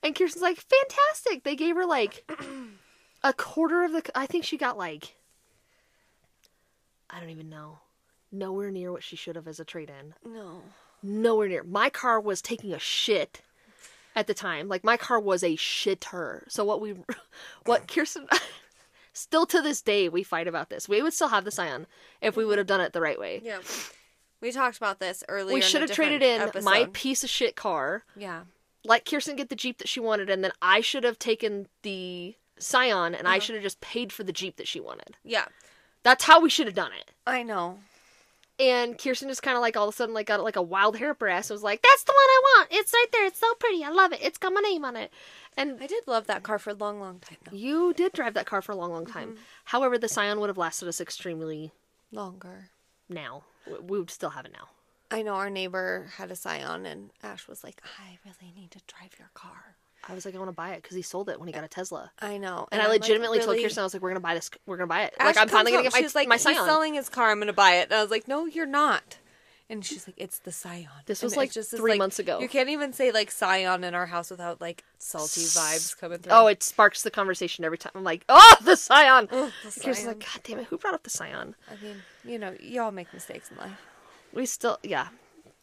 And 0.02 0.14
Kirsten's 0.16 0.42
like, 0.42 0.58
"Fantastic!" 0.58 1.44
They 1.44 1.54
gave 1.54 1.76
her 1.76 1.86
like 1.86 2.28
a 3.22 3.32
quarter 3.32 3.84
of 3.84 3.92
the. 3.92 4.02
I 4.14 4.26
think 4.26 4.44
she 4.44 4.56
got 4.56 4.76
like 4.78 5.14
I 7.10 7.20
don't 7.20 7.30
even 7.30 7.48
know, 7.48 7.78
nowhere 8.30 8.70
near 8.70 8.92
what 8.92 9.02
she 9.02 9.16
should 9.16 9.36
have 9.36 9.48
as 9.48 9.60
a 9.60 9.64
trade 9.64 9.90
in 9.90 10.14
No. 10.30 10.62
nowhere 11.02 11.48
near. 11.48 11.62
My 11.62 11.88
car 11.90 12.20
was 12.20 12.42
taking 12.42 12.72
a 12.74 12.78
shit 12.78 13.40
at 14.14 14.26
the 14.26 14.34
time. 14.34 14.68
Like 14.68 14.84
my 14.84 14.96
car 14.96 15.18
was 15.18 15.42
a 15.42 15.56
shitter. 15.56 16.42
So 16.50 16.64
what 16.64 16.80
we, 16.80 16.94
what 17.64 17.88
Kirsten, 17.88 18.28
still 19.12 19.46
to 19.46 19.62
this 19.62 19.80
day 19.80 20.08
we 20.08 20.22
fight 20.22 20.46
about 20.48 20.68
this. 20.70 20.88
We 20.88 21.00
would 21.02 21.14
still 21.14 21.28
have 21.28 21.44
the 21.44 21.50
Scion 21.50 21.86
if 22.20 22.36
we 22.36 22.44
would 22.44 22.58
have 22.58 22.66
done 22.66 22.80
it 22.80 22.92
the 22.92 23.00
right 23.00 23.18
way. 23.18 23.40
Yeah. 23.42 23.60
We 24.40 24.52
talked 24.52 24.76
about 24.76 25.00
this 25.00 25.24
earlier. 25.28 25.54
We 25.54 25.60
should 25.62 25.80
have 25.80 25.90
traded 25.90 26.22
in 26.22 26.42
episode. 26.42 26.64
my 26.64 26.88
piece 26.92 27.24
of 27.24 27.30
shit 27.30 27.56
car, 27.56 28.04
Yeah. 28.16 28.42
let 28.84 29.04
Kirsten 29.04 29.34
get 29.34 29.48
the 29.48 29.56
Jeep 29.56 29.78
that 29.78 29.88
she 29.88 29.98
wanted, 29.98 30.30
and 30.30 30.44
then 30.44 30.52
I 30.62 30.80
should 30.80 31.02
have 31.02 31.18
taken 31.18 31.66
the 31.82 32.36
Scion 32.58 33.14
and 33.14 33.26
I 33.28 33.38
should 33.38 33.54
have 33.54 33.62
just 33.64 33.80
paid 33.80 34.12
for 34.12 34.24
the 34.24 34.32
Jeep 34.32 34.56
that 34.56 34.68
she 34.68 34.80
wanted. 34.80 35.16
Yeah. 35.24 35.46
That's 36.02 36.24
how 36.24 36.40
we 36.40 36.50
should 36.50 36.66
have 36.66 36.74
done 36.74 36.92
it. 36.92 37.10
I 37.26 37.42
know. 37.42 37.80
And 38.60 38.98
Kirsten 38.98 39.28
just 39.28 39.42
kind 39.42 39.56
of 39.56 39.60
like 39.60 39.76
all 39.76 39.88
of 39.88 39.94
a 39.94 39.96
sudden 39.96 40.14
like 40.14 40.26
got 40.26 40.42
like 40.42 40.56
a 40.56 40.62
wild 40.62 40.96
hair 40.96 41.10
up 41.10 41.20
her 41.20 41.28
ass 41.28 41.48
and 41.48 41.54
was 41.54 41.62
like, 41.62 41.80
"That's 41.80 42.02
the 42.02 42.12
one 42.12 42.16
I 42.18 42.40
want. 42.56 42.68
It's 42.72 42.92
right 42.92 43.06
there. 43.12 43.26
It's 43.26 43.38
so 43.38 43.54
pretty. 43.54 43.84
I 43.84 43.90
love 43.90 44.12
it. 44.12 44.20
It's 44.20 44.38
got 44.38 44.52
my 44.52 44.60
name 44.60 44.84
on 44.84 44.96
it." 44.96 45.12
And 45.56 45.80
I 45.80 45.86
did 45.86 46.08
love 46.08 46.26
that 46.26 46.42
car 46.42 46.58
for 46.58 46.70
a 46.70 46.74
long, 46.74 46.98
long 47.00 47.20
time 47.20 47.38
though. 47.44 47.56
You 47.56 47.92
did 47.94 48.12
drive 48.12 48.34
that 48.34 48.46
car 48.46 48.60
for 48.60 48.72
a 48.72 48.76
long, 48.76 48.90
long 48.90 49.06
time. 49.06 49.30
Mm-hmm. 49.30 49.42
However, 49.66 49.96
the 49.96 50.08
Scion 50.08 50.40
would 50.40 50.48
have 50.48 50.58
lasted 50.58 50.88
us 50.88 51.00
extremely 51.00 51.72
Longer. 52.10 52.70
now. 53.08 53.44
We 53.66 53.98
would 54.00 54.10
still 54.10 54.30
have 54.30 54.44
it 54.44 54.52
now. 54.52 54.68
I 55.10 55.22
know 55.22 55.34
our 55.34 55.50
neighbor 55.50 56.10
had 56.16 56.30
a 56.30 56.36
Scion, 56.36 56.84
and 56.84 57.10
Ash 57.22 57.46
was 57.46 57.62
like, 57.62 57.80
"I 58.00 58.18
really 58.24 58.52
need 58.56 58.72
to 58.72 58.80
drive 58.88 59.12
your 59.18 59.30
car." 59.34 59.76
I 60.08 60.14
was 60.14 60.24
like, 60.24 60.34
I 60.34 60.38
want 60.38 60.48
to 60.48 60.54
buy 60.54 60.70
it 60.70 60.82
because 60.82 60.96
he 60.96 61.02
sold 61.02 61.28
it 61.28 61.38
when 61.38 61.46
he 61.48 61.52
got 61.52 61.64
a 61.64 61.68
Tesla. 61.68 62.10
I 62.20 62.38
know, 62.38 62.66
And, 62.72 62.80
I 62.80 62.84
I'm 62.84 62.90
like, 62.90 63.00
legitimately 63.02 63.40
told 63.40 63.58
Kirsten, 63.58 63.80
I 63.80 63.84
was 63.84 63.92
like, 63.94 64.02
we're 64.02 64.08
going 64.10 64.16
to 64.16 64.20
buy 64.20 64.34
this. 64.34 64.50
We're 64.66 64.76
going 64.78 64.88
to 64.88 64.92
buy 64.94 65.02
it. 65.02 65.14
Ash 65.18 65.26
like, 65.26 65.36
I'm 65.36 65.48
finally 65.48 65.72
going 65.72 65.84
to 65.84 65.90
home, 65.90 65.92
get 65.92 65.98
my, 65.98 66.02
She's 66.02 66.14
like, 66.14 66.28
my 66.28 66.36
"He's 66.36 66.42
Scion. 66.44 66.64
selling 66.64 66.94
his 66.94 67.08
car. 67.08 67.30
I'm 67.30 67.38
going 67.38 67.48
to 67.48 67.52
buy 67.52 67.72
it." 67.74 67.84
And 67.90 67.94
I 67.94 68.02
was 68.02 68.10
like, 68.10 68.26
"No, 68.26 68.46
you're 68.46 68.66
not." 68.66 69.18
And 69.70 69.84
she's 69.84 70.06
like, 70.08 70.14
"It's 70.16 70.38
the 70.38 70.50
Scion." 70.50 70.88
This 71.04 71.22
was, 71.22 71.32
it's 71.32 71.36
like, 71.36 71.52
this, 71.52 71.68
three 71.68 71.98
months 71.98 72.18
ago. 72.18 72.40
You 72.40 72.48
can't 72.48 72.70
even 72.70 72.94
say 72.94 73.12
like 73.12 73.30
Scion 73.30 73.84
in 73.84 73.94
our 73.94 74.06
house 74.06 74.30
without 74.30 74.62
like 74.62 74.82
salty 74.98 75.42
vibes 75.42 75.94
coming 75.98 76.18
through. 76.20 76.32
Oh, 76.32 76.46
it 76.46 76.62
sparks 76.62 77.02
the 77.02 77.10
conversation 77.10 77.66
every 77.66 77.76
time. 77.76 77.92
I'm 77.94 78.02
like, 78.02 78.24
oh, 78.30 78.56
the 78.62 78.76
Scion. 78.76 79.28
Ugh, 79.30 79.52
the 79.62 79.80
Kirsten's 79.80 80.06
like, 80.06 80.20
God 80.20 80.40
damn 80.42 80.58
it, 80.60 80.64
who 80.68 80.78
brought 80.78 80.94
up 80.94 81.02
the 81.02 81.10
Scion? 81.10 81.54
I 81.70 81.84
mean, 81.84 81.96
you 82.24 82.38
know, 82.38 82.54
y'all 82.60 82.92
make 82.92 83.12
mistakes 83.12 83.50
in 83.50 83.58
life. 83.58 83.78
We 84.32 84.46
still, 84.46 84.78
yeah. 84.82 85.08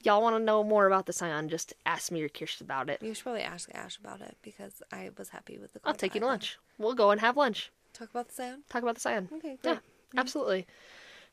Y'all 0.05 0.21
want 0.21 0.35
to 0.35 0.39
know 0.43 0.63
more 0.63 0.85
about 0.85 1.07
the 1.07 1.13
Scion? 1.13 1.49
Just 1.49 1.73
ask 1.85 2.11
me 2.11 2.21
or 2.21 2.29
Kirsten 2.29 2.65
about 2.65 2.89
it. 2.89 3.01
You 3.01 3.13
should 3.13 3.23
probably 3.23 3.41
ask 3.41 3.69
Ash 3.73 3.97
about 3.97 4.21
it 4.21 4.37
because 4.43 4.83
I 4.91 5.09
was 5.17 5.29
happy 5.29 5.57
with 5.57 5.73
the. 5.73 5.79
I'll 5.83 5.93
take 5.95 6.13
you 6.13 6.21
to 6.21 6.27
lunch. 6.27 6.57
We'll 6.77 6.93
go 6.93 7.09
and 7.11 7.19
have 7.21 7.35
lunch. 7.37 7.71
Talk 7.93 8.09
about 8.11 8.27
the 8.27 8.33
sound. 8.35 8.63
talk 8.69 8.83
about 8.83 8.95
the 8.95 9.01
Scion. 9.01 9.29
Okay, 9.33 9.57
Yeah, 9.63 9.71
great. 9.73 9.79
absolutely. 10.17 10.67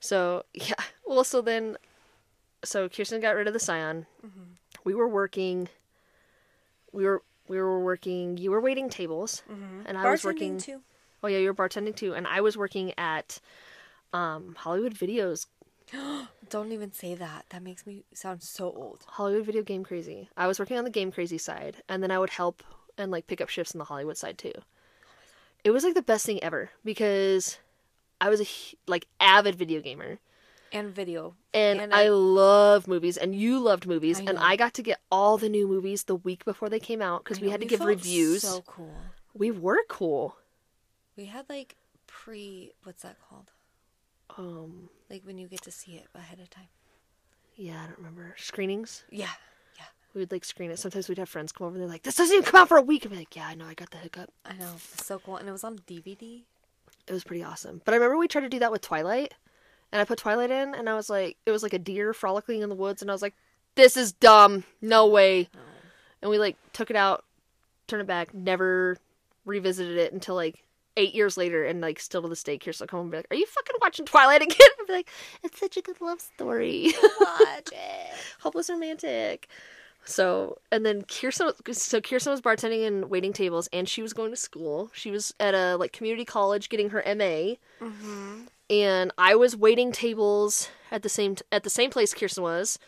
So 0.01 0.45
yeah, 0.55 0.75
well, 1.07 1.23
so 1.25 1.41
then, 1.43 1.77
so 2.65 2.89
Kirsten 2.89 3.21
got 3.21 3.37
rid 3.37 3.47
of 3.47 3.53
the 3.53 3.61
Scion. 3.61 4.07
Mm-hmm. 4.25 4.43
We 4.85 4.95
were 4.95 5.09
working. 5.09 5.69
We 6.93 7.05
were 7.05 7.23
we 7.49 7.59
were 7.59 7.81
working. 7.85 8.39
You 8.39 8.51
were 8.53 8.61
waiting 8.61 8.89
tables, 8.89 9.43
and 9.87 9.99
I 9.99 10.11
was 10.11 10.25
working. 10.25 10.59
too. 10.59 10.81
Oh 11.23 11.29
yeah, 11.29 11.39
you 11.39 11.49
were 11.49 11.55
bartending 11.55 11.95
too, 11.95 12.15
and 12.15 12.27
I 12.27 12.41
was 12.41 12.57
working 12.57 12.93
at 12.99 13.39
um, 14.13 14.55
Hollywood 14.59 14.95
Videos, 14.95 15.47
Don't 16.51 16.73
even 16.73 16.93
say 16.93 17.15
that. 17.15 17.47
That 17.51 17.63
makes 17.63 17.87
me 17.87 18.05
sound 18.15 18.43
so 18.43 18.67
old. 18.67 19.05
Hollywood 19.07 19.47
Video 19.47 19.63
Game 19.63 19.85
Crazy. 19.85 20.29
I 20.37 20.47
was 20.47 20.59
working 20.59 20.79
on 20.79 20.85
the 20.85 20.91
Game 20.91 21.13
Crazy 21.13 21.39
side, 21.39 21.83
and 21.89 22.03
then 22.03 22.11
I 22.11 22.19
would 22.19 22.31
help 22.31 22.63
and 22.99 23.11
like 23.11 23.27
pick 23.27 23.41
up 23.41 23.49
shifts 23.49 23.73
in 23.75 23.79
the 23.79 23.85
Hollywood 23.85 24.17
side 24.17 24.39
too. 24.39 24.53
It 25.65 25.71
was 25.71 25.85
like 25.85 25.95
the 25.95 26.03
best 26.03 26.27
thing 26.27 26.43
ever 26.43 26.71
because 26.85 27.59
I 28.21 28.29
was 28.29 28.41
a 28.41 28.47
like 28.87 29.07
avid 29.21 29.55
video 29.55 29.81
gamer. 29.81 30.19
And 30.75 30.89
video. 30.95 31.35
and, 31.53 31.81
And 31.81 31.95
I, 31.95 32.05
I- 32.05 32.09
love 32.09 32.89
movies, 32.89 33.17
and 33.19 33.35
you 33.35 33.59
loved 33.59 33.87
movies, 33.87 34.21
I 34.21 34.25
and. 34.25 34.39
I 34.39 34.57
got 34.57 34.73
to 34.75 34.83
get 34.83 35.01
all 35.11 35.37
the 35.37 35.51
new 35.51 35.69
movies 35.69 36.05
the 36.05 36.17
week 36.17 36.45
before 36.47 36.71
they 36.71 36.81
came 36.81 37.03
out 37.03 37.25
because 37.25 37.41
we 37.41 37.51
had 37.51 37.61
to 37.61 37.67
give 37.67 37.81
reviews. 37.81 38.41
So 38.43 38.63
cool. 38.67 38.95
We 39.35 39.51
were 39.51 39.81
cool. 39.89 40.37
We 41.17 41.27
had 41.27 41.47
like 41.51 41.77
pre. 42.07 42.73
What's 42.85 43.03
that 43.03 43.17
called? 43.29 43.51
Um, 44.39 44.89
Like 45.11 45.23
when 45.25 45.39
you 45.39 45.47
get 45.49 45.63
to 45.63 45.71
see 45.71 45.93
it 45.93 46.07
ahead 46.15 46.41
of 46.41 46.49
time. 46.51 46.69
yeah, 47.57 47.83
I 47.83 47.87
don't 47.87 47.99
remember 47.99 48.35
screenings. 48.39 49.05
Yeah. 49.11 49.29
Yeah. 49.79 49.85
We 50.15 50.21
would 50.21 50.33
like 50.33 50.45
screen 50.45 50.71
it. 50.71 50.79
Sometimes 50.79 51.09
we'd 51.09 51.19
have 51.19 51.29
friends 51.29 51.53
come 51.53 51.67
over. 51.67 51.75
and 51.77 51.83
They're 51.83 51.89
like, 51.91 52.03
"This 52.03 52.17
doesn't 52.17 52.35
even 52.35 52.45
come 52.45 52.61
out 52.63 52.69
for 52.69 52.77
a 52.79 52.83
week." 52.83 53.05
I'm 53.05 53.15
like, 53.15 53.35
"Yeah, 53.37 53.47
I 53.47 53.55
know. 53.55 53.67
I 53.67 53.75
got 53.75 53.91
the 53.91 53.99
hookup." 53.99 54.31
I 54.45 54.55
know. 54.55 54.73
It's 54.95 55.05
so 55.07 55.19
cool. 55.19 55.37
And 55.37 55.49
it 55.49 55.53
was 55.53 55.65
on 55.65 55.79
DVD. 55.87 56.45
It 57.07 57.13
was 57.13 57.25
pretty 57.25 57.43
awesome. 57.45 57.83
But 57.85 57.93
I 57.95 57.97
remember 57.99 58.17
we 58.19 58.29
tried 58.29 58.43
to 58.43 58.49
do 58.49 58.59
that 58.61 58.71
with 58.73 58.81
Twilight, 58.81 59.35
and 59.91 60.01
I 60.01 60.05
put 60.05 60.19
Twilight 60.19 60.51
in, 60.51 60.75
and 60.75 60.89
I 60.89 60.95
was 60.95 61.11
like, 61.11 61.37
it 61.45 61.51
was 61.51 61.63
like 61.63 61.73
a 61.73 61.79
deer 61.79 62.15
frolicking 62.15 62.63
in 62.63 62.69
the 62.69 62.75
woods, 62.75 63.03
and 63.03 63.11
I 63.11 63.15
was 63.15 63.23
like, 63.23 63.35
"This 63.75 63.97
is 63.97 64.13
dumb. 64.13 64.65
No 64.81 65.07
way." 65.07 65.49
And 66.23 66.31
we 66.31 66.39
like 66.39 66.57
took 66.73 66.89
it 66.91 66.97
out, 66.97 67.25
turned 67.89 68.01
it 68.03 68.07
back, 68.07 68.33
never 68.33 68.97
revisited 69.45 69.99
it 69.99 70.13
until 70.13 70.37
like 70.37 70.63
eight 70.97 71.15
years 71.15 71.37
later, 71.37 71.65
and 71.65 71.81
like 71.81 72.01
still 72.01 72.23
to 72.23 72.29
this 72.29 72.43
day, 72.43 72.59
Kirsten 72.59 72.85
will 72.85 72.89
come 72.89 72.99
home 72.99 73.07
and 73.07 73.13
be 73.13 73.19
like, 73.19 73.27
"Are 73.31 73.37
you 73.37 73.47
fucking 73.47 73.77
watching 73.81 74.07
Twilight 74.07 74.43
again?" 74.43 74.57
I'd 74.81 74.87
be 74.87 74.93
like, 74.93 75.11
"It's 75.43 75.59
such 75.59 75.77
a 75.77 75.83
good 75.83 76.01
love 76.01 76.21
story, 76.21 76.93
Watch 77.21 77.69
it. 77.73 78.15
hopeless 78.41 78.71
romantic." 78.71 79.49
So 80.05 80.59
and 80.73 80.85
then 80.85 81.03
Kirsten, 81.03 81.53
so 81.73 82.01
Kirsten 82.01 82.33
was 82.33 82.41
bartending 82.41 82.87
and 82.87 83.09
waiting 83.09 83.33
tables, 83.33 83.69
and 83.73 83.89
she 83.89 84.03
was 84.03 84.13
going 84.13 84.31
to 84.31 84.37
school. 84.37 84.91
She 84.95 85.11
was 85.11 85.33
at 85.39 85.55
a 85.55 85.77
like 85.77 85.93
community 85.93 86.25
college 86.25 86.69
getting 86.69 86.91
her 86.91 87.03
MA, 87.07 87.55
mm-hmm. 87.81 88.43
and 88.69 89.13
I 89.17 89.37
was 89.37 89.57
waiting 89.57 89.93
tables 89.93 90.69
at 90.91 91.03
the 91.03 91.09
same 91.09 91.37
at 91.53 91.63
the 91.63 91.71
same 91.71 91.91
place 91.91 92.15
Kirsten 92.15 92.43
was, 92.43 92.79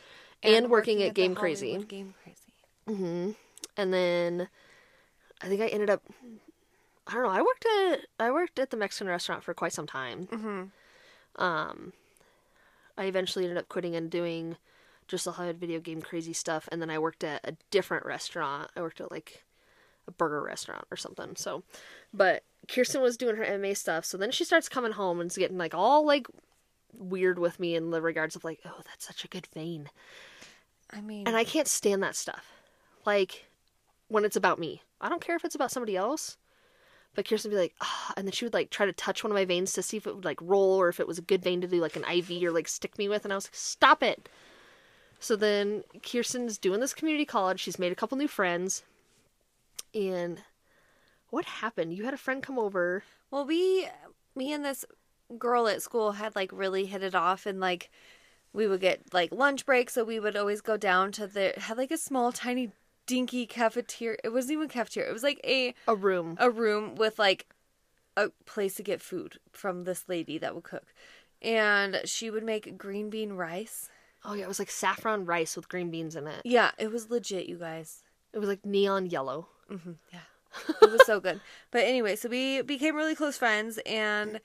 and, 0.42 0.70
working, 0.70 1.02
at 1.02 1.14
the 1.14 1.22
Game 1.22 1.34
Crazy. 1.34 1.78
Game 1.84 2.14
Crazy. 2.22 2.38
Mm-hmm. 2.86 3.30
and 3.78 3.94
then 3.94 4.48
I 5.40 5.48
think 5.48 5.62
I 5.62 5.68
ended 5.68 5.88
up 5.88 6.02
I 7.06 7.14
don't 7.14 7.22
know 7.22 7.30
I 7.30 7.42
worked 7.42 7.66
at 7.66 8.00
I 8.18 8.30
worked 8.30 8.58
at 8.58 8.70
the 8.70 8.76
Mexican 8.76 9.08
restaurant 9.08 9.42
for 9.42 9.54
quite 9.54 9.72
some 9.72 9.86
time. 9.86 10.26
Mm-hmm. 10.26 11.42
Um, 11.42 11.92
I 12.96 13.04
eventually 13.04 13.44
ended 13.44 13.58
up 13.58 13.68
quitting 13.68 13.96
and 13.96 14.10
doing 14.10 14.56
just 15.06 15.24
the 15.24 15.32
Hollywood 15.32 15.58
video 15.58 15.80
game 15.80 16.00
crazy 16.00 16.32
stuff, 16.32 16.68
and 16.72 16.80
then 16.80 16.90
I 16.90 16.98
worked 16.98 17.24
at 17.24 17.40
a 17.44 17.56
different 17.70 18.06
restaurant. 18.06 18.70
I 18.76 18.80
worked 18.80 19.00
at 19.00 19.10
like 19.10 19.44
a 20.06 20.12
burger 20.12 20.42
restaurant 20.42 20.86
or 20.90 20.96
something. 20.96 21.36
So, 21.36 21.62
but 22.12 22.42
Kirsten 22.68 23.02
was 23.02 23.16
doing 23.16 23.36
her 23.36 23.58
MA 23.58 23.74
stuff, 23.74 24.04
so 24.04 24.16
then 24.16 24.30
she 24.30 24.44
starts 24.44 24.68
coming 24.68 24.92
home 24.92 25.20
and 25.20 25.28
it's 25.28 25.36
getting 25.36 25.58
like 25.58 25.74
all 25.74 26.06
like 26.06 26.26
weird 26.96 27.38
with 27.38 27.58
me 27.60 27.74
in 27.74 27.90
the 27.90 28.00
regards 28.00 28.36
of 28.36 28.44
like, 28.44 28.60
oh, 28.64 28.80
that's 28.86 29.06
such 29.06 29.24
a 29.24 29.28
good 29.28 29.46
vein. 29.52 29.90
I 30.90 31.00
mean, 31.00 31.26
And 31.26 31.36
I 31.36 31.44
can't 31.44 31.68
stand 31.68 32.02
that 32.02 32.16
stuff. 32.16 32.52
Like 33.04 33.46
when 34.08 34.24
it's 34.24 34.36
about 34.36 34.58
me. 34.58 34.82
I 35.00 35.08
don't 35.08 35.20
care 35.20 35.36
if 35.36 35.44
it's 35.44 35.54
about 35.54 35.70
somebody 35.70 35.96
else. 35.96 36.36
But 37.14 37.28
Kirsten 37.28 37.50
would 37.50 37.56
be 37.56 37.62
like, 37.62 37.74
ah, 37.80 38.12
and 38.16 38.26
then 38.26 38.32
she 38.32 38.44
would 38.44 38.54
like 38.54 38.70
try 38.70 38.86
to 38.86 38.92
touch 38.92 39.22
one 39.22 39.30
of 39.30 39.36
my 39.36 39.44
veins 39.44 39.72
to 39.74 39.82
see 39.82 39.96
if 39.96 40.06
it 40.06 40.14
would 40.14 40.24
like 40.24 40.40
roll 40.42 40.80
or 40.80 40.88
if 40.88 40.98
it 41.00 41.06
was 41.06 41.18
a 41.18 41.22
good 41.22 41.42
vein 41.42 41.60
to 41.60 41.68
do 41.68 41.80
like 41.80 41.96
an 41.96 42.04
IV 42.04 42.42
or 42.42 42.50
like 42.50 42.68
stick 42.68 42.98
me 42.98 43.08
with. 43.08 43.24
And 43.24 43.32
I 43.32 43.36
was 43.36 43.46
like, 43.46 43.54
stop 43.54 44.02
it. 44.02 44.28
So 45.20 45.36
then 45.36 45.84
Kirsten's 46.02 46.58
doing 46.58 46.80
this 46.80 46.94
community 46.94 47.24
college. 47.24 47.60
She's 47.60 47.78
made 47.78 47.92
a 47.92 47.96
couple 47.96 48.18
new 48.18 48.28
friends. 48.28 48.82
And 49.94 50.42
what 51.30 51.44
happened? 51.44 51.94
You 51.94 52.04
had 52.04 52.14
a 52.14 52.18
friend 52.18 52.42
come 52.42 52.58
over. 52.58 53.04
well, 53.30 53.46
we, 53.46 53.88
me 54.34 54.52
and 54.52 54.64
this 54.64 54.84
girl 55.38 55.68
at 55.68 55.82
school 55.82 56.12
had 56.12 56.36
like 56.36 56.50
really 56.52 56.86
hit 56.86 57.02
it 57.02 57.14
off, 57.14 57.46
and 57.46 57.60
like 57.60 57.90
we 58.52 58.66
would 58.66 58.80
get 58.80 59.12
like 59.12 59.32
lunch 59.32 59.66
break, 59.66 59.90
so 59.90 60.04
we 60.04 60.20
would 60.20 60.36
always 60.36 60.60
go 60.60 60.76
down 60.76 61.12
to 61.12 61.26
the 61.26 61.54
had 61.56 61.76
like 61.78 61.90
a 61.90 61.96
small, 61.98 62.32
tiny, 62.32 62.70
dinky 63.06 63.46
cafeteria. 63.46 64.18
It 64.24 64.30
wasn't 64.32 64.52
even 64.54 64.68
cafeteria. 64.68 65.10
It 65.10 65.12
was 65.12 65.22
like 65.22 65.40
a 65.44 65.74
A 65.88 65.94
room. 65.94 66.36
a 66.38 66.50
room 66.50 66.94
with 66.94 67.18
like 67.18 67.46
a 68.16 68.30
place 68.46 68.74
to 68.76 68.82
get 68.82 69.00
food 69.02 69.38
from 69.52 69.84
this 69.84 70.04
lady 70.08 70.38
that 70.38 70.54
would 70.54 70.64
cook. 70.64 70.94
And 71.42 72.00
she 72.04 72.30
would 72.30 72.44
make 72.44 72.78
green 72.78 73.10
bean 73.10 73.32
rice. 73.34 73.88
Oh 74.24 74.32
yeah, 74.34 74.44
it 74.44 74.48
was 74.48 74.58
like 74.58 74.70
saffron 74.70 75.26
rice 75.26 75.56
with 75.56 75.68
green 75.68 75.90
beans 75.90 76.16
in 76.16 76.26
it. 76.26 76.40
Yeah, 76.44 76.70
it 76.78 76.90
was 76.90 77.10
legit, 77.10 77.46
you 77.48 77.58
guys. 77.58 78.02
It 78.32 78.38
was 78.38 78.48
like 78.48 78.64
neon 78.64 79.06
yellow. 79.06 79.48
Yeah. 79.70 80.20
It 80.82 80.90
was 80.92 81.04
so 81.04 81.18
good. 81.20 81.40
But 81.72 81.82
anyway, 81.84 82.14
so 82.16 82.28
we 82.28 82.62
became 82.62 82.94
really 82.94 83.16
close 83.16 83.36
friends 83.36 83.78
and 83.84 84.40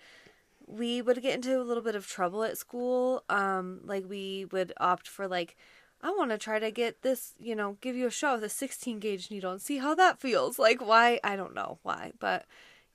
we 0.66 1.02
would 1.04 1.22
get 1.22 1.36
into 1.36 1.60
a 1.60 1.64
little 1.64 1.84
bit 1.84 1.94
of 1.96 2.08
trouble 2.08 2.44
at 2.44 2.58
school. 2.58 3.24
Um, 3.30 3.82
like 3.86 4.06
we 4.10 4.46
would 4.52 4.74
opt 4.80 5.08
for 5.08 5.28
like 5.28 5.56
I 6.02 6.12
want 6.12 6.32
to 6.32 6.38
try 6.38 6.60
to 6.60 6.72
get 6.72 7.02
this, 7.02 7.34
you 7.40 7.56
know, 7.56 7.78
give 7.82 7.96
you 7.96 8.08
a 8.08 8.12
shot 8.12 8.36
with 8.36 8.44
a 8.46 8.50
16 8.50 9.00
gauge 9.00 9.30
needle 9.30 9.52
and 9.52 9.62
see 9.62 9.78
how 9.78 9.96
that 9.96 10.20
feels. 10.20 10.58
Like 10.58 10.86
why? 10.86 11.20
I 11.24 11.36
don't 11.36 11.54
know 11.54 11.80
why, 11.84 12.14
but 12.20 12.46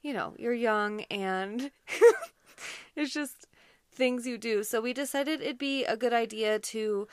you 0.03 0.13
know, 0.13 0.35
you're 0.39 0.55
young 0.55 1.03
and 1.03 1.71
it's 2.97 3.13
just 3.13 3.47
things 3.93 4.27
you 4.27 4.39
do. 4.39 4.63
So 4.63 4.81
we 4.81 4.93
decided 4.93 5.41
it'd 5.41 5.59
be 5.59 5.85
a 5.85 5.97
good 5.97 6.13
idea 6.13 6.59
to 6.59 7.09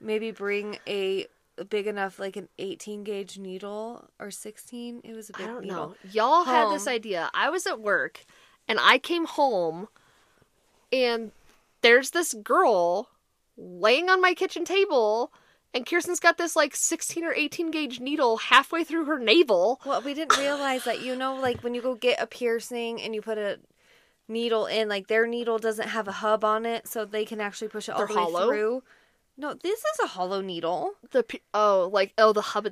maybe 0.00 0.30
bring 0.30 0.78
a 0.86 1.26
big 1.68 1.86
enough 1.86 2.18
like 2.18 2.36
an 2.36 2.48
18 2.58 3.04
gauge 3.04 3.38
needle 3.38 4.08
or 4.18 4.28
16 4.28 5.02
it 5.04 5.14
was 5.14 5.30
a 5.30 5.32
big 5.34 5.42
I 5.42 5.46
don't 5.46 5.62
needle 5.62 5.76
know. 5.76 5.94
Y'all 6.10 6.44
had 6.44 6.74
this 6.74 6.88
idea. 6.88 7.30
I 7.32 7.48
was 7.48 7.64
at 7.64 7.80
work 7.80 8.24
and 8.66 8.78
I 8.80 8.98
came 8.98 9.24
home 9.24 9.86
and 10.92 11.30
there's 11.82 12.10
this 12.10 12.34
girl 12.34 13.08
laying 13.56 14.08
on 14.10 14.20
my 14.20 14.34
kitchen 14.34 14.64
table 14.64 15.32
and 15.72 15.84
Kirsten's 15.86 16.20
got 16.20 16.38
this 16.38 16.54
like 16.54 16.76
16 16.76 17.24
or 17.24 17.32
18 17.34 17.70
gauge 17.72 17.98
needle 18.00 18.36
halfway 18.36 18.84
through 18.84 19.04
her 19.06 19.18
navel. 19.18 19.80
well 19.84 20.00
we 20.02 20.14
didn't 20.14 20.36
realize 20.38 20.84
that 20.84 21.02
you 21.02 21.14
know 21.16 21.34
like 21.36 21.62
when 21.62 21.74
you 21.74 21.82
go 21.82 21.94
get 21.94 22.20
a 22.22 22.26
piercing 22.26 23.00
and 23.00 23.14
you 23.14 23.22
put 23.22 23.38
a 23.38 23.58
needle 24.28 24.66
in 24.66 24.88
like 24.88 25.06
their 25.08 25.26
needle 25.26 25.58
doesn't 25.58 25.88
have 25.88 26.08
a 26.08 26.12
hub 26.12 26.44
on 26.44 26.64
it 26.64 26.88
so 26.88 27.04
they 27.04 27.24
can 27.24 27.40
actually 27.40 27.68
push 27.68 27.88
it 27.88 27.92
all 27.92 27.98
They're 27.98 28.08
the 28.08 28.14
way 28.14 28.20
hollow? 28.22 28.46
through 28.48 28.82
no 29.36 29.54
this 29.54 29.78
is 29.80 29.98
a 30.02 30.06
hollow 30.08 30.40
needle 30.40 30.92
The 31.10 31.22
pe- 31.22 31.38
oh, 31.52 31.90
like 31.92 32.12
oh 32.18 32.32
the 32.32 32.40
hub 32.40 32.66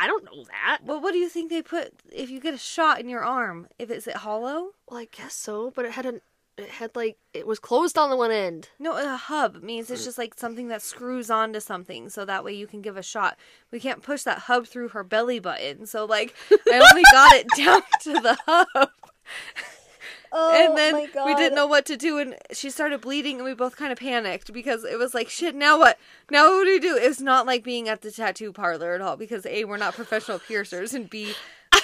I 0.00 0.06
don't 0.06 0.24
know 0.24 0.44
that. 0.44 0.78
well 0.84 1.00
what 1.00 1.12
do 1.12 1.18
you 1.18 1.28
think 1.28 1.50
they 1.50 1.60
put 1.62 1.92
if 2.12 2.30
you 2.30 2.40
get 2.40 2.54
a 2.54 2.58
shot 2.58 3.00
in 3.00 3.08
your 3.08 3.24
arm 3.24 3.66
if 3.78 3.90
it's 3.90 4.06
a 4.06 4.16
hollow 4.18 4.70
Well, 4.88 5.00
I 5.00 5.08
guess 5.10 5.34
so, 5.34 5.70
but 5.74 5.84
it 5.84 5.92
had 5.92 6.06
an 6.06 6.20
it 6.58 6.68
had 6.68 6.94
like 6.96 7.18
it 7.32 7.46
was 7.46 7.58
closed 7.58 7.96
on 7.96 8.10
the 8.10 8.16
one 8.16 8.30
end. 8.30 8.68
No, 8.78 8.96
a 8.96 9.16
hub 9.16 9.62
means 9.62 9.90
it's 9.90 10.04
just 10.04 10.18
like 10.18 10.34
something 10.34 10.68
that 10.68 10.82
screws 10.82 11.30
onto 11.30 11.60
something, 11.60 12.08
so 12.08 12.24
that 12.24 12.44
way 12.44 12.52
you 12.52 12.66
can 12.66 12.82
give 12.82 12.96
a 12.96 13.02
shot. 13.02 13.36
We 13.70 13.80
can't 13.80 14.02
push 14.02 14.22
that 14.22 14.40
hub 14.40 14.66
through 14.66 14.88
her 14.88 15.04
belly 15.04 15.38
button, 15.38 15.86
so 15.86 16.04
like 16.04 16.34
I 16.50 16.90
only 16.90 17.02
got 17.12 17.32
it 17.34 17.46
down 17.56 17.82
to 18.02 18.12
the 18.12 18.38
hub, 18.46 18.90
Oh 20.30 20.52
and 20.54 20.76
then 20.76 20.94
we 21.26 21.34
didn't 21.34 21.54
know 21.54 21.66
what 21.66 21.86
to 21.86 21.96
do, 21.96 22.18
and 22.18 22.34
she 22.52 22.70
started 22.70 23.00
bleeding, 23.00 23.36
and 23.36 23.44
we 23.44 23.54
both 23.54 23.76
kind 23.76 23.92
of 23.92 23.98
panicked 23.98 24.52
because 24.52 24.84
it 24.84 24.98
was 24.98 25.14
like, 25.14 25.28
shit, 25.28 25.54
now 25.54 25.78
what? 25.78 25.98
Now 26.30 26.48
what 26.50 26.64
do 26.64 26.70
we 26.70 26.78
do? 26.78 26.96
It's 26.96 27.20
not 27.20 27.46
like 27.46 27.64
being 27.64 27.88
at 27.88 28.02
the 28.02 28.10
tattoo 28.10 28.52
parlor 28.52 28.94
at 28.94 29.00
all 29.00 29.16
because 29.16 29.46
a 29.46 29.64
we're 29.64 29.78
not 29.78 29.94
professional 29.94 30.38
piercers, 30.38 30.92
and 30.92 31.08
b 31.08 31.34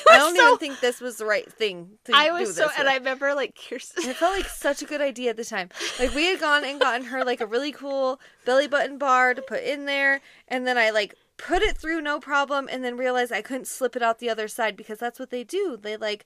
I, 0.10 0.18
don't 0.18 0.36
so- 0.36 0.46
even 0.46 0.58
think 0.58 0.80
this 0.80 1.00
was 1.00 1.16
the 1.16 1.26
right 1.26 1.50
thing 1.50 1.98
to 2.04 2.12
do. 2.12 2.18
I 2.18 2.30
was 2.30 2.54
so 2.54 2.66
this 2.66 2.78
and. 2.78 2.88
I 2.88 2.96
remember 2.96 3.34
like 3.34 3.58
Kirsten 3.68 4.08
It 4.08 4.16
felt 4.16 4.36
like 4.36 4.46
such 4.46 4.82
a 4.82 4.84
good 4.84 5.00
idea 5.00 5.30
at 5.30 5.36
the 5.36 5.44
time. 5.44 5.70
Like 5.98 6.14
we 6.14 6.26
had 6.26 6.40
gone 6.40 6.64
and 6.64 6.80
gotten 6.80 7.06
her 7.06 7.24
like 7.24 7.40
a 7.40 7.46
really 7.46 7.72
cool 7.72 8.20
belly 8.44 8.68
button 8.68 8.98
bar 8.98 9.34
to 9.34 9.42
put 9.42 9.62
in 9.62 9.86
there, 9.86 10.20
and 10.48 10.66
then 10.66 10.78
I 10.78 10.90
like 10.90 11.14
put 11.36 11.62
it 11.62 11.76
through 11.76 12.00
no 12.00 12.20
problem, 12.20 12.68
and 12.70 12.84
then 12.84 12.96
realized 12.96 13.32
I 13.32 13.42
couldn't 13.42 13.66
slip 13.66 13.96
it 13.96 14.02
out 14.02 14.18
the 14.18 14.30
other 14.30 14.48
side 14.48 14.76
because 14.76 14.98
that's 14.98 15.18
what 15.18 15.30
they 15.30 15.44
do. 15.44 15.78
They 15.80 15.96
like 15.96 16.24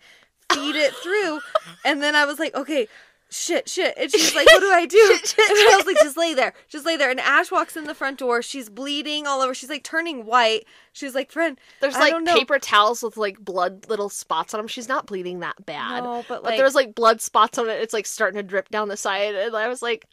feed 0.52 0.76
it 0.76 0.94
through, 0.94 1.40
and 1.84 2.02
then 2.02 2.14
I 2.14 2.24
was 2.24 2.38
like, 2.38 2.54
okay. 2.54 2.88
Shit, 3.30 3.68
shit. 3.68 3.94
And 3.96 4.10
she's 4.10 4.34
like, 4.34 4.46
what 4.46 4.60
do 4.60 4.70
I 4.70 4.86
do? 4.86 4.98
and 4.98 5.22
I 5.38 5.74
was 5.76 5.86
like, 5.86 5.96
just 5.96 6.16
lay 6.16 6.34
there. 6.34 6.54
Just 6.68 6.86
lay 6.86 6.96
there. 6.96 7.10
And 7.10 7.20
Ash 7.20 7.50
walks 7.50 7.76
in 7.76 7.84
the 7.84 7.94
front 7.94 8.18
door. 8.18 8.42
She's 8.42 8.68
bleeding 8.68 9.26
all 9.26 9.40
over. 9.40 9.54
She's 9.54 9.70
like 9.70 9.84
turning 9.84 10.24
white. 10.24 10.64
She's 10.92 11.14
like, 11.14 11.30
friend, 11.30 11.58
There's 11.80 11.94
I 11.94 12.10
like 12.10 12.24
paper 12.26 12.58
towels 12.58 13.02
with 13.02 13.16
like 13.16 13.38
blood 13.38 13.86
little 13.88 14.08
spots 14.08 14.54
on 14.54 14.58
them. 14.58 14.68
She's 14.68 14.88
not 14.88 15.06
bleeding 15.06 15.40
that 15.40 15.64
bad. 15.64 16.04
No, 16.04 16.24
but, 16.28 16.42
but 16.42 16.56
there's 16.56 16.74
like 16.74 16.94
blood 16.94 17.20
spots 17.20 17.58
on 17.58 17.68
it. 17.68 17.80
It's 17.80 17.92
like 17.92 18.06
starting 18.06 18.38
to 18.38 18.42
drip 18.42 18.68
down 18.70 18.88
the 18.88 18.96
side. 18.96 19.34
And 19.34 19.54
I 19.56 19.68
was 19.68 19.82
like, 19.82 20.06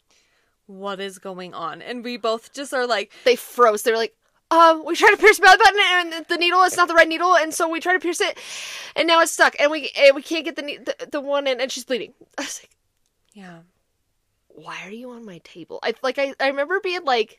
What 0.66 1.00
is 1.00 1.18
going 1.18 1.54
on? 1.54 1.82
And 1.82 2.04
we 2.04 2.16
both 2.16 2.52
just 2.52 2.72
are 2.72 2.86
like, 2.86 3.12
they 3.24 3.36
froze. 3.36 3.82
They 3.82 3.90
were 3.90 3.96
like, 3.96 4.14
um, 4.50 4.84
we 4.86 4.94
tried 4.94 5.10
to 5.10 5.16
pierce 5.16 5.38
the 5.38 5.42
belly 5.42 5.58
button 5.58 5.80
and 6.14 6.26
the 6.28 6.36
needle 6.36 6.62
is 6.62 6.76
not 6.76 6.86
the 6.86 6.94
right 6.94 7.08
needle, 7.08 7.34
and 7.36 7.52
so 7.52 7.68
we 7.68 7.80
tried 7.80 7.94
to 7.94 7.98
pierce 7.98 8.20
it, 8.20 8.38
and 8.94 9.08
now 9.08 9.20
it's 9.20 9.32
stuck, 9.32 9.56
and 9.58 9.72
we 9.72 9.90
and 9.98 10.14
we 10.14 10.22
can't 10.22 10.44
get 10.44 10.54
the 10.54 10.62
the, 10.62 11.08
the 11.10 11.20
one 11.20 11.48
in, 11.48 11.60
and 11.60 11.72
she's 11.72 11.84
bleeding. 11.84 12.12
I 12.38 12.42
was 12.42 12.60
like, 12.62 12.70
yeah. 13.36 13.58
why 14.48 14.82
are 14.84 14.90
you 14.90 15.10
on 15.10 15.24
my 15.24 15.38
table? 15.44 15.78
I 15.82 15.94
like 16.02 16.18
I, 16.18 16.34
I 16.40 16.48
remember 16.48 16.80
being 16.80 17.04
like, 17.04 17.38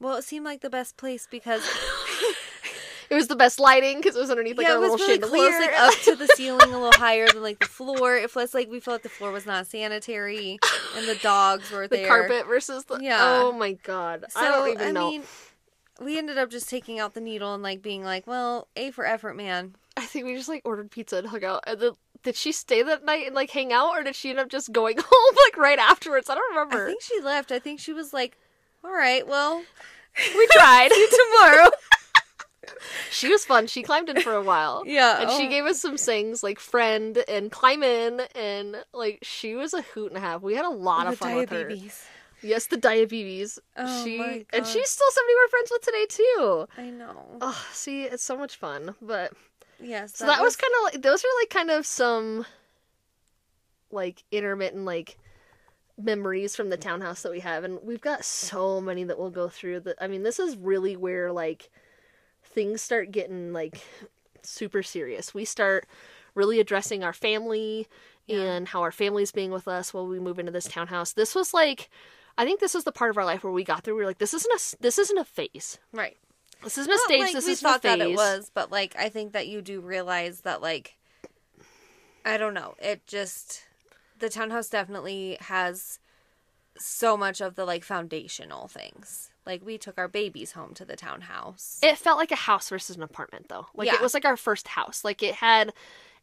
Well, 0.00 0.16
it 0.16 0.24
seemed 0.24 0.44
like 0.44 0.60
the 0.62 0.70
best 0.70 0.96
place 0.96 1.28
because 1.30 1.62
it 3.10 3.14
was 3.14 3.28
the 3.28 3.36
best 3.36 3.60
lighting 3.60 3.98
because 3.98 4.16
it 4.16 4.20
was 4.20 4.30
underneath 4.30 4.56
like 4.56 4.66
yeah, 4.66 4.78
a 4.78 4.80
little 4.80 4.92
was 4.96 5.02
really 5.02 5.20
chandelier. 5.20 5.60
like 5.60 5.72
up 5.78 5.94
to 6.04 6.16
the 6.16 6.26
ceiling, 6.34 6.70
a 6.72 6.78
little 6.78 6.92
higher 6.92 7.26
than 7.28 7.42
like 7.42 7.58
the 7.60 7.66
floor. 7.66 8.16
It 8.16 8.34
was 8.34 8.54
like 8.54 8.70
we 8.70 8.80
felt 8.80 8.94
like 8.96 9.02
the 9.02 9.08
floor 9.10 9.30
was 9.32 9.44
not 9.46 9.66
sanitary, 9.66 10.58
and 10.96 11.06
the 11.08 11.16
dogs 11.16 11.70
were 11.70 11.86
the 11.88 11.96
there. 11.96 12.08
carpet 12.08 12.46
versus 12.46 12.84
the 12.84 12.98
Yeah. 13.00 13.18
Oh 13.42 13.52
my 13.52 13.72
god, 13.72 14.24
So 14.30 14.40
I 14.40 14.44
don't 14.50 14.68
even 14.72 14.88
I 14.88 14.90
know. 14.92 15.10
mean, 15.10 15.22
we 16.00 16.18
ended 16.18 16.38
up 16.38 16.50
just 16.50 16.68
taking 16.68 16.98
out 16.98 17.14
the 17.14 17.20
needle 17.20 17.54
and 17.54 17.62
like 17.62 17.82
being 17.82 18.04
like, 18.04 18.26
well, 18.26 18.68
A 18.76 18.90
for 18.90 19.06
effort, 19.06 19.34
man. 19.34 19.74
I 19.96 20.06
think 20.06 20.26
we 20.26 20.34
just 20.34 20.48
like 20.48 20.62
ordered 20.64 20.90
pizza 20.90 21.18
and 21.18 21.28
hung 21.28 21.44
out. 21.44 21.64
And 21.66 21.80
then 21.80 21.92
did 22.24 22.36
she 22.36 22.52
stay 22.52 22.82
that 22.82 23.04
night 23.04 23.26
and 23.26 23.34
like 23.34 23.50
hang 23.50 23.72
out, 23.72 23.90
or 23.90 24.02
did 24.02 24.16
she 24.16 24.30
end 24.30 24.38
up 24.38 24.48
just 24.48 24.72
going 24.72 24.96
home 25.00 25.36
like 25.46 25.56
right 25.56 25.78
afterwards? 25.78 26.28
I 26.28 26.34
don't 26.34 26.50
remember. 26.50 26.86
I 26.86 26.88
think 26.88 27.02
she 27.02 27.20
left. 27.20 27.52
I 27.52 27.58
think 27.58 27.78
she 27.78 27.92
was 27.92 28.12
like, 28.12 28.36
all 28.82 28.92
right, 28.92 29.26
well, 29.26 29.62
we 30.36 30.46
tried. 30.48 30.88
tomorrow. 31.32 31.70
she 33.10 33.28
was 33.28 33.44
fun. 33.44 33.66
She 33.66 33.82
climbed 33.82 34.08
in 34.08 34.20
for 34.20 34.32
a 34.32 34.42
while. 34.42 34.82
Yeah, 34.86 35.20
and 35.20 35.30
she 35.30 35.46
oh. 35.46 35.50
gave 35.50 35.64
us 35.64 35.80
some 35.80 35.96
things 35.96 36.42
like 36.42 36.58
friend 36.58 37.22
and 37.28 37.52
climb 37.52 37.82
in, 37.82 38.22
and 38.34 38.76
like 38.92 39.20
she 39.22 39.54
was 39.54 39.74
a 39.74 39.82
hoot 39.82 40.08
and 40.08 40.16
a 40.16 40.20
half. 40.20 40.42
We 40.42 40.54
had 40.54 40.64
a 40.64 40.70
lot 40.70 41.06
of 41.06 41.12
The 41.12 41.16
fun 41.18 41.34
with 41.36 41.50
her. 41.50 41.70
Yes, 42.44 42.66
the 42.66 42.76
diabetes. 42.76 43.58
Oh 43.76 44.04
she 44.04 44.18
my 44.18 44.44
and 44.52 44.66
she's 44.66 44.90
still 44.90 45.10
somebody 45.10 45.34
we're 45.36 45.48
friends 45.48 45.70
with 45.72 45.82
today 45.82 46.06
too. 46.08 46.66
I 46.76 46.90
know. 46.90 47.38
Oh, 47.40 47.66
see, 47.72 48.02
it's 48.02 48.22
so 48.22 48.36
much 48.36 48.56
fun. 48.56 48.94
But 49.00 49.32
yes. 49.80 50.16
so 50.16 50.26
that, 50.26 50.42
was, 50.42 50.56
kind 50.56 50.72
of 50.78 50.92
like 50.92 51.02
those 51.02 51.24
are 51.24 51.40
like 51.40 51.50
kind 51.50 51.70
of 51.70 51.86
some 51.86 52.44
like 53.90 54.24
intermittent 54.30 54.84
like 54.84 55.16
memories 55.96 56.56
from 56.56 56.70
the 56.70 56.76
townhouse 56.76 57.22
that 57.22 57.30
we 57.30 57.40
have 57.40 57.62
and 57.62 57.78
we've 57.84 58.00
got 58.00 58.24
so 58.24 58.80
many 58.80 59.04
that 59.04 59.16
we'll 59.18 59.30
go 59.30 59.48
through 59.48 59.78
that 59.78 59.94
i 60.00 60.08
mean 60.08 60.24
this 60.24 60.40
is 60.40 60.56
really 60.56 60.96
where 60.96 61.30
like 61.30 61.70
things 62.42 62.82
start 62.82 63.12
getting 63.12 63.52
like 63.52 63.80
super 64.42 64.82
serious 64.82 65.32
we 65.32 65.44
start 65.44 65.86
really 66.34 66.58
addressing 66.58 67.04
our 67.04 67.12
family 67.12 67.86
and 68.28 68.66
how 68.68 68.82
our 68.82 68.90
family's 68.90 69.30
being 69.30 69.52
with 69.52 69.68
us 69.68 69.94
while 69.94 70.06
we 70.06 70.18
move 70.18 70.40
into 70.40 70.50
this 70.50 70.64
townhouse 70.64 71.12
this 71.12 71.32
was 71.32 71.54
like 71.54 71.88
i 72.38 72.44
think 72.44 72.60
this 72.60 72.74
was 72.74 72.84
the 72.84 72.92
part 72.92 73.10
of 73.10 73.18
our 73.18 73.24
life 73.24 73.44
where 73.44 73.52
we 73.52 73.64
got 73.64 73.82
through 73.84 73.94
we 73.94 74.00
were 74.02 74.06
like 74.06 74.18
this 74.18 74.34
isn't 74.34 74.52
a 74.52 74.76
this 74.82 74.98
isn't 74.98 75.18
a 75.18 75.24
phase 75.24 75.78
right. 75.92 76.16
this 76.62 76.78
isn't 76.78 76.92
a 76.92 76.96
Not 76.96 77.04
stage 77.04 77.20
like 77.20 77.32
this 77.34 77.46
we 77.46 77.52
isn't 77.52 77.68
thought 77.68 77.78
a 77.80 77.82
phase 77.82 77.98
that 77.98 78.08
it 78.08 78.14
was, 78.16 78.50
but 78.54 78.70
like 78.70 78.94
I 78.98 79.08
think 79.08 79.32
that 79.32 79.46
you 79.48 79.60
do 79.62 79.80
realize 79.80 80.40
that 80.40 80.62
like 80.62 80.96
I 82.24 82.38
don't 82.38 82.54
know. 82.54 82.74
It 82.78 83.06
just 83.06 83.64
the 84.18 84.28
townhouse 84.30 84.68
definitely 84.70 85.36
has 85.40 85.98
so 86.78 87.16
much 87.16 87.40
of 87.40 87.54
the 87.54 87.64
like 87.64 87.84
foundational 87.84 88.66
things. 88.68 89.30
Like 89.44 89.64
we 89.64 89.76
took 89.76 89.98
our 89.98 90.08
babies 90.08 90.52
home 90.52 90.72
to 90.74 90.84
the 90.86 90.96
townhouse. 90.96 91.78
It 91.82 91.98
felt 91.98 92.18
like 92.18 92.32
a 92.32 92.36
house 92.36 92.70
versus 92.70 92.96
an 92.96 93.02
apartment 93.02 93.48
though. 93.48 93.66
Like 93.74 93.88
Yeah. 93.88 93.94
it 93.96 94.00
was 94.00 94.14
like 94.14 94.24
our 94.24 94.36
first 94.38 94.68
house. 94.68 95.04
Like 95.04 95.22
it 95.22 95.34
had 95.36 95.72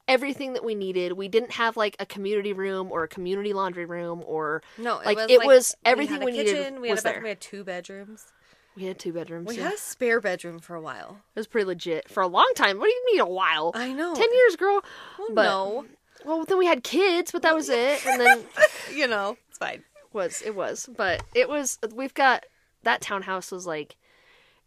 everything 0.08 0.54
that 0.54 0.64
we 0.64 0.76
needed. 0.76 1.14
We 1.14 1.28
didn't 1.28 1.52
have 1.52 1.78
like 1.78 1.96
a 2.00 2.06
community 2.06 2.54
room 2.54 2.92
or 2.92 3.04
a 3.04 3.08
community 3.08 3.54
laundry 3.54 3.86
room 3.86 4.24
or 4.26 4.62
no, 4.78 5.00
it 5.00 5.06
like, 5.06 5.18
was 5.18 5.28
it 5.30 5.46
was 5.46 5.76
everything 5.86 6.20
we, 6.20 6.26
we 6.26 6.38
had 6.38 6.46
a 6.46 6.50
needed 6.50 6.64
kitchen, 6.64 6.82
we 6.82 6.88
had 6.90 6.94
was 6.94 7.02
a 7.02 7.04
bedroom, 7.04 7.14
there. 7.16 7.24
we 7.24 7.30
had 7.30 7.42
two 7.42 7.64
bedrooms. 7.64 8.28
we 8.76 8.84
had 8.86 9.00
two 9.00 9.14
bedrooms. 9.14 9.48
We 9.48 9.58
yeah. 9.58 9.64
had 9.66 9.74
a 9.74 9.78
spare 9.78 10.22
bedroom 10.22 10.60
for 10.60 10.76
a 10.76 10.82
while. 10.82 11.18
It 11.36 11.40
was 11.40 11.48
pretty 11.48 11.66
legit 11.66 12.10
for 12.10 12.22
a 12.22 12.28
long 12.28 12.52
time. 12.56 12.78
What 12.78 12.86
do 12.86 12.92
you 12.92 13.06
mean 13.12 13.20
a 13.22 13.30
while? 13.30 13.72
I 13.76 13.94
know. 13.94 14.14
10 14.16 14.34
years, 14.34 14.56
girl. 14.56 14.84
Well, 15.18 15.30
but 15.34 15.44
no. 15.44 15.86
well, 16.26 16.46
then 16.46 16.58
we 16.58 16.66
had 16.66 16.84
kids, 16.84 17.32
but 17.32 17.42
that 17.42 17.56
was 17.56 17.70
it. 17.70 18.06
And 18.06 18.20
then 18.20 18.44
You 18.96 19.08
know, 19.08 19.38
it's 19.50 19.58
fine. 19.58 19.84
was 20.14 20.42
it 20.42 20.56
was, 20.56 20.90
but 20.96 21.24
it 21.34 21.48
was 21.50 21.80
we've 21.94 22.14
got 22.14 22.46
that 22.84 23.02
townhouse 23.02 23.52
was 23.52 23.66
like 23.68 23.96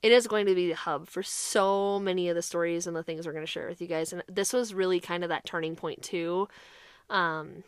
it 0.04 0.12
is 0.12 0.26
going 0.26 0.44
to 0.44 0.54
be 0.54 0.68
the 0.68 0.74
hub 0.76 1.08
for 1.08 1.22
so 1.22 1.98
many 1.98 2.28
of 2.28 2.34
the 2.36 2.42
stories 2.42 2.86
and 2.86 2.94
the 2.94 3.02
things 3.02 3.26
we're 3.26 3.32
going 3.32 3.44
to 3.46 3.50
share 3.50 3.68
with 3.68 3.80
you 3.80 3.86
guys 3.86 4.12
and 4.12 4.22
this 4.28 4.52
was 4.52 4.74
really 4.74 5.00
kind 5.00 5.22
of 5.24 5.30
that 5.30 5.44
turning 5.46 5.74
point 5.74 6.02
too 6.02 6.46
um 7.10 7.64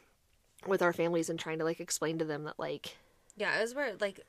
with 0.67 0.83
our 0.83 0.93
families 0.93 1.31
and 1.31 1.39
trying 1.39 1.59
to 1.59 1.65
like 1.65 1.81
explain 1.81 2.19
to 2.19 2.25
them 2.25 2.45
that 2.45 2.59
like 2.59 2.97
Yeah, 3.37 3.57
it 3.59 3.63
was 3.63 3.75
where 3.75 3.87
it, 3.87 4.01
like 4.01 4.21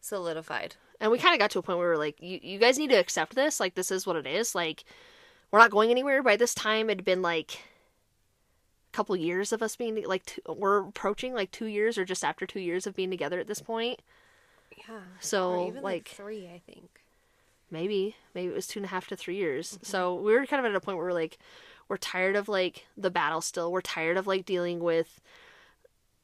solidified. 0.00 0.74
and 1.00 1.10
we 1.10 1.18
kind 1.18 1.34
of 1.34 1.38
got 1.40 1.50
to 1.52 1.58
a 1.58 1.62
point 1.62 1.78
where 1.78 1.88
we 1.88 1.92
were 1.92 1.98
like 1.98 2.20
you, 2.20 2.38
you 2.42 2.58
guys 2.58 2.78
need 2.78 2.90
to 2.90 2.96
accept 2.96 3.34
this 3.34 3.60
like 3.60 3.74
this 3.74 3.90
is 3.90 4.06
what 4.06 4.16
it 4.16 4.26
is 4.26 4.54
like 4.54 4.84
we're 5.50 5.58
not 5.58 5.70
going 5.70 5.90
anywhere 5.90 6.22
by 6.22 6.36
this 6.36 6.54
time 6.54 6.88
it 6.90 6.98
had 6.98 7.04
been 7.04 7.22
like 7.22 7.60
a 8.92 8.96
couple 8.96 9.14
years 9.16 9.52
of 9.52 9.62
us 9.62 9.76
being 9.76 10.02
like 10.04 10.24
two, 10.26 10.40
we're 10.48 10.78
approaching 10.88 11.34
like 11.34 11.50
two 11.50 11.66
years 11.66 11.98
or 11.98 12.04
just 12.04 12.24
after 12.24 12.46
two 12.46 12.60
years 12.60 12.86
of 12.86 12.94
being 12.96 13.10
together 13.10 13.38
at 13.38 13.46
this 13.46 13.60
point 13.60 14.00
Yeah. 14.88 15.00
So, 15.20 15.66
like- 15.66 15.82
like, 15.82 16.08
three, 16.08 16.46
I 16.48 16.60
think. 16.70 16.95
Maybe 17.70 18.16
maybe 18.34 18.48
it 18.52 18.54
was 18.54 18.66
two 18.66 18.78
and 18.78 18.86
a 18.86 18.88
half 18.90 19.08
to 19.08 19.16
three 19.16 19.36
years. 19.36 19.72
Mm-hmm. 19.72 19.84
So 19.84 20.14
we 20.14 20.32
were 20.32 20.46
kind 20.46 20.64
of 20.64 20.70
at 20.70 20.76
a 20.76 20.80
point 20.80 20.98
where 20.98 21.06
we're 21.06 21.12
like 21.12 21.38
we're 21.88 21.96
tired 21.96 22.36
of 22.36 22.48
like 22.48 22.86
the 22.96 23.10
battle 23.10 23.40
still. 23.40 23.70
We're 23.70 23.80
tired 23.80 24.16
of 24.16 24.26
like 24.26 24.44
dealing 24.44 24.80
with 24.80 25.20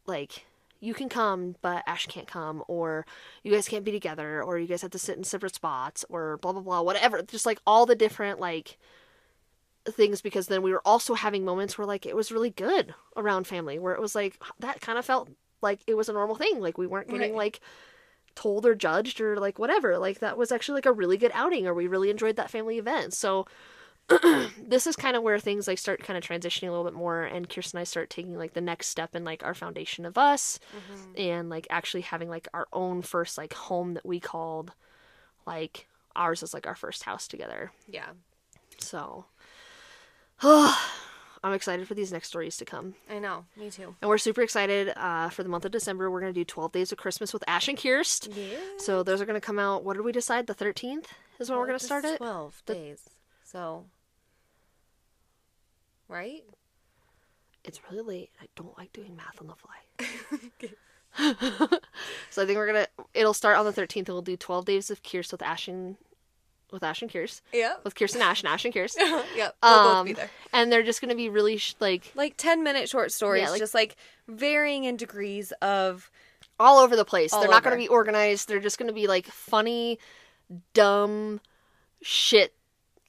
like 0.06 0.46
you 0.80 0.94
can 0.94 1.08
come 1.08 1.54
but 1.62 1.84
ash 1.86 2.06
can't 2.06 2.26
come 2.26 2.64
or 2.66 3.06
you 3.44 3.52
guys 3.52 3.68
can't 3.68 3.84
be 3.84 3.92
together 3.92 4.42
or 4.42 4.58
you 4.58 4.66
guys 4.66 4.82
have 4.82 4.90
to 4.90 4.98
sit 4.98 5.16
in 5.16 5.22
separate 5.22 5.54
spots 5.54 6.04
or 6.08 6.38
blah 6.38 6.52
blah 6.52 6.62
blah 6.62 6.82
whatever. 6.82 7.22
Just 7.22 7.46
like 7.46 7.60
all 7.66 7.86
the 7.86 7.94
different 7.94 8.40
like 8.40 8.78
things 9.84 10.20
because 10.20 10.46
then 10.46 10.62
we 10.62 10.72
were 10.72 10.82
also 10.84 11.14
having 11.14 11.44
moments 11.44 11.76
where 11.76 11.86
like 11.86 12.06
it 12.06 12.14
was 12.14 12.30
really 12.30 12.50
good 12.50 12.94
around 13.16 13.46
family 13.46 13.78
where 13.80 13.94
it 13.94 14.00
was 14.00 14.14
like 14.14 14.40
that 14.60 14.80
kind 14.80 14.96
of 14.96 15.04
felt 15.04 15.28
like 15.60 15.80
it 15.86 15.94
was 15.94 16.08
a 16.08 16.12
normal 16.12 16.36
thing. 16.36 16.60
Like 16.60 16.78
we 16.78 16.86
weren't 16.86 17.08
getting 17.08 17.30
Right. 17.32 17.36
like 17.38 17.60
told 18.34 18.66
or 18.66 18.74
judged 18.74 19.20
or 19.20 19.38
like 19.38 19.58
whatever. 19.58 19.98
Like 19.98 20.20
that 20.20 20.36
was 20.36 20.52
actually 20.52 20.76
like 20.76 20.86
a 20.86 20.92
really 20.92 21.16
good 21.16 21.32
outing 21.34 21.66
or 21.66 21.74
we 21.74 21.86
really 21.86 22.10
enjoyed 22.10 22.36
that 22.36 22.50
family 22.50 22.78
event. 22.78 23.14
So 23.14 23.46
this 24.58 24.86
is 24.86 24.96
kind 24.96 25.16
of 25.16 25.22
where 25.22 25.38
things 25.38 25.68
like 25.68 25.78
start 25.78 26.02
kind 26.02 26.16
of 26.16 26.24
transitioning 26.24 26.68
a 26.68 26.70
little 26.70 26.84
bit 26.84 26.92
more 26.92 27.22
and 27.22 27.48
Kirsten 27.48 27.78
and 27.78 27.82
I 27.82 27.84
start 27.84 28.10
taking 28.10 28.36
like 28.36 28.52
the 28.52 28.60
next 28.60 28.88
step 28.88 29.14
in 29.14 29.24
like 29.24 29.44
our 29.44 29.54
foundation 29.54 30.04
of 30.04 30.18
us 30.18 30.58
mm-hmm. 30.76 31.12
and 31.16 31.48
like 31.48 31.66
actually 31.70 32.02
having 32.02 32.28
like 32.28 32.48
our 32.52 32.66
own 32.72 33.02
first 33.02 33.38
like 33.38 33.54
home 33.54 33.94
that 33.94 34.04
we 34.04 34.18
called 34.18 34.72
like 35.46 35.86
ours 36.16 36.42
is 36.42 36.52
like 36.52 36.66
our 36.66 36.74
first 36.74 37.04
house 37.04 37.28
together. 37.28 37.72
Yeah. 37.88 38.10
So 38.78 39.26
oh, 40.42 41.01
I'm 41.44 41.52
excited 41.52 41.88
for 41.88 41.94
these 41.94 42.12
next 42.12 42.28
stories 42.28 42.56
to 42.58 42.64
come. 42.64 42.94
I 43.10 43.18
know. 43.18 43.46
Me 43.56 43.68
too. 43.68 43.96
And 44.00 44.08
we're 44.08 44.18
super 44.18 44.42
excited 44.42 44.92
uh, 44.96 45.28
for 45.28 45.42
the 45.42 45.48
month 45.48 45.64
of 45.64 45.72
December. 45.72 46.10
We're 46.10 46.20
going 46.20 46.32
to 46.32 46.40
do 46.40 46.44
12 46.44 46.70
Days 46.72 46.92
of 46.92 46.98
Christmas 46.98 47.32
with 47.32 47.42
Ash 47.48 47.66
and 47.66 47.76
Kirst. 47.76 48.28
Yeah. 48.36 48.58
So 48.78 49.02
those 49.02 49.20
are 49.20 49.26
going 49.26 49.40
to 49.40 49.44
come 49.44 49.58
out. 49.58 49.82
What 49.82 49.94
did 49.94 50.04
we 50.04 50.12
decide? 50.12 50.46
The 50.46 50.54
13th 50.54 51.06
is 51.40 51.50
when 51.50 51.58
we're 51.58 51.66
going 51.66 51.78
to 51.78 51.84
start 51.84 52.04
it? 52.04 52.18
Twelve 52.18 52.62
days. 52.66 53.10
So. 53.42 53.86
Right. 56.08 56.44
It's 57.64 57.80
really 57.90 58.02
late. 58.02 58.30
I 58.40 58.46
don't 58.54 58.76
like 58.78 58.92
doing 58.92 59.16
math 59.16 59.40
on 59.40 59.48
the 59.48 59.54
fly. 59.56 60.68
so 62.30 62.42
I 62.42 62.46
think 62.46 62.56
we're 62.56 62.72
going 62.72 62.84
to, 62.84 63.04
it'll 63.14 63.34
start 63.34 63.56
on 63.56 63.66
the 63.66 63.72
13th 63.72 63.96
and 63.96 64.08
we'll 64.08 64.22
do 64.22 64.36
12 64.36 64.64
Days 64.64 64.90
of 64.90 65.02
Kirst 65.02 65.32
with 65.32 65.42
Ash 65.42 65.68
and, 65.68 65.96
with 66.72 66.82
Ash 66.82 67.02
and 67.02 67.10
Kirst. 67.10 67.40
Yeah. 67.52 67.74
With 67.84 67.94
Kirsten 67.94 68.22
Ash 68.22 68.42
and 68.42 68.48
Ash 68.48 68.64
and 68.64 68.74
Kirst. 68.74 68.96
yep. 69.36 69.56
We'll 69.62 69.82
both 69.84 69.94
Um, 69.96 70.06
be 70.06 70.12
there. 70.14 70.30
and 70.52 70.72
they're 70.72 70.82
just 70.82 71.00
going 71.00 71.10
to 71.10 71.14
be 71.16 71.28
really 71.28 71.58
sh- 71.58 71.74
like 71.80 72.10
Like 72.14 72.34
ten 72.36 72.62
minute 72.64 72.88
short 72.88 73.12
stories, 73.12 73.42
Yeah, 73.42 73.50
like- 73.50 73.60
just 73.60 73.74
like 73.74 73.96
varying 74.28 74.84
in 74.84 74.96
degrees 74.96 75.52
of 75.62 76.10
all 76.58 76.78
over 76.78 76.96
the 76.96 77.04
place. 77.04 77.30
They're 77.32 77.48
not 77.48 77.62
going 77.62 77.76
to 77.76 77.82
be 77.82 77.88
organized. 77.88 78.48
They're 78.48 78.60
just 78.60 78.78
going 78.78 78.88
to 78.88 78.94
be 78.94 79.06
like 79.06 79.26
funny, 79.26 79.98
dumb 80.74 81.40
shit. 82.02 82.54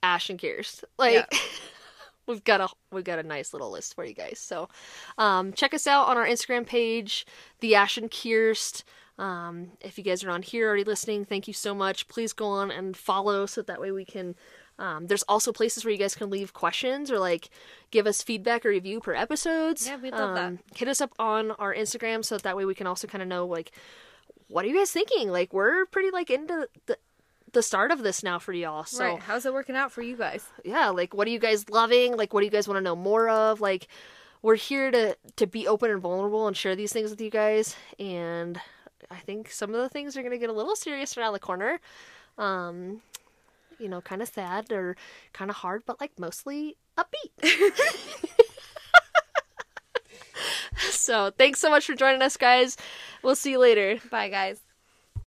Ash 0.02 0.28
and 0.28 0.38
Kirst, 0.38 0.84
like 0.98 1.14
Yeah. 1.14 1.38
we've 2.26 2.44
got 2.44 2.60
a 2.60 2.68
we've 2.92 3.04
got 3.04 3.18
a 3.18 3.22
nice 3.22 3.54
little 3.54 3.70
list 3.70 3.94
for 3.94 4.04
you 4.04 4.12
guys. 4.12 4.38
So 4.38 4.68
um, 5.16 5.54
check 5.54 5.72
us 5.72 5.86
out 5.86 6.08
on 6.08 6.18
our 6.18 6.26
Instagram 6.26 6.66
page, 6.66 7.24
the 7.60 7.74
Ash 7.74 7.96
and 7.96 8.10
Kirst. 8.10 8.82
Um, 9.18 9.72
if 9.80 9.96
you 9.96 10.04
guys 10.04 10.24
are 10.24 10.30
on 10.30 10.42
here 10.42 10.66
already 10.66 10.84
listening, 10.84 11.24
thank 11.24 11.46
you 11.46 11.54
so 11.54 11.74
much. 11.74 12.08
Please 12.08 12.32
go 12.32 12.46
on 12.46 12.70
and 12.70 12.96
follow 12.96 13.46
so 13.46 13.62
that 13.62 13.80
way 13.80 13.92
we 13.92 14.04
can 14.04 14.34
Um, 14.76 15.06
there's 15.06 15.22
also 15.24 15.52
places 15.52 15.84
where 15.84 15.92
you 15.92 15.98
guys 15.98 16.16
can 16.16 16.30
leave 16.30 16.52
questions 16.52 17.08
or 17.12 17.20
like 17.20 17.48
give 17.92 18.08
us 18.08 18.22
feedback 18.24 18.66
or 18.66 18.70
review 18.70 18.98
per 19.00 19.14
episodes. 19.14 19.86
Yeah, 19.86 19.98
we'd 19.98 20.12
love 20.14 20.34
that. 20.34 20.44
Um, 20.46 20.58
Hit 20.74 20.88
us 20.88 21.00
up 21.00 21.12
on 21.16 21.52
our 21.52 21.72
Instagram 21.72 22.24
so 22.24 22.34
that, 22.34 22.42
that 22.42 22.56
way 22.56 22.64
we 22.64 22.74
can 22.74 22.88
also 22.88 23.06
kind 23.06 23.22
of 23.22 23.28
know 23.28 23.46
like 23.46 23.70
what 24.48 24.64
are 24.64 24.68
you 24.68 24.76
guys 24.76 24.90
thinking? 24.90 25.30
Like 25.30 25.52
we're 25.52 25.86
pretty 25.86 26.10
like 26.10 26.28
into 26.28 26.68
the 26.86 26.98
the 27.52 27.62
start 27.62 27.92
of 27.92 28.02
this 28.02 28.24
now 28.24 28.40
for 28.40 28.52
y'all. 28.52 28.82
So 28.82 29.04
right. 29.04 29.20
How's 29.20 29.46
it 29.46 29.52
working 29.52 29.76
out 29.76 29.92
for 29.92 30.02
you 30.02 30.16
guys? 30.16 30.44
yeah, 30.64 30.88
like 30.88 31.14
what 31.14 31.28
are 31.28 31.30
you 31.30 31.38
guys 31.38 31.70
loving? 31.70 32.16
Like 32.16 32.34
what 32.34 32.40
do 32.40 32.46
you 32.46 32.50
guys 32.50 32.66
want 32.66 32.78
to 32.78 32.82
know 32.82 32.96
more 32.96 33.28
of? 33.28 33.60
Like 33.60 33.86
we're 34.42 34.56
here 34.56 34.90
to 34.90 35.16
to 35.36 35.46
be 35.46 35.68
open 35.68 35.92
and 35.92 36.00
vulnerable 36.02 36.48
and 36.48 36.56
share 36.56 36.74
these 36.74 36.92
things 36.92 37.10
with 37.10 37.20
you 37.20 37.30
guys. 37.30 37.76
And 38.00 38.60
I 39.10 39.16
think 39.16 39.50
some 39.50 39.74
of 39.74 39.80
the 39.80 39.88
things 39.88 40.16
are 40.16 40.22
gonna 40.22 40.38
get 40.38 40.50
a 40.50 40.54
little 40.54 40.76
serious 40.76 41.16
around 41.16 41.32
the 41.32 41.38
corner. 41.38 41.80
Um, 42.38 43.02
you 43.78 43.88
know, 43.88 44.00
kind 44.00 44.22
of 44.22 44.28
sad 44.28 44.72
or 44.72 44.96
kind 45.32 45.50
of 45.50 45.56
hard, 45.56 45.82
but 45.86 46.00
like 46.00 46.12
mostly 46.18 46.76
upbeat. 46.96 47.72
so 50.90 51.30
thanks 51.36 51.60
so 51.60 51.70
much 51.70 51.86
for 51.86 51.94
joining 51.94 52.22
us, 52.22 52.36
guys. 52.36 52.76
We'll 53.22 53.36
see 53.36 53.52
you 53.52 53.58
later. 53.58 53.98
Bye, 54.10 54.28
guys. 54.28 54.60